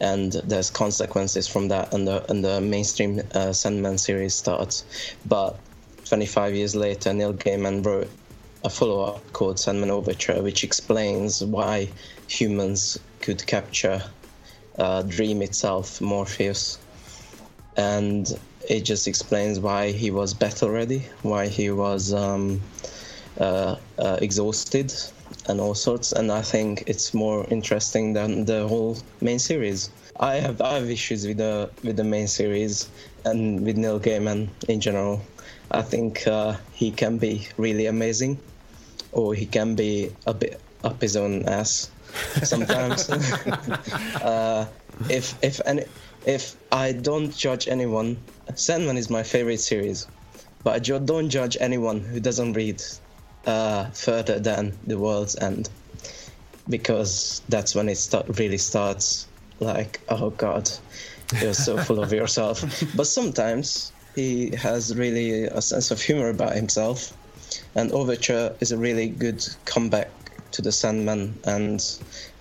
and 0.00 0.32
there's 0.32 0.70
consequences 0.70 1.46
from 1.46 1.68
that. 1.68 1.92
And 1.94 2.06
the 2.06 2.28
and 2.30 2.44
the 2.44 2.60
mainstream 2.60 3.20
uh, 3.34 3.52
Sandman 3.52 3.98
series 3.98 4.34
starts, 4.34 4.84
but 5.26 5.58
25 6.06 6.54
years 6.54 6.74
later, 6.74 7.12
Neil 7.12 7.32
Gaiman 7.32 7.84
wrote 7.84 8.10
a 8.64 8.70
follow-up 8.70 9.32
called 9.32 9.58
Sandman 9.58 9.90
Overture, 9.90 10.42
which 10.42 10.64
explains 10.64 11.42
why 11.42 11.88
humans 12.28 12.98
could 13.20 13.46
capture 13.46 14.02
uh, 14.78 15.02
Dream 15.02 15.42
itself, 15.42 16.00
Morpheus, 16.00 16.78
and 17.76 18.26
it 18.68 18.84
just 18.84 19.06
explains 19.06 19.60
why 19.60 19.92
he 19.92 20.10
was 20.10 20.34
battle 20.34 20.70
ready, 20.70 21.06
why 21.22 21.46
he 21.48 21.70
was 21.70 22.12
um, 22.12 22.60
uh, 23.38 23.76
uh, 23.98 24.18
exhausted, 24.20 24.92
and 25.46 25.60
all 25.60 25.74
sorts. 25.74 26.12
And 26.12 26.30
I 26.30 26.42
think 26.42 26.84
it's 26.86 27.14
more 27.14 27.46
interesting 27.50 28.12
than 28.12 28.44
the 28.44 28.66
whole 28.68 28.98
main 29.20 29.38
series. 29.38 29.90
I 30.18 30.34
have 30.34 30.60
I 30.60 30.74
have 30.74 30.90
issues 30.90 31.26
with 31.26 31.38
the 31.38 31.70
with 31.82 31.96
the 31.96 32.04
main 32.04 32.28
series 32.28 32.88
and 33.24 33.64
with 33.64 33.76
Neil 33.76 33.98
Gaiman 33.98 34.48
in 34.68 34.80
general. 34.80 35.22
I 35.70 35.82
think 35.82 36.26
uh, 36.26 36.56
he 36.72 36.90
can 36.90 37.18
be 37.18 37.48
really 37.56 37.86
amazing, 37.86 38.38
or 39.12 39.34
he 39.34 39.46
can 39.46 39.76
be 39.76 40.12
a 40.26 40.34
bit 40.34 40.60
up 40.84 41.00
his 41.00 41.16
own 41.16 41.46
ass 41.46 41.90
sometimes. 42.42 43.08
uh, 44.22 44.66
if 45.08 45.34
if 45.42 45.60
any, 45.64 45.84
if 46.26 46.56
I 46.70 46.92
don't 46.92 47.34
judge 47.34 47.68
anyone, 47.68 48.18
Sandman 48.54 48.96
is 48.96 49.08
my 49.08 49.22
favorite 49.22 49.60
series, 49.60 50.06
but 50.64 50.74
I 50.74 50.98
don't 50.98 51.30
judge 51.30 51.56
anyone 51.60 52.00
who 52.00 52.20
doesn't 52.20 52.52
read 52.52 52.82
uh, 53.46 53.90
further 53.90 54.38
than 54.38 54.78
the 54.86 54.98
world's 54.98 55.36
end, 55.36 55.68
because 56.68 57.42
that's 57.48 57.74
when 57.74 57.88
it 57.88 57.96
start, 57.96 58.38
really 58.38 58.58
starts. 58.58 59.26
Like, 59.60 60.00
oh 60.08 60.30
god, 60.30 60.70
you're 61.40 61.54
so 61.54 61.76
full 61.78 62.02
of 62.02 62.12
yourself. 62.12 62.64
But 62.96 63.06
sometimes 63.06 63.92
he 64.14 64.56
has 64.56 64.96
really 64.96 65.44
a 65.44 65.60
sense 65.60 65.90
of 65.90 66.00
humor 66.00 66.28
about 66.28 66.54
himself, 66.54 67.12
and 67.74 67.92
Overture 67.92 68.54
is 68.60 68.72
a 68.72 68.78
really 68.78 69.08
good 69.08 69.46
comeback 69.66 70.10
to 70.52 70.62
the 70.62 70.72
Sandman, 70.72 71.38
and 71.44 71.84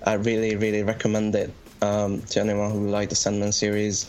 I 0.05 0.13
really, 0.13 0.55
really 0.55 0.83
recommend 0.83 1.35
it 1.35 1.53
um, 1.81 2.21
to 2.21 2.39
anyone 2.39 2.71
who 2.71 2.89
like 2.89 3.09
the 3.09 3.15
Sandman 3.15 3.51
series 3.51 4.05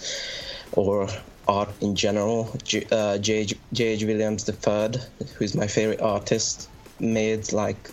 or 0.72 1.08
art 1.48 1.70
in 1.80 1.94
general. 1.94 2.56
J- 2.64 2.86
uh, 2.90 3.18
J.H. 3.18 3.54
J.H. 3.72 4.04
Williams 4.04 4.48
III, 4.48 5.00
who's 5.36 5.54
my 5.54 5.66
favorite 5.66 6.00
artist, 6.00 6.69
made 7.00 7.52
like 7.52 7.90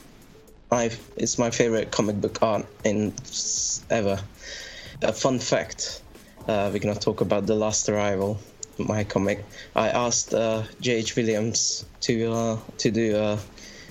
I, 0.72 0.92
it's 1.16 1.38
my 1.38 1.50
favorite 1.50 1.92
comic 1.92 2.20
book 2.20 2.42
art 2.42 2.66
in 2.84 3.14
ever. 3.90 4.20
A 5.02 5.14
fun 5.14 5.40
fact: 5.40 6.02
uh, 6.48 6.70
we're 6.72 6.80
gonna 6.80 6.96
talk 6.96 7.22
about 7.22 7.46
the 7.46 7.56
Last 7.56 7.88
Arrival, 7.90 8.38
my 8.78 9.04
comic. 9.04 9.44
I 9.76 9.90
asked 9.90 10.34
uh, 10.34 10.64
J.H. 10.82 11.16
Williams 11.16 11.86
to 12.02 12.32
uh, 12.32 12.58
to 12.80 12.92
do 12.92 13.16
a 13.16 13.40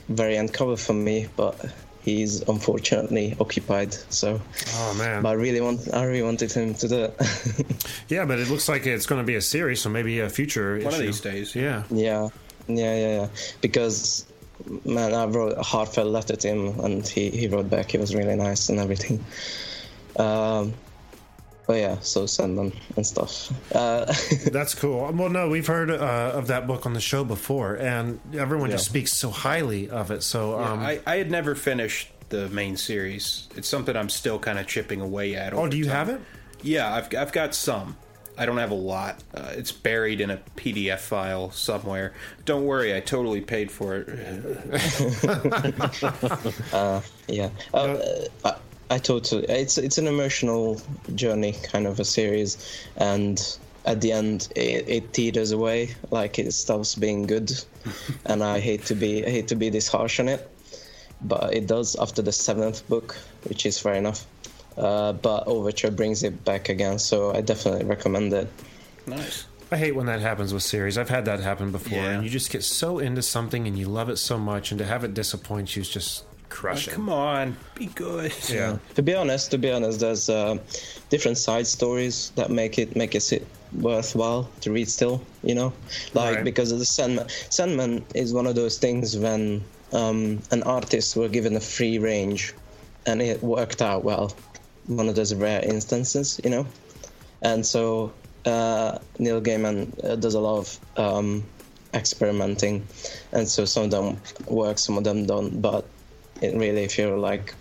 variant 0.09 0.53
cover 0.53 0.77
for 0.77 0.93
me, 0.93 1.29
but 1.37 1.65
he's 2.03 2.43
unfortunately 2.49 3.35
occupied. 3.41 3.95
So, 4.11 4.41
Oh 4.75 4.95
man. 4.95 5.23
but 5.23 5.31
I 5.31 5.33
really 5.33 5.61
want 5.61 5.93
I 5.95 6.05
really 6.05 6.23
wanted 6.23 6.53
him 6.53 6.75
to 6.75 6.89
do 6.89 7.05
it. 7.05 7.87
yeah, 8.09 8.25
but 8.25 8.39
it 8.39 8.49
looks 8.49 8.69
like 8.69 8.87
it's 8.87 9.07
going 9.07 9.21
to 9.21 9.27
be 9.27 9.35
a 9.37 9.41
series, 9.43 9.81
so 9.81 9.91
maybe 9.91 10.21
a 10.21 10.29
future 10.29 10.79
One 10.81 10.93
of 10.95 11.01
these 11.01 11.21
days. 11.21 11.55
Yeah. 11.55 11.83
yeah, 11.91 12.29
yeah, 12.69 12.95
yeah, 12.95 13.21
yeah. 13.23 13.29
Because 13.61 14.25
man, 14.85 15.15
I 15.15 15.27
wrote 15.27 15.57
a 15.57 15.63
heartfelt 15.63 16.09
letter 16.09 16.37
to 16.37 16.49
him, 16.49 16.81
and 16.81 17.07
he 17.07 17.31
he 17.31 17.49
wrote 17.49 17.69
back. 17.71 17.91
He 17.91 17.99
was 17.99 18.15
really 18.15 18.37
nice 18.37 18.69
and 18.69 18.79
everything. 18.79 19.25
Um, 20.19 20.75
but 21.67 21.79
yeah, 21.79 21.99
so 22.01 22.27
Sandman 22.27 22.73
and 22.95 23.05
stuff. 23.07 23.53
Uh, 23.75 24.05
That's 24.53 24.75
cool. 24.75 25.11
Well, 25.13 25.29
no, 25.29 25.49
we've 25.49 25.67
heard 25.67 25.91
uh, 25.91 26.33
of 26.35 26.47
that 26.47 26.67
book 26.67 26.87
on 26.87 26.93
the 26.95 27.01
show 27.01 27.25
before, 27.25 27.75
and 27.75 28.21
everyone 28.35 28.71
just 28.71 28.87
speaks 28.87 29.13
so 29.13 29.31
highly 29.31 29.91
of 29.91 30.11
it. 30.13 30.23
So, 30.23 30.61
Yeah, 30.61 30.71
um, 30.73 30.79
I, 30.81 31.01
I 31.05 31.17
had 31.17 31.31
never 31.31 31.57
finished 31.57 32.09
the 32.29 32.49
main 32.51 32.77
series. 32.77 33.49
It's 33.57 33.69
something 33.69 33.97
I'm 33.97 34.09
still 34.09 34.39
kind 34.39 34.59
of 34.61 34.67
chipping 34.69 35.01
away 35.01 35.35
at. 35.35 35.55
oh, 35.55 35.69
do 35.69 35.77
you 35.77 35.87
time. 35.87 35.95
have 35.95 36.09
it? 36.11 36.21
Yeah, 36.63 36.95
I've 36.95 37.13
I've 37.15 37.33
got 37.33 37.55
some. 37.55 37.97
I 38.39 38.47
don't 38.47 38.59
have 38.59 38.71
a 38.71 38.75
lot. 38.75 39.23
Uh, 39.35 39.53
it's 39.53 39.73
buried 39.73 40.21
in 40.21 40.31
a 40.31 40.39
PDF 40.57 40.99
file 40.99 41.51
somewhere. 41.51 42.13
Don't 42.45 42.65
worry, 42.65 42.95
I 42.95 43.01
totally 43.01 43.41
paid 43.41 43.71
for 43.71 43.97
it. 43.97 44.07
Yeah, 47.29 47.49
uh, 47.73 47.99
I, 48.45 48.55
I 48.91 48.99
totally. 48.99 49.45
It's 49.49 49.79
it's 49.79 49.99
an 49.99 50.07
emotional 50.07 50.81
journey, 51.15 51.55
kind 51.65 51.87
of 51.87 51.99
a 51.99 52.05
series, 52.05 52.87
and 52.97 53.41
at 53.85 54.01
the 54.01 54.13
end, 54.13 54.49
it, 54.55 54.89
it 54.89 55.13
teeters 55.13 55.53
away, 55.53 55.95
like 56.11 56.39
it 56.39 56.53
stops 56.53 56.95
being 56.95 57.27
good, 57.27 57.53
and 58.27 58.45
I 58.45 58.61
hate 58.61 58.85
to 58.87 58.95
be 58.95 59.27
I 59.27 59.31
hate 59.31 59.49
to 59.49 59.57
be 59.57 59.71
this 59.71 59.89
harsh 59.89 60.21
on 60.21 60.29
it, 60.29 60.49
but 61.23 61.55
it 61.55 61.67
does 61.67 61.97
after 61.97 62.23
the 62.23 62.33
seventh 62.33 62.87
book, 62.89 63.17
which 63.45 63.67
is 63.67 63.79
fair 63.79 63.95
enough. 63.95 64.27
Uh, 64.77 65.13
but 65.15 65.47
Overture 65.47 65.91
brings 65.91 66.23
it 66.23 66.45
back 66.45 66.69
again, 66.69 66.99
so 66.99 67.35
I 67.35 67.41
definitely 67.41 67.85
recommend 67.85 68.33
it. 68.33 68.49
nice. 69.07 69.47
I 69.73 69.77
hate 69.77 69.97
when 69.97 70.07
that 70.07 70.21
happens 70.21 70.55
with 70.55 70.63
series. 70.63 70.97
I've 70.97 71.09
had 71.09 71.25
that 71.25 71.41
happen 71.41 71.73
before, 71.73 71.99
Yeah. 71.99 72.11
and 72.13 72.25
you 72.25 72.31
just 72.31 72.51
get 72.51 72.63
so 72.63 73.01
into 73.01 73.21
something 73.23 73.67
and 73.67 73.77
you 73.77 73.87
love 73.87 74.09
it 74.09 74.17
so 74.19 74.39
much, 74.39 74.71
and 74.71 74.79
to 74.79 74.85
have 74.85 75.03
it 75.03 75.13
disappoint 75.15 75.75
you 75.75 75.83
is 75.83 75.89
just 75.89 76.23
crush 76.49 76.87
him. 76.87 76.95
Come 76.95 77.09
on, 77.09 77.57
be 77.75 77.87
good. 77.87 78.33
Yeah. 78.49 78.79
To 78.95 79.03
be 79.03 79.15
honest, 79.15 79.51
to 79.51 79.59
be 79.59 79.73
honest, 79.73 79.99
there's 80.01 80.29
uh, 80.29 80.59
different 81.11 81.37
side 81.39 81.67
stories 81.67 82.31
that 82.37 82.51
make 82.51 82.79
it 82.79 82.95
make 82.95 83.17
it 83.17 83.45
worthwhile 83.73 84.49
to 84.61 84.71
read 84.71 84.89
still. 84.89 85.21
You 85.43 85.57
know, 85.57 85.73
like 86.15 86.37
Right. 86.37 86.45
because 86.45 86.71
of 86.71 86.79
the 86.79 86.85
Sandman. 86.87 87.27
Sandman 87.51 88.05
is 88.15 88.33
one 88.33 88.47
of 88.47 88.55
those 88.55 88.79
things 88.79 89.17
when 89.17 89.65
um, 89.93 90.41
an 90.53 90.63
artist 90.63 91.17
were 91.17 91.29
given 91.29 91.57
a 91.57 91.61
free 91.61 91.99
range, 91.99 92.55
and 93.07 93.21
it 93.21 93.43
worked 93.43 93.83
out 93.83 94.05
well. 94.05 94.33
One 94.89 95.09
of 95.09 95.15
those 95.17 95.35
rare 95.35 95.65
instances, 95.65 96.41
you 96.45 96.51
know, 96.51 96.67
and 97.43 97.65
so 97.67 98.13
uh, 98.45 98.99
Neil 99.19 99.41
Gaiman 99.41 99.93
uh, 100.05 100.17
does 100.17 100.35
a 100.35 100.41
lot 100.41 100.59
of 100.59 100.81
um, 100.97 101.45
experimenting, 101.95 102.87
and 103.33 103.49
so 103.49 103.65
some 103.65 103.85
of 103.85 103.91
them 103.91 104.17
work, 104.47 104.79
some 104.79 104.97
of 104.97 105.05
them 105.05 105.27
don't. 105.27 105.61
But 105.61 105.85
it 106.41 106.55
really, 106.55 106.85
if 106.85 106.97
you're 106.99 107.19
like 107.19 107.53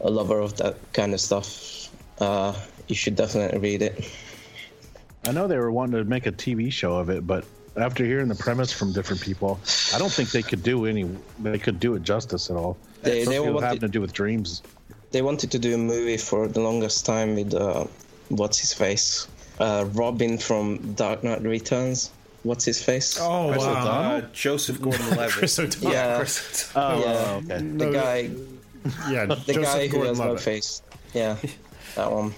a 0.00 0.10
lover 0.10 0.38
of 0.40 0.56
that 0.56 0.76
kind 0.94 1.12
of 1.12 1.20
stuff, 1.20 1.90
uh, 2.20 2.54
you 2.88 2.94
should 2.94 3.16
definitely 3.16 3.58
read 3.58 3.82
it. 3.82 4.10
I 5.26 5.32
know 5.32 5.46
they 5.46 5.58
were 5.58 5.72
wanting 5.72 6.02
to 6.02 6.04
make 6.08 6.26
a 6.26 6.32
TV 6.32 6.72
show 6.72 6.96
of 6.96 7.10
it, 7.10 7.26
but 7.26 7.44
after 7.76 8.04
hearing 8.04 8.28
the 8.28 8.34
premise 8.34 8.72
from 8.72 8.92
different 8.92 9.20
people, 9.22 9.58
I 9.94 9.98
don't 9.98 10.12
think 10.12 10.30
they 10.30 10.42
could 10.42 10.62
do 10.62 10.86
any. 10.86 11.08
They 11.40 11.58
could 11.58 11.80
do 11.80 11.94
it 11.96 12.02
justice 12.02 12.50
at 12.50 12.56
all. 12.56 12.76
They- 13.02 13.20
Especially 13.20 13.44
they 13.46 13.52
wanted- 13.52 13.66
having 13.66 13.80
to 13.80 13.88
do 13.88 14.00
with 14.00 14.12
dreams. 14.14 14.62
They 15.14 15.22
wanted 15.22 15.50
to 15.52 15.58
do 15.60 15.74
a 15.74 15.78
movie 15.78 16.16
for 16.18 16.48
the 16.48 16.60
longest 16.60 17.06
time 17.06 17.36
with 17.36 17.54
uh, 17.54 17.84
what's 18.30 18.58
his 18.58 18.72
face, 18.74 19.28
uh, 19.60 19.86
Robin 19.92 20.38
from 20.38 20.94
Dark 20.94 21.22
Knight 21.22 21.42
Returns. 21.42 22.10
What's 22.42 22.64
his 22.64 22.82
face? 22.82 23.16
Oh 23.20 23.50
Chris 23.52 23.64
wow. 23.64 23.86
Uh, 23.86 24.20
Joseph 24.32 24.82
Gordon-Levitt. 24.82 25.30
Chris 25.30 25.58
O'Donnell. 25.60 25.92
Yeah. 25.92 26.16
Chris 26.18 26.72
Oh, 26.74 26.98
yeah, 27.00 27.40
okay. 27.44 27.58
the 27.58 27.86
No, 27.86 27.92
guy, 27.92 28.18
Yeah, 29.08 29.24
the 29.46 29.52
Joseph 29.54 29.62
guy 29.64 29.86
who 29.86 30.02
has 30.02 30.18
no 30.18 30.36
face. 30.36 30.82
Yeah, 31.14 31.36
that 31.94 32.10
one. 32.10 32.34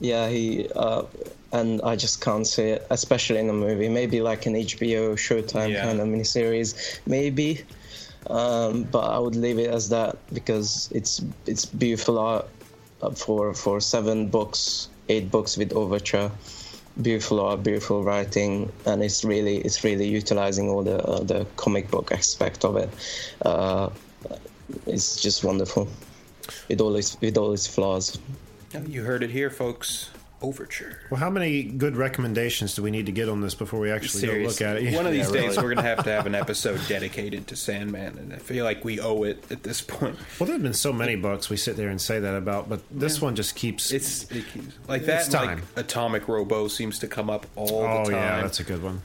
Yeah, 0.00 0.28
he 0.28 0.68
uh, 0.74 1.04
and 1.52 1.80
I 1.82 1.94
just 1.94 2.20
can't 2.20 2.46
see 2.46 2.68
it, 2.74 2.86
especially 2.90 3.38
in 3.38 3.48
a 3.48 3.52
movie. 3.66 3.88
Maybe 3.88 4.20
like 4.20 4.46
an 4.46 4.54
HBO 4.54 5.14
Showtime 5.14 5.70
Yeah. 5.70 5.84
kind 5.86 6.00
of 6.00 6.08
miniseries, 6.08 6.98
maybe. 7.06 7.62
Um, 8.26 8.84
but 8.84 9.00
I 9.00 9.18
would 9.18 9.36
leave 9.36 9.58
it 9.58 9.70
as 9.70 9.88
that 9.88 10.16
because 10.32 10.88
it's 10.92 11.22
it's 11.46 11.64
beautiful 11.64 12.18
art 12.18 12.46
for 13.14 13.54
for 13.54 13.80
seven 13.80 14.28
books, 14.28 14.88
eight 15.08 15.30
books 15.30 15.56
with 15.56 15.72
overture. 15.72 16.30
Beautiful 17.00 17.40
art, 17.40 17.62
beautiful 17.62 18.04
writing, 18.04 18.70
and 18.84 19.02
it's 19.02 19.24
really 19.24 19.58
it's 19.58 19.84
really 19.84 20.06
utilizing 20.06 20.68
all 20.68 20.82
the 20.82 21.02
uh, 21.02 21.20
the 21.20 21.46
comic 21.56 21.90
book 21.90 22.12
aspect 22.12 22.64
of 22.64 22.76
it. 22.76 22.90
Uh, 23.42 23.88
it's 24.86 25.20
just 25.20 25.44
wonderful. 25.44 25.88
With 26.68 26.80
all 26.80 26.96
its 26.96 27.18
with 27.20 27.38
all 27.38 27.52
its 27.52 27.66
flaws. 27.66 28.18
You 28.86 29.02
heard 29.02 29.22
it 29.22 29.30
here, 29.30 29.50
folks. 29.50 30.10
Overture. 30.42 30.98
Well, 31.10 31.20
how 31.20 31.28
many 31.30 31.62
good 31.64 31.96
recommendations 31.96 32.74
do 32.74 32.82
we 32.82 32.90
need 32.90 33.06
to 33.06 33.12
get 33.12 33.28
on 33.28 33.40
this 33.42 33.54
before 33.54 33.78
we 33.80 33.90
actually 33.90 34.26
go 34.26 34.32
look 34.48 34.60
at 34.62 34.76
it? 34.78 34.94
One 34.94 35.06
of 35.06 35.12
these 35.12 35.26
Yeah, 35.26 35.32
days, 35.40 35.56
really. 35.56 35.56
we're 35.58 35.74
going 35.74 35.76
to 35.76 35.82
have 35.96 36.04
to 36.04 36.10
have 36.10 36.26
an 36.26 36.34
episode 36.36 36.80
dedicated 36.88 37.46
to 37.48 37.56
Sandman, 37.56 38.16
and 38.18 38.32
I 38.32 38.36
feel 38.38 38.64
like 38.64 38.84
we 38.84 39.00
owe 39.00 39.22
it 39.24 39.44
at 39.50 39.62
this 39.62 39.80
point. 39.82 40.16
Well, 40.38 40.46
there 40.46 40.54
have 40.54 40.62
been 40.62 40.72
so 40.72 40.92
many 40.92 41.16
books 41.16 41.50
we 41.50 41.56
sit 41.56 41.76
there 41.76 41.88
and 41.90 42.00
say 42.00 42.20
that 42.20 42.34
about, 42.34 42.68
but 42.68 42.80
this 42.90 43.20
one 43.20 43.36
just 43.36 43.54
keeps. 43.54 43.90
It's 43.92 44.30
it 44.30 44.46
keeps, 44.52 44.74
like 44.88 45.04
that. 45.04 45.26
It's 45.26 45.34
and, 45.34 45.46
like. 45.46 45.64
Atomic 45.76 46.26
Robo 46.28 46.68
seems 46.68 46.98
to 47.00 47.06
come 47.08 47.28
up 47.28 47.46
all 47.56 47.82
oh 47.84 48.04
the 48.04 48.12
time. 48.12 48.12
yeah, 48.12 48.40
that's 48.42 48.60
a 48.60 48.64
good 48.64 48.82
one. 48.82 49.02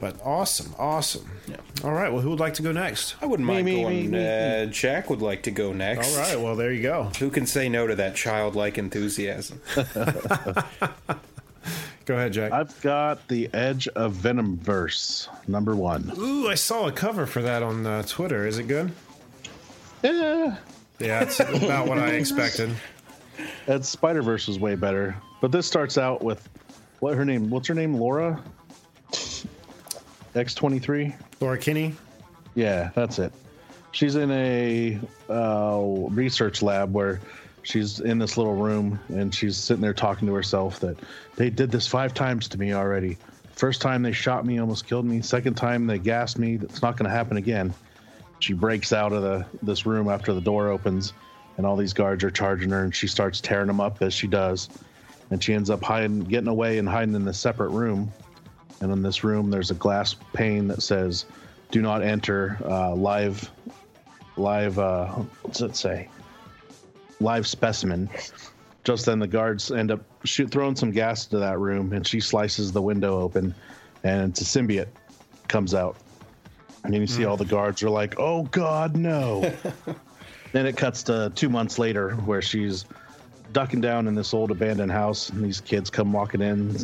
But 0.00 0.16
awesome, 0.24 0.74
awesome. 0.78 1.30
Yeah. 1.46 1.56
All 1.82 1.92
right. 1.92 2.12
Well, 2.12 2.20
who 2.20 2.30
would 2.30 2.40
like 2.40 2.54
to 2.54 2.62
go 2.62 2.72
next? 2.72 3.14
I 3.22 3.26
wouldn't 3.26 3.46
mind 3.46 3.64
me, 3.64 3.82
going. 3.82 4.10
me, 4.10 4.18
me, 4.18 4.62
uh, 4.62 4.66
Jack 4.66 5.08
would 5.08 5.22
like 5.22 5.44
to 5.44 5.50
go 5.50 5.72
next. 5.72 6.16
All 6.16 6.22
right. 6.22 6.38
Well, 6.40 6.56
there 6.56 6.72
you 6.72 6.82
go. 6.82 7.10
Who 7.20 7.30
can 7.30 7.46
say 7.46 7.68
no 7.68 7.86
to 7.86 7.94
that 7.94 8.14
childlike 8.16 8.76
enthusiasm? 8.78 9.60
Go 12.06 12.14
ahead, 12.16 12.34
Jack. 12.34 12.52
I've 12.52 12.78
got 12.82 13.26
the 13.28 13.48
Edge 13.54 13.88
of 13.88 14.12
Venom 14.12 14.58
verse 14.58 15.28
number 15.48 15.74
one. 15.74 16.12
Ooh, 16.18 16.48
I 16.48 16.54
saw 16.54 16.86
a 16.86 16.92
cover 16.92 17.24
for 17.24 17.40
that 17.40 17.62
on 17.62 17.86
uh, 17.86 18.02
Twitter. 18.02 18.46
Is 18.46 18.58
it 18.58 18.64
good? 18.68 18.92
Yeah, 20.02 20.56
Yeah, 20.98 21.22
it's 21.22 21.40
about 21.40 21.88
what 21.88 21.98
I 21.98 22.08
expected. 22.08 22.70
that 23.64 23.86
Spider 23.86 24.20
Verse 24.20 24.46
was 24.46 24.58
way 24.58 24.74
better, 24.74 25.16
but 25.40 25.50
this 25.50 25.66
starts 25.66 25.96
out 25.96 26.22
with 26.22 26.46
what 27.00 27.14
her 27.14 27.24
name? 27.24 27.48
What's 27.48 27.68
her 27.68 27.74
name? 27.74 27.94
Laura. 27.94 28.42
X 30.34 30.54
twenty 30.54 30.78
three. 30.78 31.14
Laura 31.40 31.58
Kinney. 31.58 31.94
Yeah, 32.54 32.90
that's 32.94 33.18
it. 33.18 33.32
She's 33.92 34.16
in 34.16 34.30
a 34.30 34.98
uh, 35.28 35.80
research 36.10 36.62
lab 36.62 36.92
where 36.92 37.20
she's 37.62 38.00
in 38.00 38.18
this 38.18 38.36
little 38.36 38.54
room 38.54 38.98
and 39.08 39.34
she's 39.34 39.56
sitting 39.56 39.80
there 39.80 39.94
talking 39.94 40.26
to 40.28 40.34
herself 40.34 40.80
that 40.80 40.98
they 41.36 41.50
did 41.50 41.70
this 41.70 41.86
five 41.86 42.12
times 42.14 42.48
to 42.48 42.58
me 42.58 42.72
already. 42.72 43.16
First 43.52 43.80
time 43.80 44.02
they 44.02 44.12
shot 44.12 44.44
me, 44.44 44.58
almost 44.58 44.86
killed 44.86 45.06
me. 45.06 45.22
Second 45.22 45.54
time 45.54 45.86
they 45.86 45.98
gassed 45.98 46.38
me. 46.38 46.56
That's 46.56 46.82
not 46.82 46.96
going 46.96 47.08
to 47.08 47.16
happen 47.16 47.36
again. 47.36 47.72
She 48.40 48.52
breaks 48.52 48.92
out 48.92 49.12
of 49.12 49.22
the 49.22 49.46
this 49.62 49.86
room 49.86 50.08
after 50.08 50.34
the 50.34 50.40
door 50.40 50.68
opens, 50.68 51.12
and 51.56 51.64
all 51.64 51.76
these 51.76 51.92
guards 51.92 52.24
are 52.24 52.30
charging 52.30 52.70
her, 52.70 52.82
and 52.82 52.94
she 52.94 53.06
starts 53.06 53.40
tearing 53.40 53.68
them 53.68 53.80
up 53.80 54.02
as 54.02 54.12
she 54.12 54.26
does. 54.26 54.68
And 55.30 55.42
she 55.42 55.54
ends 55.54 55.70
up 55.70 55.82
hiding, 55.82 56.20
getting 56.24 56.48
away, 56.48 56.78
and 56.78 56.88
hiding 56.88 57.14
in 57.14 57.26
a 57.28 57.32
separate 57.32 57.70
room. 57.70 58.12
And 58.84 58.92
in 58.92 59.02
this 59.02 59.24
room, 59.24 59.50
there's 59.50 59.70
a 59.70 59.74
glass 59.74 60.14
pane 60.34 60.68
that 60.68 60.82
says, 60.82 61.24
"Do 61.70 61.80
not 61.80 62.02
enter 62.02 62.58
uh, 62.66 62.94
live, 62.94 63.50
live. 64.36 64.78
Uh, 64.78 65.06
what's 65.40 65.62
it 65.62 65.74
say? 65.74 66.10
Live 67.18 67.46
specimen." 67.46 68.10
Just 68.84 69.06
then, 69.06 69.20
the 69.20 69.26
guards 69.26 69.70
end 69.70 69.90
up 69.90 70.02
shoot 70.24 70.50
throwing 70.50 70.76
some 70.76 70.90
gas 70.90 71.24
into 71.24 71.38
that 71.38 71.58
room, 71.58 71.94
and 71.94 72.06
she 72.06 72.20
slices 72.20 72.72
the 72.72 72.82
window 72.82 73.18
open, 73.18 73.54
and 74.02 74.30
it's 74.30 74.42
a 74.42 74.44
symbiote 74.44 74.88
comes 75.48 75.72
out. 75.72 75.96
And 76.84 76.92
then 76.92 77.00
you 77.00 77.06
see 77.06 77.24
all 77.24 77.38
the 77.38 77.46
guards 77.46 77.82
are 77.82 77.88
like, 77.88 78.16
"Oh 78.18 78.42
God, 78.42 78.98
no!" 78.98 79.50
then 80.52 80.66
it 80.66 80.76
cuts 80.76 81.02
to 81.04 81.32
two 81.34 81.48
months 81.48 81.78
later, 81.78 82.10
where 82.26 82.42
she's 82.42 82.84
ducking 83.54 83.80
down 83.80 84.08
in 84.08 84.14
this 84.14 84.34
old 84.34 84.50
abandoned 84.50 84.92
house, 84.92 85.30
and 85.30 85.42
these 85.42 85.62
kids 85.62 85.88
come 85.88 86.12
walking 86.12 86.42
in, 86.42 86.76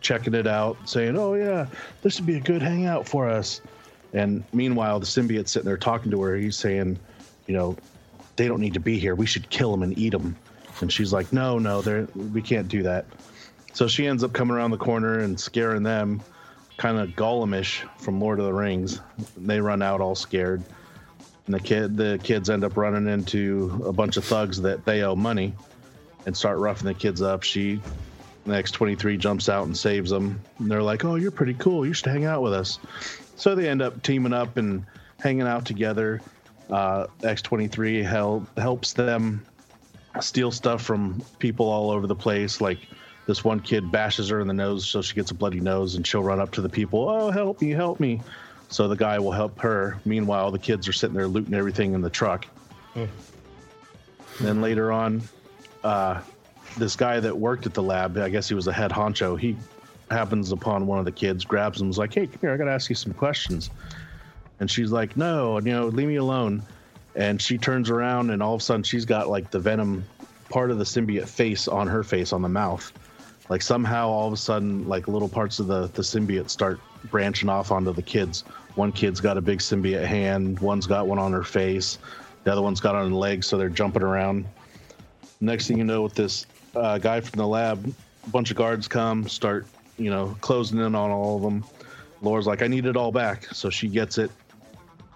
checking 0.00 0.34
it 0.34 0.46
out, 0.46 0.76
saying, 0.88 1.16
"Oh 1.16 1.34
yeah, 1.34 1.66
this 2.02 2.18
would 2.18 2.26
be 2.26 2.36
a 2.36 2.40
good 2.40 2.62
hangout 2.62 3.08
for 3.08 3.28
us." 3.28 3.60
And 4.12 4.42
meanwhile, 4.52 4.98
the 5.00 5.06
symbiote's 5.06 5.52
sitting 5.52 5.66
there 5.66 5.76
talking 5.76 6.10
to 6.10 6.22
her. 6.22 6.36
He's 6.36 6.56
saying, 6.56 6.98
"You 7.46 7.54
know, 7.54 7.76
they 8.36 8.48
don't 8.48 8.60
need 8.60 8.74
to 8.74 8.80
be 8.80 8.98
here. 8.98 9.14
We 9.14 9.26
should 9.26 9.48
kill 9.50 9.70
them 9.70 9.82
and 9.82 9.96
eat 9.98 10.10
them." 10.10 10.36
And 10.80 10.92
she's 10.92 11.12
like, 11.12 11.32
"No, 11.32 11.58
no, 11.58 12.06
we 12.32 12.42
can't 12.42 12.68
do 12.68 12.82
that." 12.84 13.06
So 13.72 13.86
she 13.86 14.06
ends 14.06 14.24
up 14.24 14.32
coming 14.32 14.56
around 14.56 14.72
the 14.72 14.78
corner 14.78 15.20
and 15.20 15.38
scaring 15.38 15.82
them, 15.82 16.20
kind 16.76 16.98
of 16.98 17.10
Gollumish 17.10 17.82
from 17.98 18.20
Lord 18.20 18.40
of 18.40 18.46
the 18.46 18.52
Rings. 18.52 19.00
They 19.36 19.60
run 19.60 19.82
out 19.82 20.00
all 20.00 20.14
scared, 20.14 20.62
and 21.46 21.54
the 21.54 21.60
kid, 21.60 21.96
the 21.96 22.18
kids 22.22 22.50
end 22.50 22.64
up 22.64 22.76
running 22.76 23.06
into 23.06 23.82
a 23.86 23.92
bunch 23.92 24.16
of 24.16 24.24
thugs 24.24 24.60
that 24.62 24.84
they 24.84 25.02
owe 25.02 25.14
money, 25.14 25.54
and 26.26 26.36
start 26.36 26.58
roughing 26.58 26.88
the 26.88 26.94
kids 26.94 27.22
up. 27.22 27.42
She, 27.42 27.80
the 28.44 28.52
X23 28.52 29.18
jumps 29.18 29.48
out 29.48 29.66
and 29.66 29.76
saves 29.76 30.10
them. 30.10 30.40
And 30.58 30.70
they're 30.70 30.82
like, 30.82 31.04
"Oh, 31.04 31.16
you're 31.16 31.30
pretty 31.30 31.54
cool. 31.54 31.86
You 31.86 31.92
should 31.92 32.06
hang 32.06 32.24
out 32.24 32.42
with 32.42 32.52
us." 32.52 32.78
So 33.36 33.54
they 33.54 33.68
end 33.68 33.82
up 33.82 34.02
teaming 34.02 34.32
up 34.32 34.56
and 34.56 34.84
hanging 35.18 35.46
out 35.46 35.64
together. 35.64 36.20
Uh, 36.70 37.06
X23 37.22 38.04
hel- 38.04 38.46
helps 38.56 38.92
them 38.92 39.44
steal 40.20 40.50
stuff 40.50 40.82
from 40.82 41.22
people 41.38 41.66
all 41.66 41.90
over 41.90 42.06
the 42.06 42.14
place. 42.14 42.60
Like 42.60 42.78
this 43.26 43.44
one 43.44 43.60
kid 43.60 43.90
bashes 43.92 44.28
her 44.28 44.40
in 44.40 44.48
the 44.48 44.54
nose, 44.54 44.88
so 44.88 45.02
she 45.02 45.14
gets 45.14 45.30
a 45.30 45.34
bloody 45.34 45.60
nose, 45.60 45.94
and 45.94 46.06
she'll 46.06 46.22
run 46.22 46.40
up 46.40 46.50
to 46.52 46.60
the 46.60 46.68
people, 46.68 47.08
"Oh, 47.08 47.30
help 47.30 47.60
me, 47.60 47.70
help 47.70 48.00
me!" 48.00 48.20
So 48.68 48.86
the 48.88 48.96
guy 48.96 49.18
will 49.18 49.32
help 49.32 49.58
her. 49.60 49.98
Meanwhile, 50.04 50.52
the 50.52 50.58
kids 50.58 50.86
are 50.88 50.92
sitting 50.92 51.16
there 51.16 51.26
looting 51.26 51.54
everything 51.54 51.92
in 51.92 52.00
the 52.00 52.10
truck. 52.10 52.46
Then 54.40 54.60
later 54.62 54.92
on, 54.92 55.22
uh, 55.84 56.20
this 56.76 56.96
guy 56.96 57.20
that 57.20 57.36
worked 57.36 57.66
at 57.66 57.74
the 57.74 57.82
lab, 57.82 58.16
I 58.18 58.28
guess 58.28 58.48
he 58.48 58.54
was 58.54 58.66
a 58.66 58.72
head 58.72 58.90
honcho. 58.90 59.38
He 59.38 59.56
happens 60.10 60.52
upon 60.52 60.86
one 60.86 60.98
of 60.98 61.04
the 61.04 61.12
kids, 61.12 61.44
grabs 61.44 61.80
him, 61.80 61.90
is 61.90 61.98
like, 61.98 62.14
"Hey, 62.14 62.26
come 62.26 62.38
here, 62.40 62.52
I 62.52 62.56
got 62.56 62.64
to 62.64 62.72
ask 62.72 62.88
you 62.88 62.96
some 62.96 63.12
questions." 63.12 63.70
And 64.58 64.70
she's 64.70 64.92
like, 64.92 65.16
"No, 65.16 65.58
you 65.58 65.72
know, 65.72 65.86
leave 65.86 66.08
me 66.08 66.16
alone." 66.16 66.62
And 67.16 67.40
she 67.40 67.58
turns 67.58 67.90
around, 67.90 68.30
and 68.30 68.42
all 68.42 68.54
of 68.54 68.60
a 68.60 68.64
sudden, 68.64 68.82
she's 68.82 69.04
got 69.04 69.28
like 69.28 69.50
the 69.50 69.58
venom 69.58 70.04
part 70.48 70.70
of 70.70 70.78
the 70.78 70.84
symbiote 70.84 71.28
face 71.28 71.68
on 71.68 71.86
her 71.86 72.02
face 72.02 72.32
on 72.32 72.42
the 72.42 72.48
mouth. 72.48 72.92
Like 73.48 73.62
somehow, 73.62 74.08
all 74.08 74.26
of 74.26 74.32
a 74.32 74.36
sudden, 74.36 74.86
like 74.88 75.08
little 75.08 75.28
parts 75.28 75.58
of 75.58 75.66
the 75.66 75.88
the 75.88 76.02
symbiote 76.02 76.50
start 76.50 76.80
branching 77.10 77.48
off 77.48 77.72
onto 77.72 77.92
the 77.92 78.02
kids. 78.02 78.42
One 78.74 78.92
kid's 78.92 79.20
got 79.20 79.36
a 79.36 79.40
big 79.40 79.58
symbiote 79.58 80.04
hand. 80.04 80.58
One's 80.60 80.86
got 80.86 81.06
one 81.06 81.18
on 81.18 81.32
her 81.32 81.42
face. 81.42 81.98
The 82.44 82.52
other 82.52 82.62
one's 82.62 82.80
got 82.80 82.94
on 82.94 83.10
her 83.10 83.16
legs, 83.16 83.46
so 83.46 83.58
they're 83.58 83.68
jumping 83.68 84.02
around. 84.02 84.46
Next 85.40 85.66
thing 85.66 85.78
you 85.78 85.84
know, 85.84 86.02
with 86.02 86.14
this 86.14 86.46
uh, 86.74 86.98
guy 86.98 87.20
from 87.20 87.38
the 87.38 87.46
lab, 87.46 87.94
a 88.26 88.30
bunch 88.30 88.50
of 88.50 88.56
guards 88.56 88.88
come, 88.88 89.28
start, 89.28 89.66
you 89.98 90.10
know, 90.10 90.36
closing 90.40 90.78
in 90.78 90.94
on 90.94 91.10
all 91.10 91.36
of 91.36 91.42
them. 91.42 91.64
Laura's 92.22 92.46
like, 92.46 92.62
I 92.62 92.66
need 92.66 92.86
it 92.86 92.96
all 92.96 93.12
back. 93.12 93.46
So 93.46 93.70
she 93.70 93.88
gets 93.88 94.18
it, 94.18 94.30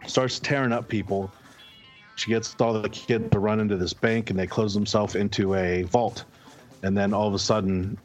starts 0.06 0.38
tearing 0.38 0.72
up 0.72 0.88
people. 0.88 1.30
she 2.16 2.30
gets 2.30 2.54
all 2.60 2.72
the 2.72 2.88
kids 2.88 3.30
to 3.30 3.38
run 3.38 3.60
into 3.60 3.76
this 3.76 3.92
bank 3.92 4.30
and 4.30 4.38
they 4.38 4.46
close 4.46 4.74
themselves 4.74 5.14
into 5.14 5.54
a 5.54 5.82
vault. 5.82 6.24
And 6.82 6.96
then 6.96 7.12
all 7.12 7.26
of 7.26 7.34
a 7.34 7.38
sudden, 7.38 7.98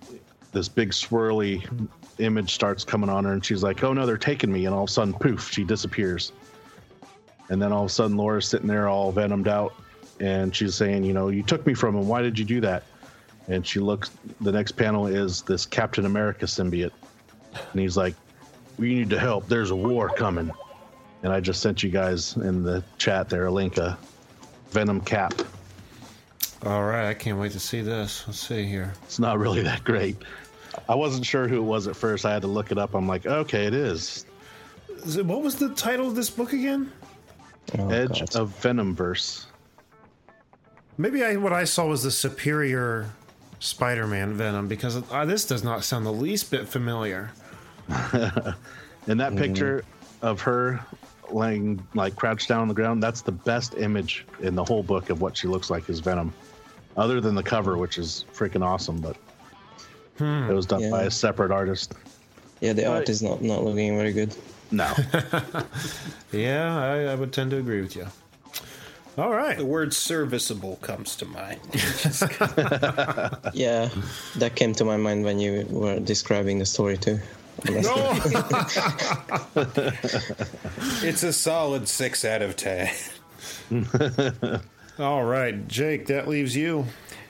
this 0.51 0.67
big 0.67 0.91
swirly 0.91 1.67
image 2.17 2.53
starts 2.53 2.83
coming 2.83 3.09
on 3.09 3.23
her 3.25 3.33
and 3.33 3.45
she's 3.45 3.63
like, 3.63 3.83
oh 3.83 3.93
no, 3.93 4.05
they're 4.05 4.17
taking 4.17 4.51
me. 4.51 4.65
And 4.65 4.75
all 4.75 4.83
of 4.83 4.89
a 4.89 4.91
sudden, 4.91 5.13
poof, 5.13 5.51
she 5.51 5.63
disappears. 5.63 6.31
And 7.49 7.61
then 7.61 7.71
all 7.71 7.83
of 7.83 7.89
a 7.89 7.93
sudden, 7.93 8.17
Laura's 8.17 8.47
sitting 8.47 8.67
there 8.67 8.87
all 8.87 9.11
venomed 9.11 9.47
out 9.47 9.73
and 10.19 10.55
she's 10.55 10.75
saying, 10.75 11.03
you 11.03 11.13
know, 11.13 11.29
you 11.29 11.43
took 11.43 11.65
me 11.65 11.73
from 11.73 11.95
him. 11.95 12.07
Why 12.07 12.21
did 12.21 12.37
you 12.37 12.45
do 12.45 12.61
that? 12.61 12.83
And 13.49 13.65
she 13.65 13.79
looks, 13.79 14.11
the 14.41 14.51
next 14.51 14.73
panel 14.73 15.07
is 15.07 15.41
this 15.41 15.65
Captain 15.65 16.05
America 16.05 16.45
symbiote. 16.45 16.91
And 17.71 17.81
he's 17.81 17.97
like, 17.97 18.15
we 18.77 18.93
need 18.93 19.09
to 19.09 19.19
help. 19.19 19.47
There's 19.47 19.71
a 19.71 19.75
war 19.75 20.07
coming. 20.07 20.51
And 21.23 21.33
I 21.33 21.39
just 21.39 21.61
sent 21.61 21.83
you 21.83 21.89
guys 21.89 22.37
in 22.37 22.63
the 22.63 22.83
chat 22.97 23.27
there 23.27 23.47
a 23.47 23.51
link, 23.51 23.77
a 23.77 23.97
Venom 24.69 25.01
cap. 25.01 25.33
All 26.63 26.83
right, 26.83 27.09
I 27.09 27.13
can't 27.13 27.39
wait 27.39 27.51
to 27.53 27.59
see 27.59 27.81
this. 27.81 28.23
Let's 28.27 28.39
see 28.39 28.65
here. 28.65 28.93
It's 29.03 29.19
not 29.19 29.39
really 29.39 29.61
that 29.63 29.83
great. 29.83 30.17
I 30.87 30.95
wasn't 30.95 31.25
sure 31.25 31.47
who 31.47 31.57
it 31.57 31.65
was 31.65 31.87
at 31.87 31.95
first. 31.95 32.25
I 32.25 32.33
had 32.33 32.43
to 32.43 32.47
look 32.47 32.71
it 32.71 32.77
up. 32.77 32.93
I'm 32.93 33.07
like, 33.07 33.25
okay, 33.25 33.65
it 33.65 33.73
is. 33.73 34.25
Is 35.03 35.17
it, 35.17 35.25
what 35.25 35.41
was 35.41 35.55
the 35.55 35.69
title 35.69 36.07
of 36.07 36.15
this 36.15 36.29
book 36.29 36.53
again? 36.53 36.91
Oh, 37.77 37.89
Edge 37.89 38.19
God. 38.19 38.35
of 38.35 38.61
Venomverse. 38.61 39.45
Maybe 40.97 41.23
I, 41.23 41.35
what 41.37 41.53
I 41.53 41.63
saw 41.63 41.87
was 41.87 42.03
the 42.03 42.11
superior 42.11 43.09
Spider-Man 43.59 44.33
Venom 44.33 44.67
because 44.67 45.01
uh, 45.11 45.25
this 45.25 45.45
does 45.45 45.63
not 45.63 45.83
sound 45.83 46.05
the 46.05 46.13
least 46.13 46.49
bit 46.51 46.67
familiar. 46.67 47.31
And 49.07 49.19
that 49.19 49.35
picture 49.35 49.83
of 50.21 50.41
her 50.41 50.79
laying 51.31 51.81
like 51.95 52.15
crouched 52.15 52.47
down 52.47 52.61
on 52.61 52.67
the 52.67 52.73
ground, 52.73 53.01
that's 53.01 53.21
the 53.21 53.31
best 53.31 53.75
image 53.75 54.25
in 54.39 54.53
the 54.55 54.63
whole 54.63 54.83
book 54.83 55.09
of 55.09 55.21
what 55.21 55.35
she 55.35 55.47
looks 55.47 55.69
like 55.69 55.89
as 55.89 55.99
Venom. 55.99 56.33
Other 56.97 57.19
than 57.21 57.33
the 57.33 57.41
cover, 57.43 57.77
which 57.77 57.97
is 57.97 58.25
freaking 58.33 58.63
awesome, 58.63 58.99
but 58.99 59.15
it 60.19 60.53
was 60.53 60.65
done 60.65 60.91
by 60.91 61.03
a 61.03 61.11
separate 61.11 61.51
artist. 61.51 61.93
Yeah, 62.59 62.73
the 62.73 62.85
art 62.85 63.09
is 63.09 63.23
not 63.23 63.41
not 63.41 63.63
looking 63.63 63.95
very 63.97 64.13
good. 64.13 64.35
No. 64.71 64.91
Yeah, 66.31 66.77
I, 66.77 67.05
I 67.05 67.15
would 67.15 67.33
tend 67.33 67.49
to 67.51 67.57
agree 67.57 67.81
with 67.81 67.95
you. 67.95 68.05
All 69.17 69.31
right. 69.31 69.57
The 69.57 69.65
word 69.65 69.93
serviceable 69.93 70.77
comes 70.77 71.15
to 71.17 71.25
mind. 71.25 71.59
Yeah, 73.53 73.89
that 74.37 74.55
came 74.55 74.73
to 74.75 74.85
my 74.85 74.97
mind 74.97 75.25
when 75.25 75.39
you 75.39 75.65
were 75.69 75.99
describing 75.99 76.59
the 76.59 76.65
story 76.65 76.97
too. 76.97 77.19
honestly. 77.67 78.35
it's 81.07 81.23
a 81.23 81.33
solid 81.33 81.87
six 81.89 82.23
out 82.23 82.41
of 82.41 82.55
ten. 82.55 82.89
All 84.99 85.23
right, 85.23 85.67
Jake, 85.67 86.07
that 86.07 86.27
leaves 86.27 86.55
you. 86.55 86.85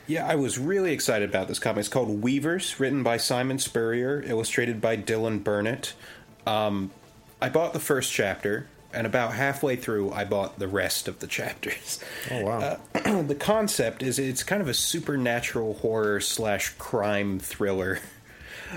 Yeah, 0.07 0.27
I 0.27 0.35
was 0.35 0.57
really 0.57 0.91
excited 0.91 1.29
about 1.29 1.47
this 1.47 1.59
comic. 1.59 1.79
It's 1.81 1.89
called 1.89 2.21
Weavers, 2.23 2.79
written 2.79 3.03
by 3.03 3.17
Simon 3.17 3.59
Spurrier, 3.59 4.23
illustrated 4.25 4.81
by 4.81 4.97
Dylan 4.97 5.43
Burnett. 5.43 5.93
Um, 6.47 6.89
I 7.41 7.49
bought 7.49 7.73
the 7.73 7.79
first 7.79 8.11
chapter, 8.11 8.67
and 8.93 9.05
about 9.05 9.33
halfway 9.33 9.75
through, 9.75 10.11
I 10.11 10.25
bought 10.25 10.57
the 10.57 10.67
rest 10.67 11.07
of 11.07 11.19
the 11.19 11.27
chapters. 11.27 11.99
Oh, 12.31 12.43
wow. 12.43 12.79
Uh, 12.95 13.21
the 13.23 13.35
concept 13.35 14.01
is 14.01 14.17
it's 14.17 14.43
kind 14.43 14.61
of 14.61 14.67
a 14.67 14.73
supernatural 14.73 15.75
horror 15.75 16.19
slash 16.19 16.69
crime 16.79 17.39
thriller 17.39 17.99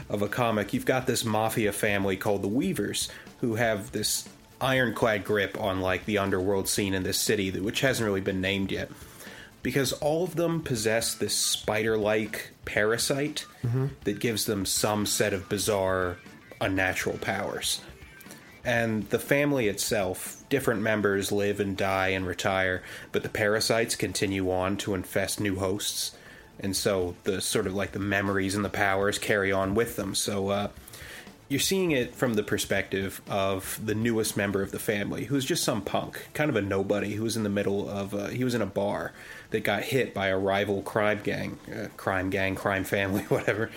of 0.08 0.22
a 0.22 0.28
comic. 0.28 0.72
You've 0.72 0.86
got 0.86 1.06
this 1.06 1.24
mafia 1.24 1.72
family 1.72 2.16
called 2.16 2.42
the 2.42 2.48
Weavers 2.48 3.08
who 3.40 3.54
have 3.56 3.92
this 3.92 4.28
ironclad 4.60 5.24
grip 5.24 5.58
on 5.60 5.80
like 5.80 6.04
the 6.04 6.18
underworld 6.18 6.68
scene 6.68 6.94
in 6.94 7.02
this 7.02 7.18
city, 7.18 7.50
which 7.50 7.80
hasn't 7.80 8.06
really 8.06 8.20
been 8.20 8.40
named 8.40 8.70
yet. 8.70 8.90
Because 9.62 9.92
all 9.94 10.24
of 10.24 10.34
them 10.34 10.60
possess 10.60 11.14
this 11.14 11.34
spider-like 11.34 12.50
parasite 12.64 13.46
that 14.04 14.18
gives 14.18 14.44
them 14.44 14.66
some 14.66 15.06
set 15.06 15.32
of 15.32 15.48
bizarre, 15.48 16.18
unnatural 16.60 17.16
powers 17.18 17.80
and 18.64 19.08
the 19.10 19.18
family 19.18 19.68
itself, 19.68 20.44
different 20.48 20.82
members 20.82 21.32
live 21.32 21.58
and 21.58 21.76
die 21.76 22.08
and 22.08 22.26
retire, 22.26 22.82
but 23.10 23.22
the 23.22 23.28
parasites 23.28 23.96
continue 23.96 24.50
on 24.50 24.76
to 24.78 24.94
infest 24.94 25.40
new 25.40 25.56
hosts, 25.56 26.12
and 26.60 26.76
so 26.76 27.16
the 27.24 27.40
sort 27.40 27.66
of 27.66 27.74
like 27.74 27.92
the 27.92 27.98
memories 27.98 28.54
and 28.54 28.64
the 28.64 28.70
powers 28.70 29.18
carry 29.18 29.50
on 29.50 29.74
with 29.74 29.96
them. 29.96 30.14
So 30.14 30.48
uh, 30.50 30.68
you're 31.48 31.60
seeing 31.60 31.90
it 31.90 32.14
from 32.14 32.34
the 32.34 32.42
perspective 32.42 33.20
of 33.28 33.80
the 33.84 33.94
newest 33.94 34.36
member 34.36 34.62
of 34.62 34.70
the 34.70 34.78
family, 34.78 35.24
who's 35.24 35.44
just 35.44 35.64
some 35.64 35.82
punk, 35.82 36.28
kind 36.32 36.48
of 36.48 36.56
a 36.56 36.62
nobody, 36.62 37.14
who 37.14 37.24
was 37.24 37.36
in 37.36 37.42
the 37.42 37.50
middle 37.50 37.88
of 37.88 38.14
uh, 38.14 38.28
he 38.28 38.44
was 38.44 38.54
in 38.54 38.62
a 38.62 38.66
bar 38.66 39.12
that 39.50 39.60
got 39.64 39.82
hit 39.82 40.14
by 40.14 40.28
a 40.28 40.38
rival 40.38 40.82
crime 40.82 41.20
gang, 41.22 41.58
uh, 41.74 41.88
crime 41.96 42.30
gang, 42.30 42.54
crime 42.54 42.84
family, 42.84 43.22
whatever. 43.28 43.70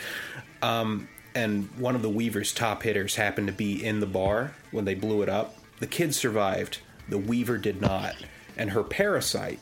Um, 0.62 1.10
and 1.36 1.70
one 1.78 1.96
of 1.96 2.02
the 2.02 2.10
Weaver's 2.10 2.54
top 2.54 2.84
hitters 2.84 3.16
happened 3.16 3.48
to 3.48 3.54
be 3.54 3.84
in 3.84 4.00
the 4.00 4.08
bar 4.08 4.56
when 4.72 4.86
they 4.86 4.96
blew 4.96 5.22
it 5.22 5.30
up. 5.30 5.58
The 5.80 5.88
kid 5.88 6.16
survived, 6.16 6.80
the 7.10 7.18
Weaver 7.18 7.58
did 7.58 7.82
not, 7.82 8.16
and 8.58 8.72
her 8.72 8.84
parasite, 8.84 9.60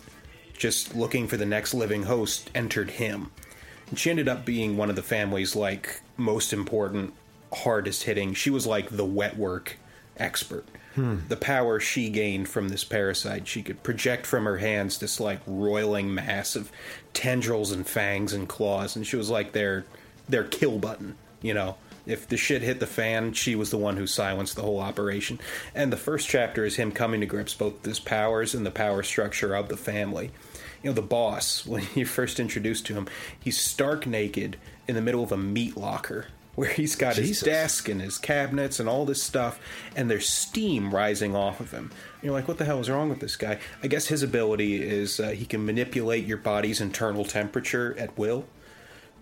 just 0.55 0.95
looking 0.95 1.27
for 1.27 1.35
the 1.35 1.45
next 1.45 1.73
living 1.73 2.03
host, 2.03 2.51
entered 2.53 2.91
him. 2.91 3.31
And 3.89 3.97
she 3.97 4.11
ended 4.11 4.29
up 4.29 4.45
being 4.45 4.77
one 4.77 4.91
of 4.91 4.95
the 4.95 5.01
family's 5.01 5.55
like 5.55 6.01
most 6.15 6.53
important, 6.53 7.13
hardest 7.51 8.03
hitting. 8.03 8.35
She 8.35 8.51
was 8.51 8.67
like 8.67 8.89
the 8.89 9.05
wet 9.05 9.35
work 9.35 9.77
expert. 10.17 10.67
Hmm. 10.93 11.17
The 11.27 11.37
power 11.37 11.79
she 11.79 12.09
gained 12.09 12.47
from 12.47 12.69
this 12.69 12.83
parasite, 12.83 13.47
she 13.47 13.63
could 13.63 13.81
project 13.81 14.27
from 14.27 14.45
her 14.45 14.57
hands 14.57 14.99
this 14.99 15.19
like 15.19 15.41
roiling 15.47 16.13
mass 16.13 16.55
of 16.55 16.71
tendrils 17.13 17.71
and 17.71 17.85
fangs 17.85 18.31
and 18.31 18.47
claws, 18.47 18.95
and 18.95 19.07
she 19.07 19.15
was 19.15 19.31
like 19.31 19.53
their 19.53 19.85
their 20.29 20.43
kill 20.43 20.77
button. 20.77 21.15
You 21.43 21.53
know, 21.53 21.75
if 22.05 22.27
the 22.27 22.37
shit 22.37 22.63
hit 22.63 22.79
the 22.79 22.87
fan, 22.87 23.33
she 23.33 23.55
was 23.55 23.69
the 23.69 23.77
one 23.77 23.97
who 23.97 24.07
silenced 24.07 24.55
the 24.55 24.63
whole 24.63 24.79
operation. 24.79 25.39
And 25.75 25.93
the 25.93 25.97
first 25.97 26.27
chapter 26.27 26.65
is 26.65 26.75
him 26.75 26.91
coming 26.91 27.19
to 27.19 27.27
grips 27.27 27.53
both 27.53 27.73
with 27.73 27.85
his 27.85 27.99
powers 27.99 28.55
and 28.55 28.65
the 28.65 28.71
power 28.71 29.03
structure 29.03 29.53
of 29.53 29.69
the 29.69 29.77
family. 29.77 30.31
You 30.81 30.89
know, 30.89 30.93
the 30.95 31.01
boss, 31.01 31.65
when 31.67 31.85
you 31.93 32.05
first 32.05 32.39
introduced 32.39 32.85
to 32.87 32.95
him, 32.95 33.07
he's 33.39 33.59
stark 33.59 34.07
naked 34.07 34.57
in 34.87 34.95
the 34.95 35.01
middle 35.01 35.23
of 35.23 35.31
a 35.31 35.37
meat 35.37 35.77
locker 35.77 36.27
where 36.55 36.69
he's 36.69 36.95
got 36.95 37.15
his 37.15 37.41
desk 37.41 37.89
and 37.89 37.99
his 37.99 38.19
cabinets 38.19 38.79
and 38.79 38.87
all 38.87 39.05
this 39.05 39.23
stuff, 39.23 39.59
and 39.95 40.11
there's 40.11 40.29
steam 40.29 40.93
rising 40.93 41.35
off 41.35 41.59
of 41.59 41.71
him. 41.71 41.85
And 42.15 42.23
you're 42.23 42.33
like, 42.33 42.47
what 42.47 42.59
the 42.59 42.65
hell 42.65 42.79
is 42.79 42.91
wrong 42.91 43.09
with 43.09 43.21
this 43.21 43.35
guy? 43.35 43.57
I 43.81 43.87
guess 43.87 44.05
his 44.05 44.21
ability 44.21 44.83
is 44.83 45.19
uh, 45.19 45.29
he 45.29 45.45
can 45.45 45.65
manipulate 45.65 46.27
your 46.27 46.37
body's 46.37 46.79
internal 46.79 47.25
temperature 47.25 47.95
at 47.97 48.15
will. 48.19 48.45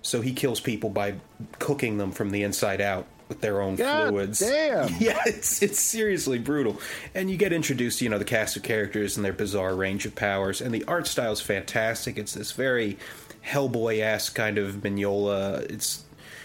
So 0.02 0.22
he 0.22 0.34
kills 0.34 0.60
people 0.60 0.89
by 0.89 1.16
cooking 1.60 1.97
them 1.97 2.12
from 2.12 2.32
the 2.32 2.43
inside 2.43 2.82
out 2.82 3.06
with 3.30 3.39
their 3.41 3.62
own 3.62 3.76
God 3.76 4.10
fluids. 4.10 4.39
damn. 4.39 4.93
Yeah, 4.99 5.22
it's 5.26 5.62
it's 5.62 5.80
seriously 5.80 6.38
brutal. 6.39 6.82
And 7.16 7.30
you 7.30 7.38
get 7.38 7.54
introduced 7.54 7.99
to, 7.99 8.06
you 8.06 8.10
know, 8.10 8.18
the 8.18 8.26
cast 8.26 8.58
of 8.58 8.64
characters 8.64 9.16
and 9.16 9.24
their 9.24 9.32
bizarre 9.34 9.76
range 9.76 10.06
of 10.06 10.16
powers, 10.16 10.60
and 10.62 10.74
the 10.74 10.84
art 10.86 11.08
style 11.08 11.32
is 11.32 11.39
fantastic. 11.39 12.18
It's 12.18 12.34
this 12.34 12.52
very 12.52 12.97
Hellboy-esque 13.45 14.36
kind 14.36 14.58
of 14.58 14.76
Mignola. 14.76 15.62
It's 15.72 16.04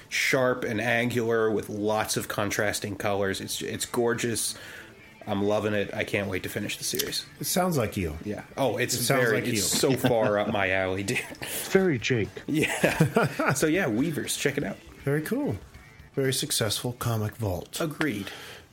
sharp 0.09 0.65
and 0.65 0.81
angular 0.81 1.51
with 1.51 1.69
lots 1.69 2.17
of 2.17 2.29
contrasting 2.29 2.97
colors. 2.97 3.41
It's 3.41 3.61
it's 3.63 3.87
gorgeous. 3.87 4.55
I'm 5.27 5.43
loving 5.43 5.75
it. 5.75 5.91
I 5.93 6.05
can't 6.05 6.29
wait 6.29 6.43
to 6.45 6.49
finish 6.49 6.79
the 6.79 6.85
series. 6.85 7.27
It 7.41 7.47
sounds 7.47 7.77
like 7.77 7.97
you. 7.97 8.17
Yeah. 8.25 8.43
Oh, 8.57 8.77
it's 8.77 8.95
It 8.95 9.03
sounds 9.03 9.25
very 9.25 9.37
like 9.41 9.49
it's 9.49 9.55
you. 9.55 9.91
so 9.93 9.97
far 10.09 10.39
up 10.39 10.49
my 10.49 10.71
alley, 10.71 11.03
dude. 11.03 11.19
Very 11.71 11.99
Jake. 11.99 12.29
Yeah. 12.47 13.53
so 13.55 13.67
yeah, 13.67 13.89
Weavers, 13.89 14.37
check 14.37 14.57
it 14.57 14.65
out. 14.65 14.77
Very 15.05 15.23
cool. 15.23 15.57
Very 16.15 16.33
successful 16.33 16.93
comic 16.99 17.37
vault. 17.37 17.79
Agreed. 17.81 18.29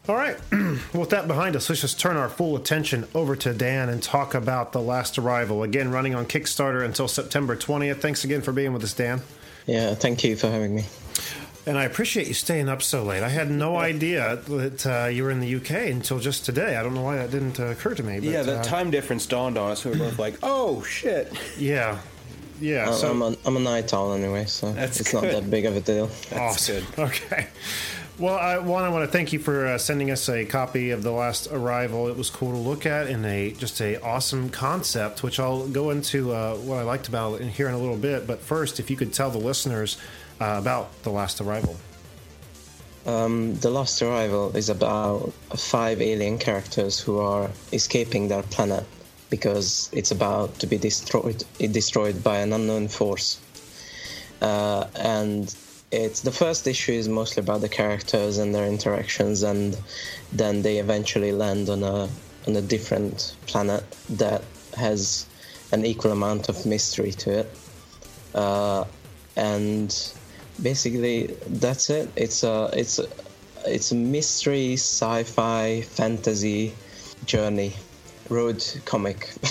All 0.07 0.15
right. 0.15 0.37
with 0.93 1.09
that 1.11 1.27
behind 1.27 1.55
us, 1.55 1.69
let's 1.69 1.81
just 1.81 1.99
turn 1.99 2.17
our 2.17 2.29
full 2.29 2.55
attention 2.55 3.07
over 3.15 3.35
to 3.37 3.53
Dan 3.53 3.89
and 3.89 4.03
talk 4.03 4.33
about 4.35 4.73
The 4.73 4.81
Last 4.81 5.17
Arrival. 5.17 5.63
Again, 5.63 5.91
running 5.91 6.13
on 6.13 6.25
Kickstarter 6.25 6.83
until 6.85 7.07
September 7.07 7.55
20th. 7.55 8.01
Thanks 8.01 8.23
again 8.23 8.41
for 8.41 8.51
being 8.51 8.73
with 8.73 8.83
us, 8.83 8.93
Dan. 8.93 9.21
Yeah, 9.65 9.95
thank 9.95 10.23
you 10.23 10.35
for 10.35 10.49
having 10.49 10.75
me. 10.75 10.85
And 11.65 11.77
I 11.77 11.85
appreciate 11.85 12.27
you 12.27 12.33
staying 12.33 12.67
up 12.67 12.81
so 12.81 13.03
late. 13.03 13.23
I 13.23 13.29
had 13.29 13.49
no 13.49 13.77
idea 13.77 14.35
that 14.35 14.85
uh, 14.85 15.07
you 15.07 15.23
were 15.23 15.31
in 15.31 15.39
the 15.39 15.55
UK 15.55 15.71
until 15.91 16.19
just 16.19 16.43
today. 16.45 16.75
I 16.75 16.83
don't 16.83 16.93
know 16.93 17.03
why 17.03 17.15
that 17.15 17.31
didn't 17.31 17.57
uh, 17.59 17.67
occur 17.67 17.95
to 17.95 18.03
me. 18.03 18.15
But, 18.19 18.29
yeah, 18.29 18.43
that 18.43 18.59
uh, 18.59 18.63
time 18.63 18.91
difference 18.91 19.25
dawned 19.25 19.57
on 19.57 19.71
us. 19.71 19.85
We 19.85 19.91
were 19.91 19.97
both 19.97 20.19
like, 20.19 20.35
"Oh 20.43 20.83
shit!" 20.83 21.31
Yeah. 21.57 21.99
Yeah. 22.59 22.85
I'm- 22.89 22.93
so, 22.93 23.11
I'm, 23.11 23.21
a, 23.21 23.35
I'm 23.45 23.55
a 23.57 23.59
night 23.61 23.93
owl 23.93 24.11
anyway, 24.13 24.43
so 24.45 24.73
That's 24.73 24.99
it's 24.99 25.11
good. 25.11 25.23
not 25.23 25.31
that 25.31 25.49
big 25.49 25.65
of 25.65 25.77
a 25.77 25.81
deal. 25.81 26.07
That's 26.29 26.33
awesome. 26.69 26.83
good. 26.95 26.99
Okay. 26.99 27.47
Well, 28.19 28.35
I, 28.35 28.53
I 28.53 28.59
want 28.59 29.03
to 29.03 29.11
thank 29.11 29.33
you 29.33 29.39
for 29.39 29.65
uh, 29.65 29.77
sending 29.79 30.11
us 30.11 30.29
a 30.29 30.45
copy 30.45 30.91
of 30.91 31.01
The 31.01 31.09
Last 31.09 31.47
Arrival. 31.51 32.09
It 32.09 32.15
was 32.15 32.29
cool 32.29 32.51
to 32.51 32.57
look 32.57 32.85
at 32.85 33.07
and 33.07 33.25
a 33.25 33.53
just 33.53 33.81
a 33.81 33.99
awesome 34.03 34.51
concept, 34.51 35.23
which 35.23 35.39
I'll 35.39 35.67
go 35.67 35.89
into 35.89 36.31
uh, 36.31 36.55
what 36.57 36.77
I 36.77 36.83
liked 36.83 37.07
about 37.07 37.41
it 37.41 37.47
here 37.47 37.67
in 37.67 37.73
a 37.73 37.77
little 37.79 37.97
bit. 37.97 38.27
But 38.27 38.39
first, 38.39 38.79
if 38.79 38.91
you 38.91 38.95
could 38.95 39.13
tell 39.13 39.31
the 39.31 39.39
listeners 39.39 39.97
uh, 40.39 40.57
about 40.59 41.01
The 41.01 41.09
Last 41.09 41.41
Arrival. 41.41 41.75
Um, 43.07 43.55
the 43.55 43.71
Last 43.71 43.99
Arrival 44.03 44.55
is 44.55 44.69
about 44.69 45.33
five 45.55 45.99
alien 45.99 46.37
characters 46.37 46.99
who 46.99 47.17
are 47.17 47.49
escaping 47.71 48.27
their 48.27 48.43
planet 48.43 48.85
because 49.31 49.89
it's 49.91 50.11
about 50.11 50.59
to 50.59 50.67
be 50.67 50.77
destroyed 50.77 51.43
destroyed 51.57 52.23
by 52.23 52.37
an 52.37 52.53
unknown 52.53 52.89
force. 52.89 53.39
Uh, 54.39 54.85
and 54.95 55.55
it's 55.93 56.21
the 56.21 56.31
first 56.31 56.65
issue 56.67 56.91
is 56.93 57.07
mostly 57.07 57.41
about 57.41 57.61
the 57.61 57.69
characters 57.69 58.39
and 58.39 58.53
their 58.53 58.65
interactions, 58.65 59.43
and 59.43 59.77
then 60.31 60.63
they 60.63 60.77
eventually 60.79 61.31
land 61.31 61.69
on 61.69 61.83
a 61.83 62.09
on 62.47 62.55
a 62.55 62.61
different 62.61 63.35
planet 63.45 63.83
that 64.09 64.43
has 64.75 65.27
an 65.71 65.85
equal 65.85 66.11
amount 66.11 66.49
of 66.49 66.65
mystery 66.65 67.11
to 67.11 67.39
it. 67.39 67.57
Uh, 68.33 68.85
and 69.35 70.13
basically, 70.61 71.27
that's 71.47 71.89
it. 71.91 72.09
It's 72.15 72.43
a 72.43 72.71
it's 72.73 72.97
a, 72.97 73.07
it's 73.65 73.91
a 73.91 73.95
mystery, 73.95 74.73
sci-fi, 74.73 75.81
fantasy 75.81 76.73
journey, 77.25 77.73
road 78.29 78.65
comic. 78.85 79.29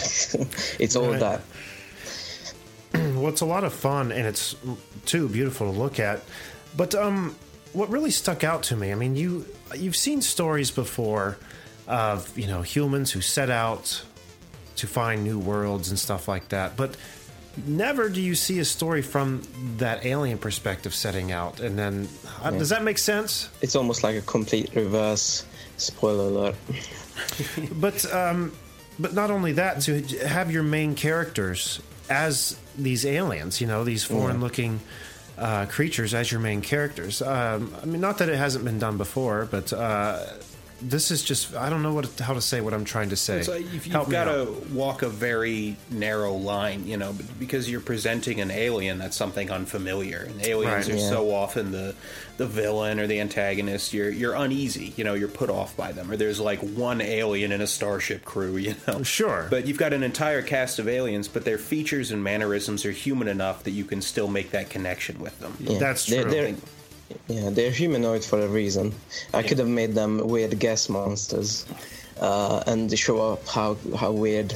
it's 0.81 0.97
all 0.97 1.11
Right. 1.13 1.21
that. 1.21 1.43
Well, 3.23 3.31
it's 3.31 3.41
a 3.41 3.47
lot 3.47 3.63
of 3.63 3.73
fun 3.73 4.11
and 4.11 4.27
it's 4.27 4.57
too 5.07 5.29
beautiful 5.29 5.73
to 5.73 5.79
look 5.79 6.01
at. 6.01 6.23
But 6.77 6.95
um, 6.95 7.37
what 7.73 7.89
really 7.89 8.11
stuck 8.11 8.43
out 8.43 8.65
to 8.65 8.77
me, 8.77 8.91
I 8.91 8.97
mean, 8.97 9.15
you 9.15 9.47
you've 9.77 9.97
seen 9.97 10.21
stories 10.21 10.71
before 10.71 11.39
of 11.87 12.37
you 12.37 12.47
know 12.49 12.63
humans 12.63 13.13
who 13.13 13.21
set 13.21 13.49
out 13.49 14.05
to 14.77 14.87
find 14.87 15.23
new 15.23 15.39
worlds 15.39 15.91
and 15.91 15.99
stuff 15.99 16.27
like 16.27 16.49
that, 16.49 16.77
but 16.77 16.97
never 17.67 18.09
do 18.09 18.21
you 18.21 18.35
see 18.35 18.59
a 18.59 18.65
story 18.65 19.03
from 19.03 19.43
that 19.77 20.05
alien 20.05 20.39
perspective 20.39 20.95
setting 20.95 21.31
out. 21.31 21.61
And 21.61 21.79
then, 21.79 22.09
uh, 22.43 22.51
does 22.51 22.71
that 22.71 22.83
make 22.83 22.99
sense? 22.99 23.51
It's 23.61 23.77
almost 23.77 24.03
like 24.03 24.17
a 24.17 24.23
complete 24.23 24.75
reverse. 24.75 25.45
Spoiler 25.77 26.25
alert. 26.25 26.57
But 27.75 28.13
um, 28.13 28.53
but 28.99 29.13
not 29.15 29.31
only 29.31 29.53
that, 29.53 29.83
to 29.83 30.03
have 30.27 30.51
your 30.51 30.63
main 30.63 30.95
characters 30.95 31.81
as 32.09 32.57
these 32.77 33.05
aliens, 33.07 33.61
you 33.61 33.67
know, 33.67 33.85
these 33.85 34.05
foreign-looking 34.05 34.81
uh, 35.39 35.67
creatures 35.67 36.15
as 36.15 36.31
your 36.31 36.41
main 36.41 36.61
characters. 36.61 37.23
Um, 37.23 37.75
I 37.83 37.87
mean, 37.87 38.01
not 38.01 38.19
that 38.19 38.29
it 38.29 38.37
hasn't 38.37 38.65
been 38.65 38.79
done 38.79 38.99
before, 38.99 39.47
but 39.51 39.73
uh, 39.73 40.25
this 40.83 41.11
is 41.11 41.23
just—I 41.23 41.71
don't 41.71 41.83
know 41.83 41.95
what 41.95 42.19
how 42.21 42.35
to 42.35 42.41
say 42.41 42.61
what 42.61 42.75
I'm 42.75 42.85
trying 42.85 43.09
to 43.11 43.17
say. 43.17 43.39
It's 43.39 43.49
like 43.49 43.73
you've, 43.73 43.85
Help 43.87 44.07
you've 44.09 44.13
got 44.13 44.25
to 44.25 44.47
walk 44.73 45.03
a 45.03 45.09
very 45.09 45.77
narrow 45.91 46.35
line, 46.35 46.87
you 46.87 46.97
know, 46.97 47.15
because 47.39 47.71
you're 47.71 47.81
presenting 47.81 48.41
an 48.41 48.51
alien 48.51 48.99
that's 48.99 49.17
something 49.17 49.51
unfamiliar, 49.51 50.27
and 50.29 50.43
aliens 50.43 50.89
Right. 50.89 50.97
are 50.97 50.99
Yeah. 51.01 51.09
so 51.09 51.35
often 51.35 51.71
the 51.73 51.95
the 52.39 52.47
villain 52.47 52.99
or 52.99 53.07
the 53.07 53.21
antagonist. 53.21 53.93
You're 53.93 54.11
you're 54.11 54.35
uneasy, 54.35 54.93
you 54.97 55.05
know, 55.05 55.15
you're 55.15 55.29
put 55.29 55.51
off 55.51 55.77
by 55.77 55.93
them, 55.93 56.11
or 56.11 56.17
there's 56.17 56.41
like 56.41 56.59
one 56.61 57.01
alien 57.01 57.53
in 57.53 57.61
a 57.61 57.67
starship 57.67 58.25
crew, 58.25 58.57
you 58.57 58.75
know. 58.89 59.03
Sure. 59.03 59.47
But 59.51 59.67
you've 59.67 59.79
got 59.79 59.93
an 59.93 60.03
entire 60.03 60.43
cast 60.43 60.79
of 60.79 60.89
aliens, 60.89 61.29
but 61.29 61.45
their 61.45 61.59
features 61.59 62.11
and 62.11 62.23
mannerisms 62.25 62.85
are 62.85 62.91
human 62.93 63.29
enough 63.29 63.63
that 63.65 63.71
you 63.73 63.85
can 63.85 64.03
still 64.03 64.29
make 64.29 64.51
that 64.53 64.71
connection 64.71 65.21
with 65.21 65.39
them. 65.41 65.57
Yeah. 65.61 65.79
That's 65.79 66.07
They're- 66.07 66.23
true. 66.23 66.31
they're- 66.33 66.55
yeah, 67.29 67.51
they're 67.51 67.71
humanoid 67.71 68.25
for 68.25 68.41
a 68.41 68.49
reason. 68.49 68.95
I 69.35 69.43
could 69.43 69.59
have 69.59 69.69
made 69.69 69.95
them 69.95 70.19
weird 70.27 70.59
gas 70.59 70.89
monsters, 70.89 71.67
uh, 72.21 72.63
and 72.67 72.97
show 72.99 73.33
up 73.33 73.47
how 73.47 73.77
how 73.97 74.13
weird 74.13 74.53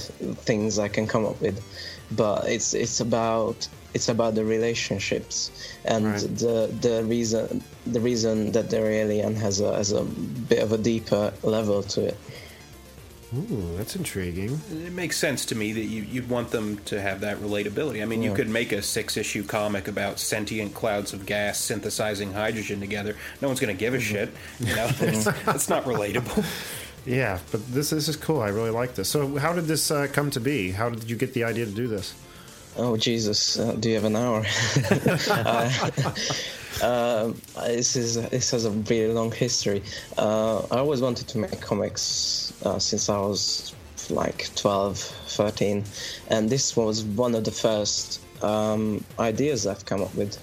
things 0.47 0.79
I 0.79 0.89
can 0.89 1.07
come 1.07 1.25
up 1.27 1.41
with. 1.41 1.63
But 2.11 2.49
it's 2.49 2.75
it's 2.75 3.01
about 3.01 3.69
it's 3.95 4.09
about 4.09 4.35
the 4.35 4.45
relationships 4.45 5.51
and 5.85 6.05
Right. 6.07 6.21
the 6.39 6.71
the 6.81 7.05
reason 7.05 7.63
the 7.87 8.01
reason 8.01 8.53
that 8.53 8.71
they're 8.71 8.91
alien 8.91 9.35
has 9.37 9.61
a 9.61 9.75
has 9.75 9.93
a 9.93 10.05
bit 10.49 10.61
of 10.63 10.73
a 10.73 10.79
deeper 10.79 11.33
level 11.43 11.83
to 11.95 12.07
it. 12.09 12.17
Ooh, 13.37 13.77
that's 13.77 13.97
intriguing. 13.97 14.61
It 14.71 14.93
makes 14.93 15.17
sense 15.17 15.45
to 15.47 15.55
me 15.55 15.73
that 15.73 15.85
you, 15.85 16.03
you'd 16.03 16.29
want 16.29 16.51
them 16.51 16.79
to 16.87 17.01
have 17.01 17.21
that 17.21 17.39
relatability. 17.39 18.03
I 18.03 18.05
mean, 18.07 18.23
you 18.23 18.33
could 18.35 18.49
make 18.49 18.73
a 18.73 18.81
six 18.81 19.17
issue 19.17 19.45
comic 19.45 19.89
about 19.89 20.19
sentient 20.19 20.75
clouds 20.75 21.13
of 21.13 21.27
gas 21.27 21.59
synthesizing 21.59 22.33
hydrogen 22.33 22.81
together. 22.81 23.17
No 23.43 23.49
one's 23.49 23.61
going 23.61 23.75
to 23.75 23.79
give 23.79 23.95
a 23.95 24.01
shit. 24.01 24.31
You 24.61 24.75
know, 24.75 24.87
that's, 24.89 25.25
that's 25.25 25.69
not 25.69 25.85
relatable. 25.85 26.45
Yeah, 27.05 27.39
but 27.53 27.67
this 27.73 27.91
this 27.91 28.09
is 28.09 28.17
cool. 28.17 28.41
I 28.41 28.49
really 28.49 28.71
like 28.71 28.97
this. 28.97 29.09
So, 29.09 29.37
how 29.37 29.53
did 29.53 29.67
this 29.67 29.91
uh, 29.93 30.09
come 30.13 30.31
to 30.33 30.41
be? 30.41 30.73
How 30.73 30.91
did 30.91 31.09
you 31.09 31.17
get 31.17 31.35
the 31.35 31.45
idea 31.45 31.65
to 31.65 31.71
do 31.71 31.87
this? 31.87 32.15
Oh 32.77 32.97
Jesus! 32.97 33.59
Uh, 33.59 33.77
do 33.79 33.89
you 33.89 33.95
have 33.95 34.05
an 34.05 34.17
hour? 34.17 34.45
uh, 35.31 35.71
um, 36.83 37.41
this 37.57 37.97
is 37.97 38.17
this 38.31 38.51
has 38.51 38.65
a 38.65 38.71
really 38.71 39.13
long 39.13 39.33
history. 39.33 39.83
Uh, 40.19 40.59
I 40.71 40.79
always 40.79 41.01
wanted 41.01 41.29
to 41.29 41.39
make 41.39 41.61
comics 41.61 42.53
uh, 42.65 42.79
since 42.79 43.09
I 43.09 43.19
was 43.19 43.75
like 44.11 44.55
12, 44.55 44.99
13, 44.99 45.85
and 46.29 46.49
this 46.49 46.77
was 46.77 47.03
one 47.05 47.35
of 47.35 47.45
the 47.45 47.51
first 47.51 48.21
um, 48.43 49.05
ideas 49.19 49.67
I've 49.67 49.85
come 49.85 50.03
up 50.03 50.15
with, 50.15 50.39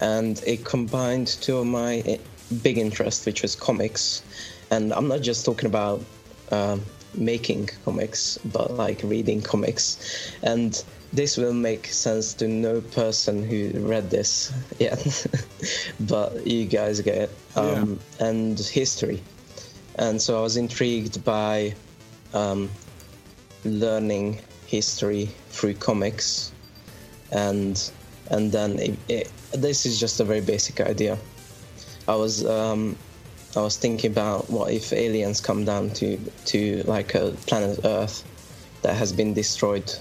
and 0.00 0.42
it 0.46 0.64
combined 0.64 1.28
two 1.28 1.58
of 1.58 1.66
my 1.66 1.96
eh, 2.06 2.18
big 2.62 2.78
interests, 2.78 3.26
which 3.26 3.42
was 3.42 3.54
comics, 3.56 4.22
and 4.70 4.92
I'm 4.92 5.08
not 5.08 5.22
just 5.22 5.44
talking 5.44 5.66
about. 5.66 6.02
Um, 6.52 6.82
making 7.14 7.66
comics 7.82 8.38
but 8.52 8.74
like 8.74 9.00
reading 9.02 9.40
comics 9.40 10.30
and 10.42 10.84
this 11.16 11.36
will 11.36 11.54
make 11.54 11.86
sense 11.86 12.34
to 12.34 12.46
no 12.46 12.80
person 12.80 13.42
who 13.42 13.70
read 13.88 14.10
this 14.10 14.52
yet 14.78 15.26
but 16.00 16.46
you 16.46 16.66
guys 16.66 17.00
get 17.00 17.16
it 17.16 17.30
um, 17.56 17.98
and 18.20 18.58
history. 18.58 19.22
And 19.98 20.20
so 20.20 20.38
i 20.38 20.42
was 20.42 20.58
intrigued 20.58 21.24
by 21.24 21.74
um, 22.34 22.70
learning 23.64 24.40
history 24.66 25.30
through 25.48 25.74
comics 25.74 26.52
and 27.32 27.90
and 28.30 28.52
then 28.52 28.78
it, 28.78 28.98
it, 29.08 29.32
this 29.52 29.86
is 29.86 29.98
just 29.98 30.20
a 30.20 30.24
very 30.24 30.40
basic 30.40 30.80
idea. 30.80 31.16
I 32.08 32.16
was 32.16 32.44
um, 32.44 32.96
I 33.56 33.60
was 33.60 33.76
thinking 33.76 34.10
about 34.10 34.50
what 34.50 34.72
if 34.72 34.92
aliens 34.92 35.40
come 35.40 35.64
down 35.64 35.90
to 35.90 36.18
to 36.46 36.82
like 36.84 37.14
a 37.14 37.30
planet 37.46 37.80
Earth 37.84 38.24
that 38.82 38.94
has 38.96 39.12
been 39.12 39.34
destroyed, 39.34 39.92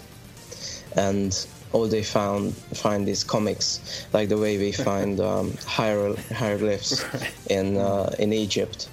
and 0.96 1.48
all 1.74 1.88
they 1.88 2.04
found 2.04 2.56
find 2.56 3.08
is 3.10 3.24
comics, 3.24 4.06
like 4.14 4.30
the 4.30 4.38
way 4.38 4.58
we 4.58 4.72
find 4.89 5.20
um, 5.20 5.52
hiero- 5.66 6.16
hieroglyphs 6.34 7.04
in 7.50 7.78
uh, 7.78 8.14
in 8.20 8.34
Egypt. 8.34 8.89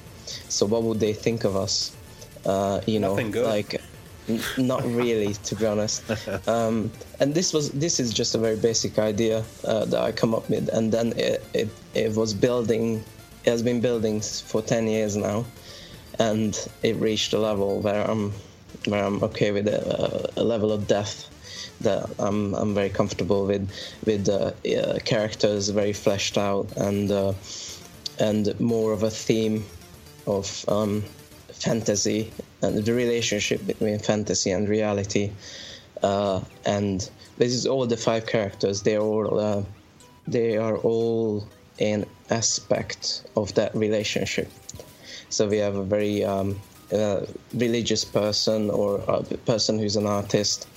So 0.49 0.67
what 0.67 0.83
would 0.83 1.01
they 1.01 1.13
think 1.13 1.45
of 1.45 1.57
us? 1.57 1.97
Uh, 2.45 2.81
you 2.87 2.99
know, 2.99 3.15
good. 3.31 3.47
like 3.47 3.81
n- 4.29 4.43
not 4.59 4.83
really, 4.85 5.33
to 5.49 5.55
be 5.55 5.67
honest. 5.67 6.03
Um, 6.49 6.91
and 7.21 7.35
this 7.35 7.53
was 7.53 7.71
this 7.71 8.01
is 8.01 8.13
just 8.13 8.35
a 8.35 8.39
very 8.39 8.57
basic 8.57 8.99
idea 8.99 9.45
uh, 9.65 9.85
that 9.85 10.01
I 10.01 10.13
come 10.13 10.35
up 10.35 10.49
with, 10.51 10.69
and 10.69 10.93
then 10.93 11.13
it, 11.17 11.45
it 11.55 11.69
it 11.95 12.17
was 12.17 12.35
building. 12.35 13.05
It 13.45 13.51
has 13.51 13.63
been 13.63 13.81
building 13.81 14.21
for 14.21 14.63
ten 14.63 14.87
years 14.87 15.17
now, 15.17 15.45
and 16.19 16.53
it 16.83 16.97
reached 16.97 17.33
a 17.33 17.39
level 17.39 17.81
where 17.81 18.09
I'm 18.09 18.33
where 18.87 19.05
I'm 19.05 19.23
okay 19.25 19.51
with 19.53 19.69
it, 19.69 19.87
uh, 19.87 20.27
a 20.37 20.45
level 20.45 20.73
of 20.73 20.87
depth 20.87 21.29
that 21.81 22.09
I'm 22.19 22.55
I'm 22.55 22.75
very 22.75 22.91
comfortable 22.91 23.47
with, 23.47 23.71
with 24.05 24.29
uh, 24.29 24.53
uh, 24.69 24.99
characters 25.05 25.69
very 25.69 25.93
fleshed 25.93 26.39
out 26.39 26.77
and 26.77 27.11
uh, 27.11 27.33
and 28.19 28.59
more 28.61 28.93
of 28.93 29.03
a 29.03 29.11
theme 29.11 29.65
of 30.27 30.65
um, 30.69 31.03
fantasy 31.49 32.33
and 32.63 32.85
the 32.85 32.95
relationship 32.95 33.67
between 33.67 33.99
fantasy 33.99 34.51
and 34.51 34.69
reality. 34.69 35.33
Uh, 36.03 36.41
and 36.65 37.11
this 37.39 37.53
is 37.53 37.67
all 37.67 37.87
the 37.87 37.97
five 37.97 38.27
characters. 38.27 38.83
They're 38.83 39.01
all 39.01 39.39
uh, 39.39 39.63
they 40.27 40.57
are 40.57 40.77
all 40.79 41.47
an 41.79 42.05
aspect 42.31 43.25
of 43.37 43.55
that 43.55 43.75
relationship. 43.75 44.49
So 45.31 45.49
we 45.49 45.59
have 45.59 45.77
a 45.77 45.83
very 45.83 46.25
um, 46.25 46.61
religious 47.55 48.05
person 48.05 48.71
or 48.71 49.03
a 49.09 49.23
person 49.23 49.79
who's 49.79 49.97
an 49.97 50.07
artist, 50.07 50.69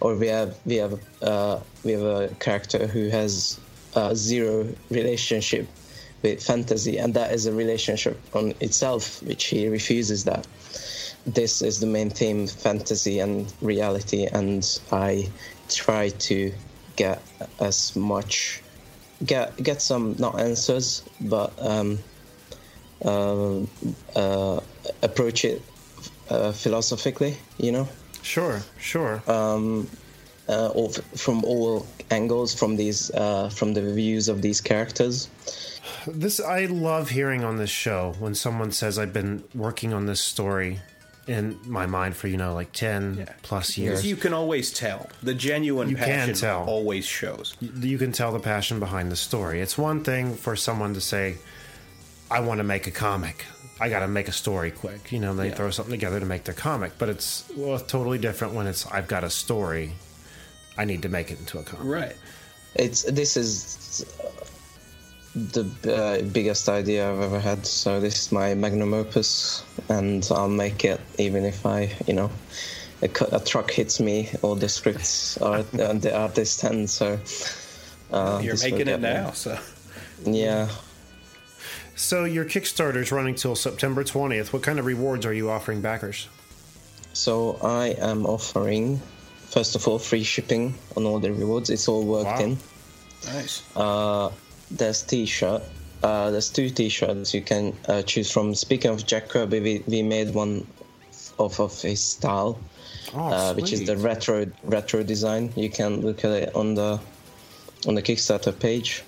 or 0.00 0.14
we 0.14 0.28
have 0.28 0.56
we 0.64 0.76
have 0.76 0.98
uh, 1.22 1.60
we 1.84 1.92
have 1.92 2.02
a 2.02 2.28
character 2.40 2.86
who 2.86 3.08
has 3.08 3.58
uh, 3.94 4.14
zero 4.14 4.68
relationship 4.90 5.66
with 6.22 6.42
fantasy, 6.42 6.98
and 6.98 7.14
that 7.14 7.32
is 7.32 7.46
a 7.46 7.52
relationship 7.52 8.18
on 8.34 8.54
itself, 8.60 9.22
which 9.22 9.44
he 9.46 9.68
refuses 9.68 10.24
that. 10.24 10.46
This 11.26 11.62
is 11.62 11.80
the 11.80 11.86
main 11.86 12.10
theme: 12.10 12.46
fantasy 12.46 13.20
and 13.20 13.52
reality, 13.60 14.26
and 14.26 14.64
I 14.90 15.28
try 15.68 16.08
to 16.08 16.52
get 16.96 17.22
as 17.60 17.94
much 17.94 18.62
get 19.24 19.56
get 19.62 19.82
some 19.82 20.16
not 20.18 20.40
answers, 20.40 21.02
but 21.20 21.52
um, 21.58 21.98
approach 25.02 25.44
it 25.44 25.62
uh, 26.30 26.52
philosophically, 26.52 27.36
you 27.58 27.72
know, 27.72 27.88
Sure, 28.22 28.60
sure. 28.78 29.22
uh, 29.28 30.68
all, 30.68 30.88
from 31.14 31.44
all 31.44 31.86
angles, 32.10 32.54
from 32.54 32.76
these, 32.76 33.10
uh, 33.12 33.48
from 33.50 33.74
the 33.74 33.82
views 33.94 34.28
of 34.28 34.42
these 34.42 34.60
characters. 34.60 35.28
This 36.06 36.40
I 36.40 36.66
love 36.66 37.10
hearing 37.10 37.44
on 37.44 37.56
this 37.58 37.70
show 37.70 38.14
when 38.18 38.34
someone 38.34 38.72
says 38.72 38.98
I've 38.98 39.12
been 39.12 39.44
working 39.54 39.92
on 39.92 40.06
this 40.06 40.20
story 40.20 40.80
in 41.26 41.58
my 41.66 41.84
mind 41.86 42.16
for 42.16 42.28
you 42.28 42.36
know 42.38 42.54
like 42.54 42.72
ten 42.72 43.28
plus 43.42 43.76
years. 43.76 44.06
You 44.06 44.16
can 44.16 44.32
always 44.32 44.72
tell. 44.72 45.08
The 45.22 45.34
genuine 45.34 45.88
You 45.90 45.96
can 45.96 46.04
passion 46.04 46.34
tell. 46.34 46.64
always 46.64 47.04
shows. 47.04 47.54
you 47.60 47.98
can 47.98 48.12
tell 48.12 48.32
the 48.32 48.40
passion 48.40 48.80
behind 48.80 49.12
the 49.12 49.16
story. 49.16 49.60
It's 49.60 49.76
one 49.78 50.02
thing 50.02 50.34
for 50.34 50.56
someone 50.56 50.94
to 50.94 51.00
say, 51.00 51.36
"I 52.30 52.40
want 52.40 52.58
to 52.58 52.64
make 52.64 52.86
a 52.86 52.90
comic. 52.90 53.44
I 53.80 53.88
got 53.88 54.00
to 54.00 54.08
make 54.08 54.28
a 54.28 54.32
story 54.32 54.70
quick." 54.70 55.12
You 55.12 55.18
know, 55.20 55.34
they 55.34 55.48
Yeah. 55.48 55.54
throw 55.54 55.70
something 55.70 55.92
together 55.92 56.20
to 56.20 56.26
make 56.26 56.44
their 56.44 56.54
comic. 56.54 56.92
But 56.98 57.08
it's 57.08 57.44
well, 57.56 57.78
totally 57.78 58.18
different 58.18 58.54
when 58.54 58.66
it's, 58.66 58.86
"I've 58.86 59.08
got 59.08 59.24
a 59.24 59.30
story. 59.30 59.92
I 60.76 60.84
need 60.84 61.02
to 61.02 61.08
make 61.08 61.30
it 61.30 61.38
into 61.38 61.58
a 61.58 61.62
comic." 61.62 61.84
Right. 61.86 62.16
It's 62.74 63.02
this 63.02 63.36
is 63.36 64.04
the 65.34 65.64
uh, 65.94 66.22
biggest 66.32 66.68
idea 66.68 67.10
I've 67.10 67.20
ever 67.20 67.38
had. 67.38 67.66
So 67.66 68.00
this 68.00 68.20
is 68.26 68.32
my 68.32 68.54
magnum 68.54 68.92
opus, 68.94 69.62
and 69.88 70.26
I'll 70.30 70.48
make 70.48 70.84
it 70.84 71.00
even 71.18 71.44
if 71.44 71.64
I, 71.66 71.90
you 72.06 72.14
know, 72.14 72.30
a, 73.02 73.08
a 73.32 73.40
truck 73.40 73.70
hits 73.70 74.00
me 74.00 74.28
or 74.42 74.56
the 74.56 74.68
scripts 74.68 75.36
are 75.38 75.64
and 75.78 76.02
the 76.02 76.14
artist 76.24 76.64
end. 76.64 76.90
So 76.90 77.18
uh, 78.12 78.40
You're 78.42 78.56
making 78.58 78.80
it 78.80 78.84
get 78.86 79.00
me. 79.00 79.08
now, 79.08 79.30
so 79.32 79.58
Yeah. 80.24 80.68
So 81.98 82.24
your 82.24 82.44
Kickstarter 82.44 82.96
is 83.02 83.10
running 83.10 83.34
till 83.34 83.56
September 83.56 84.04
twentieth. 84.04 84.52
What 84.52 84.62
kind 84.62 84.78
of 84.78 84.86
rewards 84.86 85.26
are 85.26 85.32
you 85.34 85.50
offering 85.50 85.80
backers? 85.80 86.28
So 87.12 87.58
I 87.60 87.88
am 87.98 88.24
offering, 88.24 89.00
first 89.50 89.74
of 89.74 89.88
all, 89.88 89.98
free 89.98 90.22
shipping 90.22 90.74
on 90.96 91.04
all 91.04 91.18
the 91.18 91.32
rewards. 91.32 91.70
It's 91.70 91.88
all 91.88 92.04
worked 92.04 92.26
Wow. 92.38 92.40
in. 92.44 92.58
nice. 93.26 93.62
Uh, 93.74 94.30
there's 94.70 95.02
t-shirt. 95.02 95.62
Uh, 96.04 96.30
there's 96.30 96.50
two 96.50 96.70
t-shirts 96.70 97.34
you 97.34 97.42
can 97.42 97.76
uh, 97.88 98.02
choose 98.02 98.30
from. 98.30 98.54
Speaking 98.54 98.92
of 98.92 99.04
Jack 99.04 99.28
Kirby, 99.30 99.58
we, 99.58 99.82
we 99.88 100.02
made 100.02 100.32
one 100.32 100.64
off 101.38 101.58
of 101.58 101.82
his 101.82 102.00
style, 102.00 102.60
Oh, 103.12 103.18
uh, 103.32 103.54
which 103.54 103.72
is 103.72 103.84
the 103.86 103.96
retro 103.96 104.46
retro 104.62 105.02
design. 105.02 105.52
You 105.56 105.68
can 105.68 106.02
look 106.02 106.24
at 106.24 106.30
it 106.30 106.54
on 106.54 106.74
the 106.74 107.00
on 107.88 107.96
the 107.96 108.02
Kickstarter 108.02 108.56
page. 108.56 109.02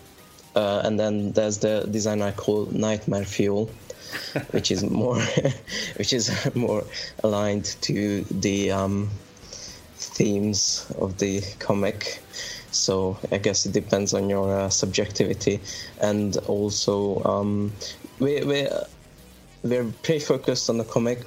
Uh, 0.55 0.83
and 0.85 0.99
then 0.99 1.33
there's 1.33 1.59
the 1.59 1.87
design 1.91 2.23
I 2.23 2.33
call 2.33 2.67
Nightmare 2.67 3.25
Fuel, 3.25 3.71
which 4.51 4.71
is 4.71 4.83
more 4.85 5.17
which 5.97 6.13
is 6.13 6.31
more 6.55 6.85
aligned 7.23 7.77
to 7.83 8.23
the 8.25 8.73
um, 8.73 9.11
themes 9.95 10.91
of 10.99 11.19
the 11.19 11.43
comic. 11.59 12.21
So 12.73 13.19
I 13.33 13.39
guess 13.39 13.67
it 13.67 13.73
depends 13.73 14.15
on 14.15 14.29
your 14.29 14.55
uh, 14.55 14.69
subjectivity, 14.71 15.61
and 16.01 16.37
also 16.49 17.23
um, 17.25 17.73
we 18.19 18.43
we 18.43 18.69
we're 19.63 19.85
pretty 20.03 20.21
focused 20.25 20.71
on 20.71 20.79
the 20.79 20.85
comic. 20.85 21.21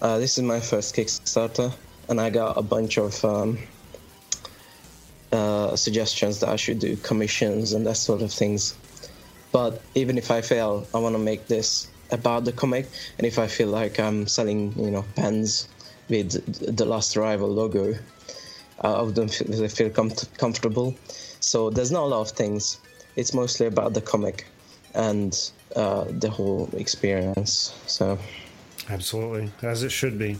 Uh, 0.00 0.18
this 0.18 0.38
is 0.38 0.44
my 0.44 0.60
first 0.60 0.94
Kickstarter, 0.94 1.72
and 2.08 2.20
I 2.20 2.30
got 2.30 2.56
a 2.56 2.62
bunch 2.62 2.98
of 2.98 3.24
um, 3.24 3.58
uh, 5.32 5.76
suggestions 5.76 6.40
that 6.40 6.48
I 6.48 6.56
should 6.56 6.78
do 6.78 6.96
commissions 6.96 7.72
and 7.72 7.86
that 7.86 7.96
sort 7.96 8.22
of 8.22 8.32
things. 8.32 8.76
But 9.52 9.80
even 9.94 10.18
if 10.18 10.30
I 10.30 10.40
fail, 10.40 10.86
I 10.94 10.98
want 10.98 11.14
to 11.14 11.18
make 11.18 11.46
this 11.46 11.88
about 12.10 12.44
the 12.44 12.52
comic, 12.52 12.86
and 13.18 13.26
if 13.26 13.38
I 13.38 13.46
feel 13.46 13.68
like 13.68 13.98
I'm 13.98 14.26
selling, 14.26 14.72
you 14.78 14.90
know, 14.90 15.04
pens 15.16 15.68
with 16.08 16.76
the 16.76 16.84
Last 16.84 17.16
Arrival 17.16 17.48
logo, 17.48 17.94
uh, 18.84 19.00
I 19.00 19.02
wouldn't 19.02 19.32
feel 19.72 19.90
com- 19.90 20.10
comfortable. 20.36 20.94
So 21.40 21.70
there's 21.70 21.90
not 21.90 22.02
a 22.02 22.06
lot 22.06 22.20
of 22.20 22.30
things. 22.30 22.78
It's 23.16 23.32
mostly 23.32 23.66
about 23.66 23.94
the 23.94 24.00
comic 24.00 24.46
and 24.94 25.38
uh, 25.74 26.04
the 26.08 26.30
whole 26.30 26.68
experience. 26.74 27.74
So 27.86 28.18
Absolutely, 28.88 29.50
as 29.62 29.82
it 29.82 29.90
should 29.90 30.18
be. 30.18 30.38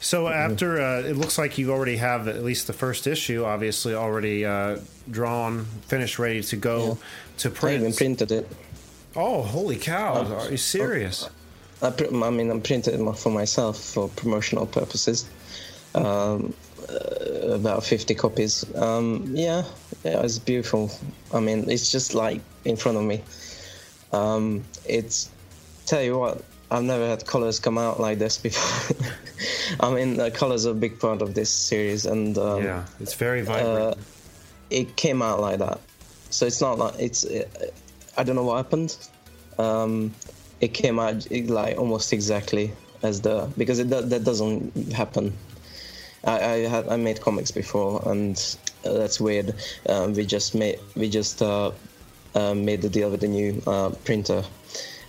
So 0.00 0.28
after 0.28 0.80
uh, 0.80 1.00
it 1.00 1.16
looks 1.16 1.38
like 1.38 1.58
you 1.58 1.72
already 1.72 1.96
have 1.96 2.28
at 2.28 2.44
least 2.44 2.66
the 2.66 2.72
first 2.72 3.06
issue, 3.06 3.44
obviously 3.44 3.94
already 3.94 4.44
uh, 4.44 4.78
drawn, 5.10 5.64
finished, 5.86 6.18
ready 6.18 6.42
to 6.42 6.56
go 6.56 6.98
to 7.38 7.50
print. 7.50 7.72
I 7.72 7.86
even 7.86 7.94
print. 7.94 8.18
printed 8.18 8.32
it. 8.32 8.48
Oh, 9.16 9.42
holy 9.42 9.76
cow! 9.76 10.26
Oh. 10.26 10.34
Are 10.34 10.50
you 10.50 10.56
serious? 10.56 11.28
I, 11.82 11.90
pr- 11.90 12.14
I 12.14 12.30
mean, 12.30 12.50
I 12.50 12.58
printed 12.60 12.94
it 12.94 13.12
for 13.14 13.30
myself 13.30 13.80
for 13.80 14.08
promotional 14.08 14.66
purposes. 14.66 15.28
Um, 15.94 16.54
uh, 16.88 17.52
about 17.52 17.84
50 17.84 18.14
copies. 18.14 18.64
Um, 18.74 19.30
yeah, 19.34 19.64
yeah, 20.04 20.22
it's 20.22 20.38
beautiful. 20.38 20.90
I 21.34 21.40
mean, 21.40 21.68
it's 21.68 21.90
just 21.90 22.14
like 22.14 22.40
in 22.64 22.76
front 22.76 22.98
of 22.98 23.04
me. 23.04 23.22
Um, 24.12 24.64
it's 24.86 25.30
tell 25.86 26.02
you 26.02 26.18
what, 26.18 26.42
I've 26.70 26.82
never 26.84 27.06
had 27.08 27.26
colors 27.26 27.58
come 27.60 27.78
out 27.78 27.98
like 27.98 28.18
this 28.18 28.38
before. 28.38 28.96
I 29.80 29.90
mean, 29.92 30.16
the 30.16 30.30
colors 30.30 30.66
are 30.66 30.70
a 30.70 30.74
big 30.74 30.98
part 31.00 31.22
of 31.22 31.34
this 31.34 31.50
series, 31.50 32.04
and 32.06 32.36
um, 32.36 32.62
yeah, 32.62 32.84
it's 33.00 33.14
very 33.14 33.42
vibrant. 33.42 33.68
uh, 33.68 33.94
it 34.70 34.96
came 34.96 35.22
out 35.22 35.40
like 35.40 35.58
that. 35.60 35.80
So 36.30 36.46
it's 36.46 36.60
not 36.60 36.78
like 36.78 36.94
it's. 36.98 37.24
Uh, 37.24 37.44
I 38.16 38.24
don't 38.24 38.36
know 38.36 38.44
what 38.44 38.56
happened. 38.56 38.96
Um, 39.58 40.12
it 40.60 40.74
came 40.74 40.98
out 40.98 41.30
like 41.30 41.78
almost 41.78 42.12
exactly 42.12 42.72
as 43.02 43.20
the 43.20 43.48
because 43.56 43.78
it 43.78 43.88
that 43.90 44.24
doesn't 44.24 44.92
happen. 44.92 45.32
I, 46.24 46.40
I 46.40 46.56
had 46.68 46.88
I 46.88 46.96
made 46.96 47.20
comics 47.20 47.50
before 47.50 48.02
and 48.06 48.36
uh, 48.84 48.92
that's 48.92 49.20
weird. 49.20 49.54
Um, 49.88 50.14
we 50.14 50.26
just 50.26 50.54
made 50.54 50.80
we 50.96 51.08
just 51.08 51.40
uh, 51.40 51.70
uh, 52.34 52.54
made 52.54 52.82
the 52.82 52.88
deal 52.88 53.10
with 53.10 53.20
the 53.20 53.28
new 53.28 53.62
uh, 53.66 53.90
printer, 54.04 54.42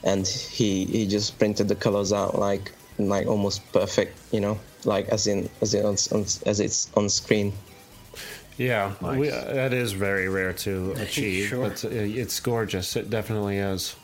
and 0.03 0.25
he 0.27 0.85
he 0.85 1.07
just 1.07 1.37
printed 1.39 1.67
the 1.67 1.75
colors 1.75 2.11
out 2.13 2.37
like 2.37 2.71
like 2.97 3.27
almost 3.27 3.61
perfect. 3.71 4.17
You 4.31 4.41
know, 4.41 4.59
like 4.85 5.07
as 5.09 5.27
in 5.27 5.49
as 5.61 5.73
in 5.73 5.85
on, 5.85 5.95
on, 6.11 6.21
as 6.45 6.59
it's 6.59 6.89
on 6.95 7.09
screen. 7.09 7.53
yeah, 8.57 8.93
we, 9.01 9.29
uh, 9.31 9.53
that 9.53 9.73
is 9.73 9.93
very 9.93 10.27
rare 10.27 10.53
to 10.53 10.91
achieve, 10.97 11.47
Sure. 11.49 11.69
but 11.69 11.83
uh, 11.85 11.89
it's 11.89 12.39
gorgeous. 12.39 12.95
It 12.95 13.09
definitely 13.09 13.57
is. 13.57 13.95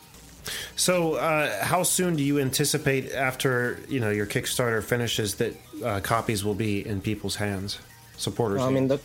So, 0.76 1.14
uh, 1.14 1.64
how 1.64 1.82
soon 1.82 2.14
do 2.14 2.22
you 2.22 2.38
anticipate 2.38 3.12
after 3.12 3.80
you 3.88 3.98
know 4.00 4.10
your 4.10 4.26
Kickstarter 4.26 4.82
finishes 4.82 5.34
that 5.36 5.54
uh, 5.84 6.00
copies 6.00 6.44
will 6.44 6.54
be 6.54 6.86
in 6.86 7.00
people's 7.00 7.36
hands, 7.36 7.78
supporters? 8.16 8.62
I 8.62 8.70
mean 8.70 8.88
the 8.88 8.98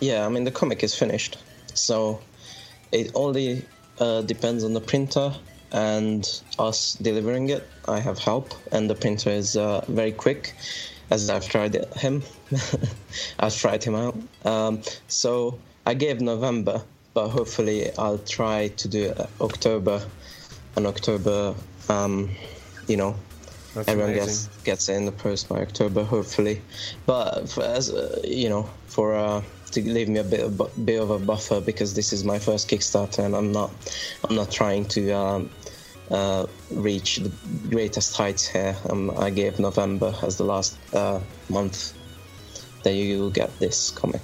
yeah, 0.00 0.24
I 0.24 0.28
mean 0.28 0.44
the 0.44 0.52
comic 0.52 0.84
is 0.84 0.94
finished, 0.94 1.38
so 1.74 2.20
it 2.92 3.10
only 3.14 3.64
uh, 3.98 4.22
depends 4.22 4.62
on 4.64 4.72
the 4.72 4.80
printer 4.80 5.34
and 5.72 6.42
us 6.58 6.94
delivering 6.94 7.50
it. 7.50 7.66
I 7.86 8.00
have 8.00 8.18
help, 8.18 8.54
and 8.72 8.88
the 8.88 8.94
printer 8.94 9.30
is 9.30 9.56
uh, 9.56 9.84
very 9.88 10.12
quick, 10.12 10.54
as 11.10 11.30
I've 11.30 11.48
tried 11.48 11.74
him. 11.96 12.22
I've 13.38 13.56
tried 13.56 13.84
him 13.84 13.94
out. 13.94 14.16
Um, 14.44 14.82
so 15.08 15.58
I 15.86 15.94
gave 15.94 16.20
November, 16.20 16.82
but 17.14 17.28
hopefully 17.28 17.90
I'll 17.96 18.18
try 18.18 18.68
to 18.68 18.88
do 18.88 19.14
October, 19.40 20.02
an 20.76 20.86
October. 20.86 21.54
Um, 21.88 22.30
you 22.86 22.96
know, 22.96 23.16
That's 23.74 23.88
everyone 23.88 24.12
amazing. 24.12 24.26
gets 24.26 24.64
gets 24.64 24.88
it 24.88 24.94
in 24.94 25.06
the 25.06 25.12
post 25.12 25.48
by 25.48 25.60
October, 25.60 26.04
hopefully. 26.04 26.60
But 27.06 27.48
for, 27.48 27.62
as 27.64 27.90
uh, 27.90 28.20
you 28.24 28.48
know, 28.48 28.68
for 28.86 29.14
uh, 29.14 29.42
to 29.72 29.82
leave 29.82 30.08
me 30.08 30.18
a 30.18 30.24
bit 30.24 30.40
of, 30.40 30.84
bit 30.84 31.00
of 31.00 31.10
a 31.10 31.18
buffer 31.18 31.60
because 31.60 31.94
this 31.94 32.12
is 32.12 32.24
my 32.24 32.38
first 32.38 32.68
Kickstarter 32.68 33.24
and 33.24 33.34
I'm 33.34 33.52
not 33.52 33.70
I'm 34.28 34.36
not 34.36 34.50
trying 34.50 34.86
to 34.86 35.12
um, 35.12 35.50
uh, 36.10 36.46
reach 36.70 37.16
the 37.16 37.32
greatest 37.70 38.16
heights 38.16 38.46
here. 38.46 38.76
Um, 38.90 39.10
I 39.18 39.30
gave 39.30 39.58
November 39.58 40.14
as 40.22 40.36
the 40.36 40.44
last 40.44 40.76
uh, 40.94 41.20
month 41.48 41.94
that 42.82 42.94
you 42.94 43.18
will 43.20 43.30
get 43.30 43.56
this 43.58 43.90
comic. 43.90 44.22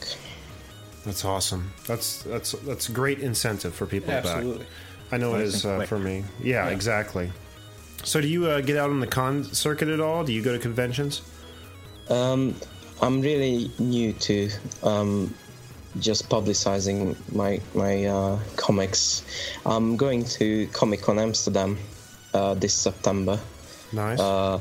That's 1.05 1.25
awesome. 1.25 1.73
That's 1.87 2.23
that's 2.23 2.53
that's 2.53 2.89
great 2.89 3.19
incentive 3.21 3.75
for 3.75 3.87
people 3.87 4.13
Absolutely. 4.13 4.59
back. 4.59 4.67
I 5.13 5.19
know 5.19 5.35
it 5.35 5.39
Nice 5.41 5.55
is 5.55 5.65
and 5.65 5.75
uh, 5.75 5.77
quick. 5.79 5.89
for 5.89 5.99
me. 5.99 6.25
Yeah, 6.43 6.69
exactly. 6.69 7.31
So, 8.05 8.21
do 8.21 8.29
you 8.29 8.47
uh, 8.47 8.61
get 8.63 8.77
out 8.77 8.91
on 8.91 9.01
the 9.01 9.07
con 9.07 9.45
circuit 9.45 9.89
at 9.89 10.01
all? 10.01 10.25
Do 10.25 10.33
you 10.33 10.43
go 10.43 10.53
to 10.53 10.59
conventions? 10.59 11.23
Um, 12.09 12.55
I'm 13.03 13.21
really 13.21 13.71
new 13.79 14.13
to 14.15 14.51
um, 14.83 15.35
just 15.99 16.29
publicizing 16.29 17.17
my 17.33 17.61
my 17.75 18.05
uh, 18.07 18.39
comics. 18.57 19.25
I'm 19.65 19.97
going 19.97 20.25
to 20.39 20.67
Comic 20.69 21.03
Con 21.03 21.19
Amsterdam 21.19 21.79
uh, 22.33 22.55
this 22.55 22.75
September. 22.75 23.39
Nice. 23.93 24.21
Uh, 24.21 24.61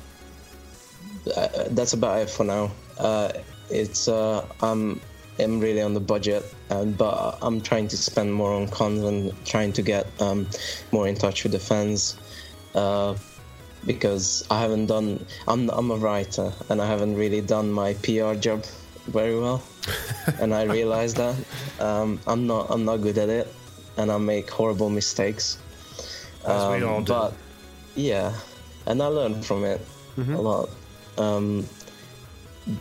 uh, 1.35 1.47
that's 1.71 1.93
about 1.93 2.21
it 2.21 2.29
for 2.29 2.43
now. 2.43 2.71
Uh, 2.97 3.31
it's 3.69 4.07
uh, 4.07 4.45
I'm 4.61 4.99
I'm 5.39 5.59
really 5.59 5.81
on 5.81 5.93
the 5.93 5.99
budget, 5.99 6.43
and 6.69 6.97
but 6.97 7.37
I'm 7.41 7.61
trying 7.61 7.87
to 7.89 7.97
spend 7.97 8.33
more 8.33 8.53
on 8.53 8.67
cons 8.67 9.03
and 9.03 9.33
trying 9.45 9.73
to 9.73 9.81
get 9.81 10.05
um, 10.21 10.47
more 10.91 11.07
in 11.07 11.15
touch 11.15 11.43
with 11.43 11.51
the 11.51 11.59
fans. 11.59 12.17
Uh, 12.75 13.15
because 13.85 14.45
I 14.49 14.61
haven't 14.61 14.85
done. 14.85 15.25
I'm 15.47 15.69
I'm 15.69 15.91
a 15.91 15.97
writer, 15.97 16.53
and 16.69 16.81
I 16.81 16.87
haven't 16.87 17.15
really 17.15 17.41
done 17.41 17.71
my 17.71 17.95
PR 17.95 18.33
job 18.35 18.63
very 19.07 19.37
well, 19.39 19.61
and 20.39 20.53
I 20.53 20.63
realize 20.63 21.13
that 21.15 21.35
um, 21.79 22.19
I'm 22.27 22.47
not 22.47 22.67
I'm 22.69 22.85
not 22.85 22.97
good 22.97 23.17
at 23.17 23.29
it, 23.29 23.47
and 23.97 24.11
I 24.11 24.17
make 24.17 24.49
horrible 24.49 24.89
mistakes. 24.89 25.57
As 26.45 26.67
we 26.69 26.83
Um, 26.83 26.89
all 26.89 27.01
do. 27.01 27.13
But 27.13 27.33
yeah, 27.95 28.33
and 28.85 29.01
I 29.01 29.07
learned 29.07 29.45
from 29.45 29.63
it 29.65 29.81
Mm-hmm. 30.17 30.35
a 30.35 30.41
lot. 30.41 30.69
Um, 31.17 31.65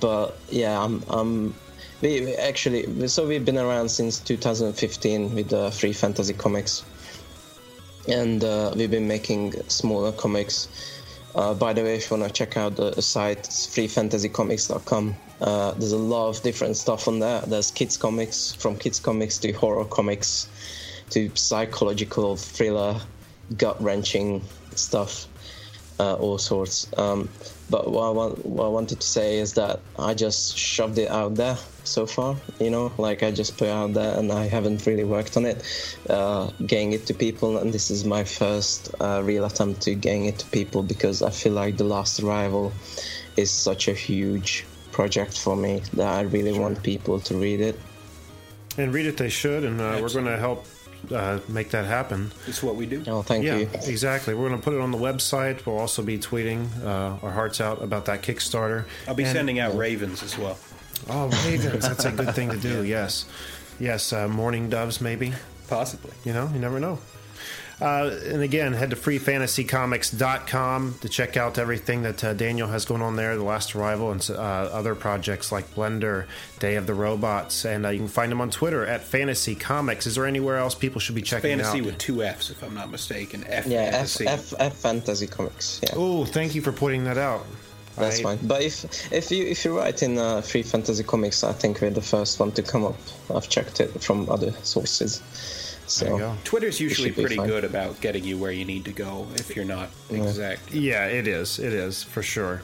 but 0.00 0.36
yeah, 0.50 0.78
I'm, 0.84 1.02
I'm 1.08 1.54
we 2.02 2.20
we 2.20 2.34
actually 2.34 3.08
so 3.08 3.26
we've 3.26 3.44
been 3.44 3.58
around 3.58 3.88
since 3.88 4.20
2015 4.20 5.34
with 5.34 5.48
the 5.48 5.70
free 5.70 5.92
fantasy 5.94 6.34
comics, 6.34 6.84
and 8.08 8.44
uh, 8.44 8.72
we've 8.76 8.90
been 8.90 9.08
making 9.08 9.52
smaller 9.68 10.12
comics. 10.12 10.68
Uh, 11.34 11.54
by 11.54 11.72
the 11.72 11.82
way, 11.82 11.96
if 11.96 12.10
you 12.10 12.16
want 12.16 12.28
to 12.28 12.32
check 12.32 12.56
out 12.56 12.76
the 12.76 13.00
site, 13.00 13.38
it's 13.38 13.66
freefantasycomics.com. 13.66 15.14
Uh, 15.40 15.72
there's 15.72 15.92
a 15.92 15.98
lot 15.98 16.28
of 16.28 16.42
different 16.42 16.76
stuff 16.76 17.08
on 17.08 17.18
there. 17.18 17.40
There's 17.40 17.70
kids 17.70 17.96
comics, 17.96 18.52
from 18.52 18.76
kids 18.76 19.00
comics 19.00 19.38
to 19.38 19.52
horror 19.52 19.84
comics, 19.86 20.48
to 21.10 21.30
psychological 21.34 22.36
thriller, 22.36 23.00
gut 23.56 23.82
wrenching 23.82 24.42
stuff, 24.74 25.26
uh, 25.98 26.14
all 26.14 26.38
sorts. 26.38 26.86
Um, 26.98 27.28
but 27.70 27.90
what 27.90 28.04
I, 28.04 28.10
want, 28.10 28.44
what 28.44 28.66
I 28.66 28.68
wanted 28.68 29.00
to 29.00 29.06
say 29.06 29.38
is 29.38 29.54
that 29.54 29.80
I 29.98 30.14
just 30.14 30.56
shoved 30.56 30.98
it 30.98 31.10
out 31.10 31.34
there 31.34 31.56
so 31.84 32.06
far, 32.06 32.36
you 32.60 32.70
know, 32.70 32.92
like 32.98 33.22
I 33.22 33.30
just 33.30 33.56
put 33.58 33.68
out 33.68 33.92
there 33.94 34.18
and 34.18 34.30
I 34.30 34.46
haven't 34.46 34.86
really 34.86 35.04
worked 35.04 35.36
on 35.36 35.44
it, 35.46 35.64
uh, 36.08 36.50
getting 36.66 36.92
it 36.92 37.06
to 37.06 37.14
people. 37.14 37.58
And 37.58 37.72
this 37.72 37.90
is 37.90 38.04
my 38.04 38.24
first 38.24 38.94
uh, 39.00 39.22
real 39.24 39.44
attempt 39.44 39.82
to 39.82 39.94
getting 39.94 40.26
it 40.26 40.38
to 40.38 40.46
people 40.46 40.82
because 40.82 41.22
I 41.22 41.30
feel 41.30 41.52
like 41.52 41.76
The 41.76 41.84
Last 41.84 42.20
Arrival 42.20 42.72
is 43.36 43.50
such 43.50 43.88
a 43.88 43.92
huge 43.94 44.64
project 44.92 45.38
for 45.38 45.56
me 45.56 45.82
that 45.94 46.06
I 46.06 46.22
really 46.22 46.58
want 46.58 46.82
people 46.82 47.18
to 47.20 47.36
read 47.36 47.60
it. 47.60 47.78
And 48.78 48.94
read 48.94 49.06
it, 49.06 49.16
they 49.16 49.28
should, 49.28 49.64
and 49.64 49.80
uh, 49.80 49.98
we're 50.00 50.08
going 50.08 50.24
to 50.24 50.38
help 50.38 50.64
uh, 51.10 51.40
make 51.48 51.70
that 51.70 51.84
happen. 51.84 52.32
It's 52.46 52.62
what 52.62 52.76
we 52.76 52.86
do. 52.86 53.02
Oh, 53.06 53.22
thank 53.22 53.44
yeah, 53.44 53.56
you. 53.56 53.68
exactly. 53.86 54.34
We're 54.34 54.48
going 54.48 54.60
to 54.60 54.64
put 54.64 54.72
it 54.72 54.80
on 54.80 54.92
the 54.92 54.98
website. 54.98 55.66
We'll 55.66 55.78
also 55.78 56.02
be 56.02 56.18
tweeting 56.18 56.68
uh, 56.84 57.18
our 57.22 57.32
hearts 57.32 57.60
out 57.60 57.82
about 57.82 58.06
that 58.06 58.22
Kickstarter. 58.22 58.84
I'll 59.08 59.14
be 59.14 59.24
And- 59.24 59.32
sending 59.32 59.58
out 59.58 59.76
ravens 59.76 60.22
as 60.22 60.38
well. 60.38 60.58
Oh, 61.08 61.28
ravens! 61.44 61.86
That's 61.88 62.04
a 62.04 62.12
good 62.12 62.34
thing 62.34 62.50
to 62.50 62.58
do. 62.58 62.82
Yes, 62.92 63.26
yes. 63.80 64.12
Uh, 64.12 64.28
mourning 64.28 64.68
doves, 64.70 65.00
maybe. 65.00 65.32
Possibly. 65.68 66.12
You 66.24 66.32
know, 66.32 66.50
you 66.52 66.58
never 66.58 66.78
know. 66.80 66.98
Uh, 67.80 68.16
and 68.26 68.42
again, 68.42 68.72
head 68.74 68.90
to 68.90 68.96
freefantasycomics.com 68.96 70.94
to 71.00 71.08
check 71.08 71.36
out 71.36 71.58
everything 71.58 72.02
that 72.02 72.22
uh, 72.22 72.32
Daniel 72.32 72.68
has 72.68 72.84
going 72.84 73.02
on 73.02 73.16
there, 73.16 73.36
The 73.36 73.42
Last 73.42 73.74
Arrival, 73.74 74.12
and 74.12 74.24
uh, 74.30 74.34
other 74.34 74.94
projects 74.94 75.50
like 75.50 75.68
Blender, 75.74 76.26
Day 76.60 76.76
of 76.76 76.86
the 76.86 76.94
Robots. 76.94 77.64
And 77.64 77.84
uh, 77.84 77.88
you 77.88 77.98
can 77.98 78.08
find 78.08 78.30
them 78.30 78.40
on 78.40 78.50
Twitter 78.50 78.86
at 78.86 79.02
Fantasy 79.02 79.56
Comics. 79.56 80.06
Is 80.06 80.14
there 80.14 80.26
anywhere 80.26 80.58
else 80.58 80.76
people 80.76 81.00
should 81.00 81.16
be 81.16 81.22
checking 81.22 81.54
out? 81.54 81.58
Fantasy 81.58 81.80
out? 81.80 81.86
with 81.86 81.98
two 81.98 82.22
F's, 82.22 82.50
if 82.50 82.62
I'm 82.62 82.74
not 82.74 82.90
mistaken. 82.90 83.44
F 83.48 83.66
Yeah, 83.66 83.90
F. 83.92 84.20
F, 84.20 84.54
F 84.60 84.76
Fantasy 84.76 85.26
Comics. 85.26 85.80
Yeah. 85.82 85.94
Oh, 85.96 86.24
thank 86.24 86.54
you 86.54 86.62
for 86.62 86.70
pointing 86.72 87.02
that 87.04 87.18
out. 87.18 87.44
That's 87.96 88.20
I- 88.20 88.22
fine. 88.22 88.38
But 88.42 88.62
if 88.62 89.12
if 89.12 89.30
you 89.30 89.44
if 89.46 89.64
you 89.64 89.76
write 89.76 90.02
in 90.02 90.18
uh, 90.18 90.40
Free 90.42 90.62
Fantasy 90.62 91.02
Comics, 91.04 91.44
I 91.44 91.52
think 91.52 91.80
we're 91.80 91.90
the 91.90 92.00
first 92.02 92.40
one 92.40 92.52
to 92.52 92.62
come 92.62 92.84
up. 92.84 92.96
I've 93.34 93.48
checked 93.48 93.80
it 93.80 94.02
from 94.02 94.28
other 94.30 94.52
sources. 94.62 95.22
So 95.86 96.04
There 96.04 96.14
you 96.14 96.20
go. 96.20 96.34
Twitter's 96.44 96.80
usually 96.80 97.10
pretty 97.10 97.36
fine. 97.36 97.48
good 97.48 97.64
about 97.64 98.00
getting 98.00 98.24
you 98.24 98.38
where 98.38 98.52
you 98.52 98.64
need 98.64 98.84
to 98.86 98.92
go 98.92 99.26
if 99.34 99.54
you're 99.54 99.64
not 99.64 99.90
exact. 100.10 100.72
Yeah, 100.72 101.06
it 101.06 101.26
is. 101.28 101.58
It 101.58 101.72
is 101.72 102.02
for 102.02 102.22
sure. 102.22 102.62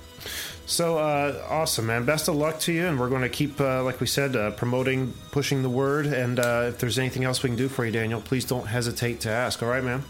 So 0.66 0.98
uh, 0.98 1.44
awesome, 1.48 1.86
man! 1.86 2.04
Best 2.04 2.28
of 2.28 2.36
luck 2.36 2.58
to 2.60 2.72
you, 2.72 2.86
and 2.86 2.98
we're 2.98 3.08
going 3.08 3.22
to 3.22 3.28
keep, 3.28 3.60
uh, 3.60 3.82
like 3.82 4.00
we 4.00 4.06
said, 4.06 4.36
uh, 4.36 4.50
promoting, 4.52 5.12
pushing 5.30 5.62
the 5.62 5.70
word. 5.70 6.06
And 6.06 6.38
uh, 6.38 6.66
if 6.68 6.78
there's 6.78 6.98
anything 6.98 7.24
else 7.24 7.42
we 7.42 7.48
can 7.50 7.56
do 7.56 7.68
for 7.68 7.84
you, 7.84 7.92
Daniel, 7.92 8.20
please 8.20 8.44
don't 8.44 8.66
hesitate 8.66 9.20
to 9.20 9.30
ask. 9.30 9.62
All 9.62 9.68
right, 9.68 9.82
man. 9.84 10.04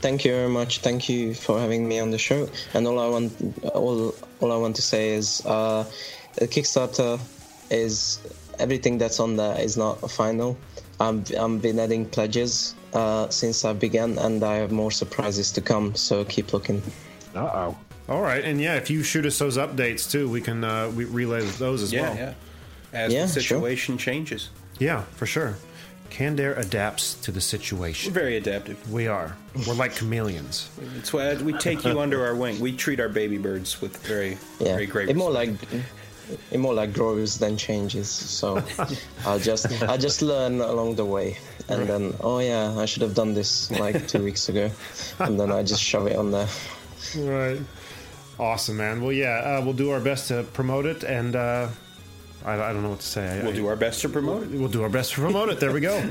Thank 0.00 0.24
you 0.24 0.32
very 0.32 0.48
much. 0.48 0.78
Thank 0.80 1.08
you 1.08 1.34
for 1.34 1.58
having 1.60 1.86
me 1.88 1.98
on 2.00 2.10
the 2.10 2.18
show. 2.18 2.48
And 2.74 2.86
all 2.86 2.98
I 2.98 3.08
want 3.08 3.32
all 3.74 4.14
all 4.40 4.52
I 4.52 4.56
want 4.56 4.76
to 4.76 4.82
say 4.82 5.10
is 5.10 5.44
uh, 5.46 5.84
the 6.36 6.48
Kickstarter 6.48 7.20
is 7.70 8.20
everything 8.58 8.98
that's 8.98 9.20
on 9.20 9.36
there 9.36 9.58
is 9.60 9.76
not 9.76 10.10
final. 10.10 10.56
I'm 10.98 11.24
I'm 11.38 11.58
been 11.58 11.78
adding 11.78 12.04
pledges 12.06 12.74
uh, 12.92 13.28
since 13.30 13.64
I 13.64 13.72
began, 13.72 14.18
and 14.18 14.42
I 14.42 14.56
have 14.56 14.70
more 14.72 14.90
surprises 14.90 15.52
to 15.52 15.60
come. 15.60 15.94
So 15.94 16.24
keep 16.24 16.52
looking. 16.52 16.82
Uh 17.34 17.40
oh. 17.40 17.76
All 18.08 18.22
right, 18.22 18.42
and 18.44 18.60
yeah, 18.60 18.74
if 18.74 18.90
you 18.90 19.04
shoot 19.04 19.24
us 19.24 19.38
those 19.38 19.56
updates 19.56 20.10
too, 20.10 20.28
we 20.28 20.40
can 20.40 20.64
uh, 20.64 20.90
we 20.90 21.04
relay 21.04 21.42
those 21.58 21.80
as 21.82 21.92
Yeah, 21.92 22.00
well. 22.02 22.16
yeah. 22.16 22.34
As 22.92 23.12
Yeah, 23.12 23.26
the 23.26 23.32
sure. 23.40 23.42
situation 23.42 23.98
changes. 23.98 24.50
Yeah, 24.80 25.02
for 25.14 25.26
sure. 25.26 25.54
Canned 26.10 26.40
Air 26.40 26.54
adapts 26.54 27.14
to 27.22 27.30
the 27.30 27.36
We're 27.36 27.40
situation. 27.40 28.12
very 28.12 28.36
adaptive. 28.36 28.76
We 28.92 29.06
are. 29.06 29.36
We're 29.66 29.74
like 29.74 29.94
chameleons. 29.96 30.68
It's 30.98 31.12
why 31.12 31.34
we 31.36 31.52
take 31.54 31.84
you 31.84 32.00
under 32.00 32.24
our 32.26 32.34
wing. 32.34 32.60
We 32.60 32.76
treat 32.76 33.00
our 33.00 33.08
baby 33.08 33.38
birds 33.38 33.80
with 33.80 33.96
very, 34.06 34.36
Yeah, 34.58 34.74
very 34.74 34.86
great 34.86 35.08
it 35.08 35.16
more 35.16 35.30
like 35.30 35.50
it 36.52 36.58
more 36.58 36.74
like 36.74 36.92
grows 36.92 37.38
than 37.38 37.56
changes. 37.56 38.08
So 38.08 38.62
I'll 39.24 39.38
just 39.38 39.66
I 39.82 39.96
just 39.96 40.22
learn 40.22 40.60
along 40.60 40.96
the 40.96 41.04
way, 41.04 41.38
and 41.68 41.88
then 41.88 42.14
oh 42.20 42.38
yeah, 42.40 42.76
I 42.76 42.86
should 42.86 43.02
have 43.02 43.14
done 43.14 43.34
this 43.34 43.70
like 43.70 44.06
two 44.06 44.22
weeks 44.22 44.48
ago, 44.48 44.70
and 45.18 45.38
then 45.40 45.50
I 45.50 45.62
just 45.62 45.82
shove 45.82 46.06
it 46.06 46.16
on 46.16 46.30
there. 46.30 46.48
Right. 47.16 47.60
Awesome, 48.38 48.76
man. 48.78 49.02
Well, 49.02 49.12
yeah, 49.12 49.58
uh, 49.58 49.64
we'll 49.64 49.74
do 49.76 49.90
our 49.90 50.00
best 50.00 50.28
to 50.28 50.44
promote 50.54 50.86
it, 50.86 51.02
and 51.04 51.34
uh, 51.36 51.68
I, 52.44 52.54
I 52.54 52.72
don't 52.72 52.82
know 52.82 52.90
what 52.90 53.00
to 53.00 53.06
say. 53.06 53.40
I- 53.40 53.44
We'll 53.44 53.52
do 53.52 53.66
our 53.66 53.76
best 53.76 54.00
to 54.02 54.08
promote 54.08 54.44
it. 54.44 54.50
We'll 54.50 54.68
do 54.68 54.82
our 54.82 54.88
best 54.88 55.12
to 55.14 55.20
promote 55.20 55.48
it. 55.50 55.60
There 55.60 55.72
we 55.72 55.80
go. 55.80 56.00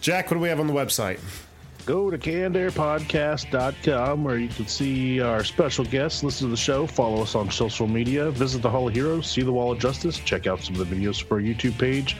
Jack, 0.00 0.30
what 0.30 0.34
do 0.36 0.40
we 0.40 0.48
have 0.48 0.60
on 0.60 0.66
the 0.66 0.72
website? 0.74 1.18
Go 1.86 2.10
to 2.10 2.18
cannedairpodcast.com 2.18 4.24
where 4.24 4.38
you 4.38 4.48
can 4.48 4.66
see 4.66 5.20
our 5.20 5.44
special 5.44 5.84
guests, 5.84 6.24
listen 6.24 6.48
to 6.48 6.50
the 6.50 6.56
show, 6.56 6.84
follow 6.86 7.22
us 7.22 7.36
on 7.36 7.48
social 7.50 7.86
media, 7.86 8.30
visit 8.32 8.60
the 8.60 8.68
Hall 8.70 8.88
of 8.88 8.94
Heroes, 8.94 9.30
see 9.30 9.42
the 9.42 9.52
Wall 9.52 9.70
of 9.70 9.78
Justice, 9.78 10.18
check 10.18 10.48
out 10.48 10.60
some 10.60 10.74
of 10.80 10.88
the 10.88 10.96
videos 10.96 11.22
for 11.22 11.36
our 11.36 11.40
YouTube 11.40 11.78
page, 11.78 12.16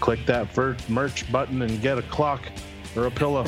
click 0.00 0.24
that 0.24 0.48
fir- 0.54 0.76
merch 0.88 1.30
button 1.30 1.60
and 1.60 1.82
get 1.82 1.98
a 1.98 2.02
clock 2.02 2.40
or 2.96 3.06
a 3.06 3.10
pillow. 3.10 3.44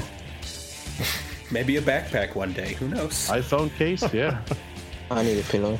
Maybe 1.50 1.76
a 1.76 1.82
backpack 1.82 2.34
one 2.34 2.52
day. 2.52 2.74
Who 2.74 2.88
knows? 2.88 3.28
iPhone 3.28 3.74
case, 3.76 4.04
yeah. 4.12 4.42
I 5.10 5.22
need 5.22 5.38
a 5.38 5.42
pillow. 5.44 5.78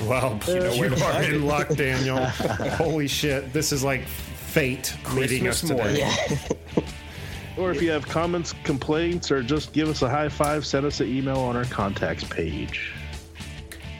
Well, 0.00 0.38
you, 0.46 0.60
know 0.60 0.76
where 0.76 0.90
to 0.90 1.04
are 1.04 1.22
in 1.34 1.46
luck, 1.46 1.68
Daniel. 1.70 2.24
Holy 2.76 3.08
shit. 3.08 3.52
This 3.52 3.72
is 3.72 3.82
like 3.82 4.06
fate 4.06 4.96
meeting 5.14 5.48
us 5.48 5.60
today. 5.60 5.74
morning. 5.74 6.38
or 7.56 7.70
if 7.70 7.82
you 7.82 7.90
have 7.90 8.06
comments, 8.06 8.54
complaints, 8.64 9.30
or 9.30 9.42
just 9.42 9.72
give 9.72 9.88
us 9.88 10.02
a 10.02 10.08
high 10.08 10.28
five, 10.28 10.66
send 10.66 10.86
us 10.86 11.00
an 11.00 11.08
email 11.08 11.38
on 11.38 11.56
our 11.56 11.64
contacts 11.64 12.24
page. 12.24 12.92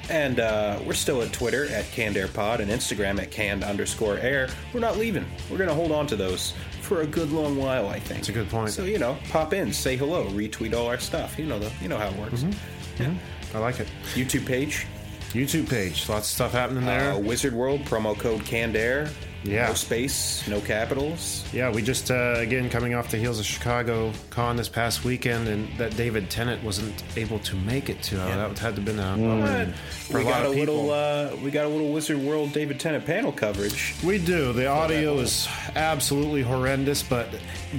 And 0.08 0.38
uh, 0.38 0.78
we're 0.86 0.94
still 0.94 1.20
at 1.22 1.32
Twitter 1.32 1.66
at 1.70 1.84
CannedAirPod 1.86 2.60
and 2.60 2.70
Instagram 2.70 3.20
at 3.20 3.30
canned 3.30 3.64
underscore 3.64 4.18
air. 4.18 4.48
We're 4.72 4.80
not 4.80 4.98
leaving. 4.98 5.24
We're 5.50 5.58
going 5.58 5.68
to 5.68 5.74
hold 5.74 5.90
on 5.90 6.06
to 6.08 6.16
those 6.16 6.54
for 6.80 7.00
a 7.00 7.06
good 7.06 7.32
long 7.32 7.56
while, 7.56 7.88
I 7.88 7.98
think. 7.98 8.20
That's 8.20 8.28
a 8.28 8.32
good 8.32 8.48
point. 8.48 8.70
So, 8.70 8.84
you 8.84 8.98
know, 8.98 9.18
pop 9.30 9.52
in, 9.52 9.72
say 9.72 9.96
hello, 9.96 10.26
retweet 10.28 10.74
all 10.74 10.86
our 10.86 10.98
stuff. 10.98 11.38
You 11.38 11.46
know 11.46 11.58
the, 11.58 11.72
you 11.82 11.88
know 11.88 11.98
how 11.98 12.08
it 12.08 12.16
works. 12.16 12.44
Mm-hmm. 12.44 13.56
I 13.56 13.58
like 13.58 13.80
it. 13.80 13.88
YouTube 14.14 14.46
page, 14.46 14.86
YouTube 15.32 15.68
page. 15.68 16.08
Lots 16.08 16.28
of 16.28 16.34
stuff 16.34 16.52
happening 16.52 16.84
there. 16.84 17.12
uh, 17.12 17.18
Wizard 17.18 17.52
World, 17.54 17.84
promo 17.84 18.18
code 18.18 18.44
Canned 18.44 18.76
Air. 18.76 19.08
Yeah. 19.44 19.68
No 19.68 19.74
space, 19.74 20.46
no 20.48 20.60
capitals. 20.60 21.44
Yeah, 21.52 21.70
we 21.70 21.80
just 21.80 22.10
uh, 22.10 22.34
again 22.38 22.68
coming 22.68 22.94
off 22.94 23.10
the 23.10 23.16
heels 23.18 23.38
of 23.38 23.46
Chicago 23.46 24.12
Con 24.30 24.56
this 24.56 24.68
past 24.68 25.04
weekend, 25.04 25.46
and 25.46 25.68
that 25.78 25.96
David 25.96 26.30
Tennant 26.30 26.64
wasn't 26.64 27.04
able 27.16 27.38
to 27.40 27.54
make 27.56 27.88
it 27.88 28.02
to. 28.04 28.20
Uh, 28.20 28.48
That 28.48 28.58
had 28.58 28.74
to 28.76 28.80
been 28.80 28.98
a 28.98 29.16
But 29.16 29.74
for 29.76 30.18
we 30.18 30.24
a 30.24 30.26
lot 30.26 30.42
got 30.42 30.46
a 30.46 30.54
people. 30.54 30.86
little, 30.86 30.90
uh, 30.90 31.36
we 31.44 31.50
got 31.52 31.66
a 31.66 31.68
little 31.68 31.92
Wizard 31.92 32.18
World 32.18 32.52
David 32.52 32.80
Tennant 32.80 33.04
panel 33.06 33.30
coverage. 33.30 33.94
we 34.02 34.18
do. 34.18 34.52
The 34.52 34.66
audio 34.66 35.18
is 35.18 35.46
absolutely 35.76 36.42
horrendous, 36.42 37.02
but 37.04 37.28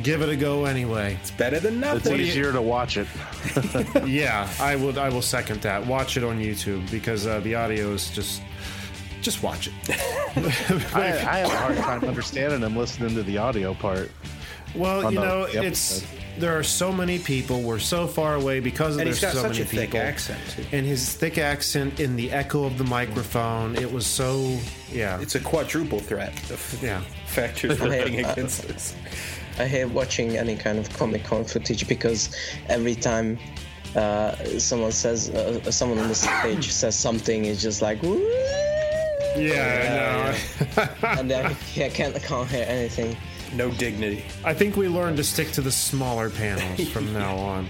give 0.03 0.21
it 0.21 0.29
a 0.29 0.35
go 0.37 0.65
anyway. 0.65 1.17
It's 1.19 1.31
better 1.31 1.59
than 1.59 1.79
nothing. 1.81 2.13
It's 2.13 2.29
easier 2.29 2.53
to 2.53 2.61
watch 2.61 2.95
it. 2.97 3.07
yeah, 4.05 4.47
I 4.59 4.75
would. 4.77 4.97
I 4.97 5.09
will 5.09 5.21
second 5.21 5.61
that. 5.61 5.85
Watch 5.85 6.15
it 6.17 6.23
on 6.23 6.39
YouTube 6.39 6.89
because 6.91 7.27
uh, 7.27 7.39
the 7.41 7.55
audio 7.55 7.91
is 7.91 8.09
just. 8.11 8.41
Just 9.27 9.43
watch 9.43 9.67
it. 9.67 9.73
I, 10.95 11.01
I 11.01 11.37
have 11.39 11.51
a 11.51 11.57
hard 11.57 11.77
time 11.79 12.03
understanding 12.05 12.61
him 12.61 12.77
listening 12.77 13.13
to 13.15 13.23
the 13.23 13.37
audio 13.37 13.73
part. 13.73 14.09
Well, 14.73 15.11
you 15.11 15.19
know, 15.19 15.41
episode. 15.43 15.65
it's 15.65 16.05
there 16.37 16.57
are 16.57 16.63
so 16.63 16.93
many 16.93 17.19
people. 17.19 17.61
We're 17.61 17.77
so 17.79 18.07
far 18.07 18.35
away 18.35 18.61
because 18.61 18.93
of 18.95 19.01
And 19.01 19.07
there's 19.07 19.17
he's 19.19 19.33
got 19.33 19.33
so 19.33 19.41
such 19.41 19.51
many 19.59 19.63
a 19.63 19.65
thick 19.65 19.89
people. 19.91 19.99
accent, 19.99 20.39
too. 20.51 20.63
And 20.71 20.85
his 20.85 21.13
thick 21.13 21.37
accent 21.37 21.99
in 21.99 22.15
the 22.15 22.31
echo 22.31 22.63
of 22.63 22.77
the 22.77 22.85
microphone, 22.85 23.75
it 23.75 23.91
was 23.91 24.07
so 24.07 24.57
yeah. 24.93 25.19
It's 25.19 25.35
a 25.35 25.41
quadruple 25.41 25.99
threat 25.99 26.31
of 26.49 26.79
Yeah. 26.81 27.01
factors 27.25 27.77
working 27.81 28.19
against 28.23 28.63
us. 28.71 28.95
I 29.59 29.65
hate 29.67 29.89
watching 29.89 30.37
any 30.37 30.55
kind 30.55 30.79
of 30.79 30.87
Comic 30.97 31.25
Con 31.25 31.43
footage 31.43 31.85
because 31.85 32.33
every 32.69 32.95
time 32.95 33.37
uh, 33.93 34.35
someone 34.57 34.93
says, 34.93 35.31
uh, 35.31 35.69
someone 35.69 35.99
on 35.99 36.07
the 36.07 36.15
stage 36.15 36.71
says 36.71 36.97
something, 36.97 37.43
it's 37.43 37.61
just 37.61 37.81
like, 37.81 38.01
"Woo!" 38.03 38.25
Yeah, 39.39 40.33
I 40.79 40.81
know. 40.81 40.89
and 41.21 41.31
I, 41.31 41.49
I 41.49 41.89
can't, 41.89 42.15
I 42.15 42.19
can't 42.19 42.47
hear 42.49 42.65
anything. 42.67 43.15
No 43.53 43.71
dignity. 43.71 44.25
I 44.43 44.53
think 44.53 44.75
we 44.75 44.87
learned 44.87 45.17
to 45.17 45.23
stick 45.23 45.51
to 45.53 45.61
the 45.61 45.71
smaller 45.71 46.29
panels 46.29 46.89
from 46.89 47.11
now 47.17 47.35
on. 47.37 47.69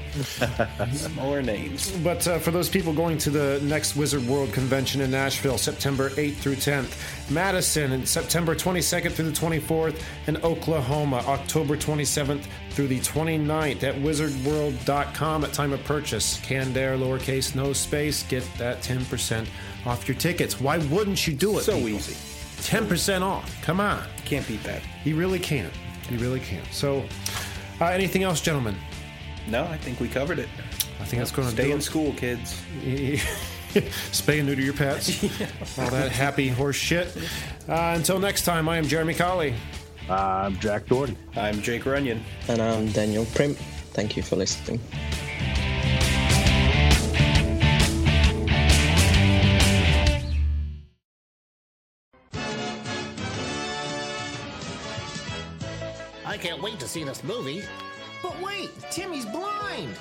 Smaller 0.93 1.41
names. 1.41 1.91
But 2.03 2.27
uh, 2.27 2.39
for 2.39 2.51
those 2.51 2.69
people 2.69 2.93
going 2.93 3.17
to 3.19 3.29
the 3.29 3.59
next 3.63 3.95
Wizard 3.95 4.25
World 4.25 4.51
Convention 4.53 5.01
in 5.01 5.11
Nashville, 5.11 5.57
September 5.57 6.09
8th 6.11 6.35
through 6.37 6.55
10th, 6.55 7.31
Madison, 7.31 7.91
and 7.91 8.07
September 8.07 8.55
22nd 8.55 9.11
through 9.11 9.29
the 9.29 9.39
24th, 9.39 10.01
and 10.25 10.37
Oklahoma, 10.43 11.23
October 11.27 11.77
27th 11.77 12.45
through 12.71 12.87
the 12.87 12.99
29th 12.99 13.83
at 13.83 13.95
wizardworld.com 13.95 15.43
at 15.43 15.53
time 15.53 15.73
of 15.73 15.83
purchase. 15.83 16.39
Candair, 16.41 16.97
lowercase, 16.97 17.55
no 17.55 17.73
space. 17.73 18.23
Get 18.23 18.43
that 18.57 18.81
10% 18.81 19.47
off 19.87 20.07
your 20.07 20.17
tickets. 20.17 20.59
Why 20.59 20.77
wouldn't 20.77 21.25
you 21.25 21.33
do 21.33 21.57
it? 21.57 21.63
So 21.63 21.73
people? 21.75 21.89
easy. 21.89 22.13
10% 22.61 23.21
off. 23.21 23.61
Come 23.61 23.79
on. 23.79 24.03
Can't 24.25 24.47
beat 24.47 24.63
that. 24.63 24.81
You 25.05 25.15
really 25.15 25.39
can't. 25.39 25.73
You 26.09 26.17
really 26.17 26.39
can't. 26.39 26.65
So, 26.71 27.05
uh, 27.79 27.85
anything 27.85 28.23
else, 28.23 28.41
gentlemen? 28.41 28.75
No, 29.47 29.63
I 29.63 29.77
think 29.77 29.99
we 29.99 30.07
covered 30.07 30.39
it. 30.39 30.49
I 30.99 31.05
think 31.05 31.19
that's 31.21 31.31
going 31.31 31.47
to 31.47 31.53
Stay 31.53 31.65
do 31.65 31.71
in 31.73 31.77
it. 31.77 31.81
school, 31.81 32.13
kids. 32.13 32.59
Spay 34.11 34.39
and 34.39 34.47
neuter 34.47 34.61
your 34.61 34.73
pets. 34.73 35.23
All 35.79 35.89
that 35.91 36.11
happy 36.11 36.47
horse 36.49 36.75
shit. 36.75 37.15
Uh, 37.69 37.93
until 37.95 38.19
next 38.19 38.43
time, 38.43 38.67
I 38.67 38.77
am 38.77 38.87
Jeremy 38.87 39.13
Colley. 39.13 39.53
Uh, 40.09 40.13
I'm 40.13 40.57
Jack 40.57 40.87
Doherty. 40.87 41.15
I'm 41.35 41.61
Jake 41.61 41.85
Runyon. 41.85 42.23
And 42.47 42.61
I'm 42.61 42.87
Daniel 42.91 43.25
Prim. 43.35 43.53
Thank 43.93 44.17
you 44.17 44.23
for 44.23 44.35
listening. 44.35 44.79
See 56.97 57.03
this 57.03 57.23
movie. 57.23 57.63
But 58.23 58.41
wait, 58.41 58.71
Timmy's 58.89 59.25
blind. 59.25 59.93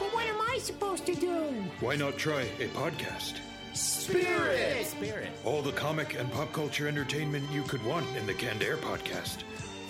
But 0.00 0.12
what 0.12 0.26
am 0.26 0.40
I 0.40 0.58
supposed 0.58 1.06
to 1.06 1.14
do? 1.14 1.34
Why 1.78 1.94
not 1.94 2.18
try 2.18 2.42
a 2.58 2.66
podcast? 2.68 3.34
Spirit! 3.72 4.84
Spirit. 4.86 5.28
All 5.44 5.62
the 5.62 5.72
comic 5.72 6.18
and 6.18 6.30
pop 6.32 6.52
culture 6.52 6.88
entertainment 6.88 7.44
you 7.52 7.62
could 7.62 7.84
want 7.84 8.04
in 8.16 8.26
the 8.26 8.34
Canned 8.34 8.64
Air 8.64 8.76
podcast. 8.78 9.44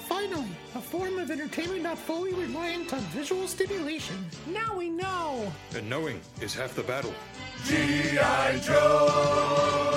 Finally, 0.06 0.50
a 0.74 0.80
form 0.80 1.18
of 1.18 1.30
entertainment 1.30 1.82
not 1.82 1.98
fully 1.98 2.34
reliant 2.34 2.92
on 2.92 3.00
visual 3.16 3.48
stimulation. 3.48 4.16
Now 4.46 4.76
we 4.76 4.90
know. 4.90 5.50
And 5.74 5.88
knowing 5.88 6.20
is 6.42 6.54
half 6.54 6.74
the 6.74 6.82
battle. 6.82 7.14
G.I. 7.64 8.58
Joe! 8.58 9.89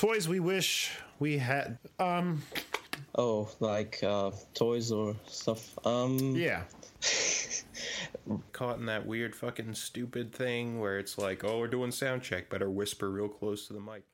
Toys 0.00 0.26
we 0.26 0.40
wish 0.40 0.96
we 1.18 1.36
had. 1.36 1.76
Um, 1.98 2.42
Oh, 3.14 3.50
like 3.60 3.98
uh, 4.02 4.30
toys 4.54 4.90
or 4.90 5.14
stuff. 5.26 5.78
Um, 5.84 6.34
yeah. 6.34 6.62
Caught 8.52 8.78
in 8.78 8.86
that 8.86 9.04
weird 9.04 9.36
fucking 9.36 9.74
stupid 9.74 10.34
thing 10.34 10.80
where 10.80 10.98
it's 10.98 11.18
like, 11.18 11.44
oh, 11.44 11.58
we're 11.58 11.68
doing 11.68 11.90
sound 11.90 12.22
check. 12.22 12.48
Better 12.48 12.70
whisper 12.70 13.10
real 13.10 13.28
close 13.28 13.66
to 13.66 13.74
the 13.74 13.80
mic. 13.80 14.04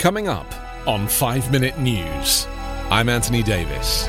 Coming 0.00 0.26
up 0.26 0.52
on 0.88 1.06
5 1.06 1.52
Minute 1.52 1.78
News, 1.78 2.48
I'm 2.90 3.08
Anthony 3.08 3.44
Davis. 3.44 4.08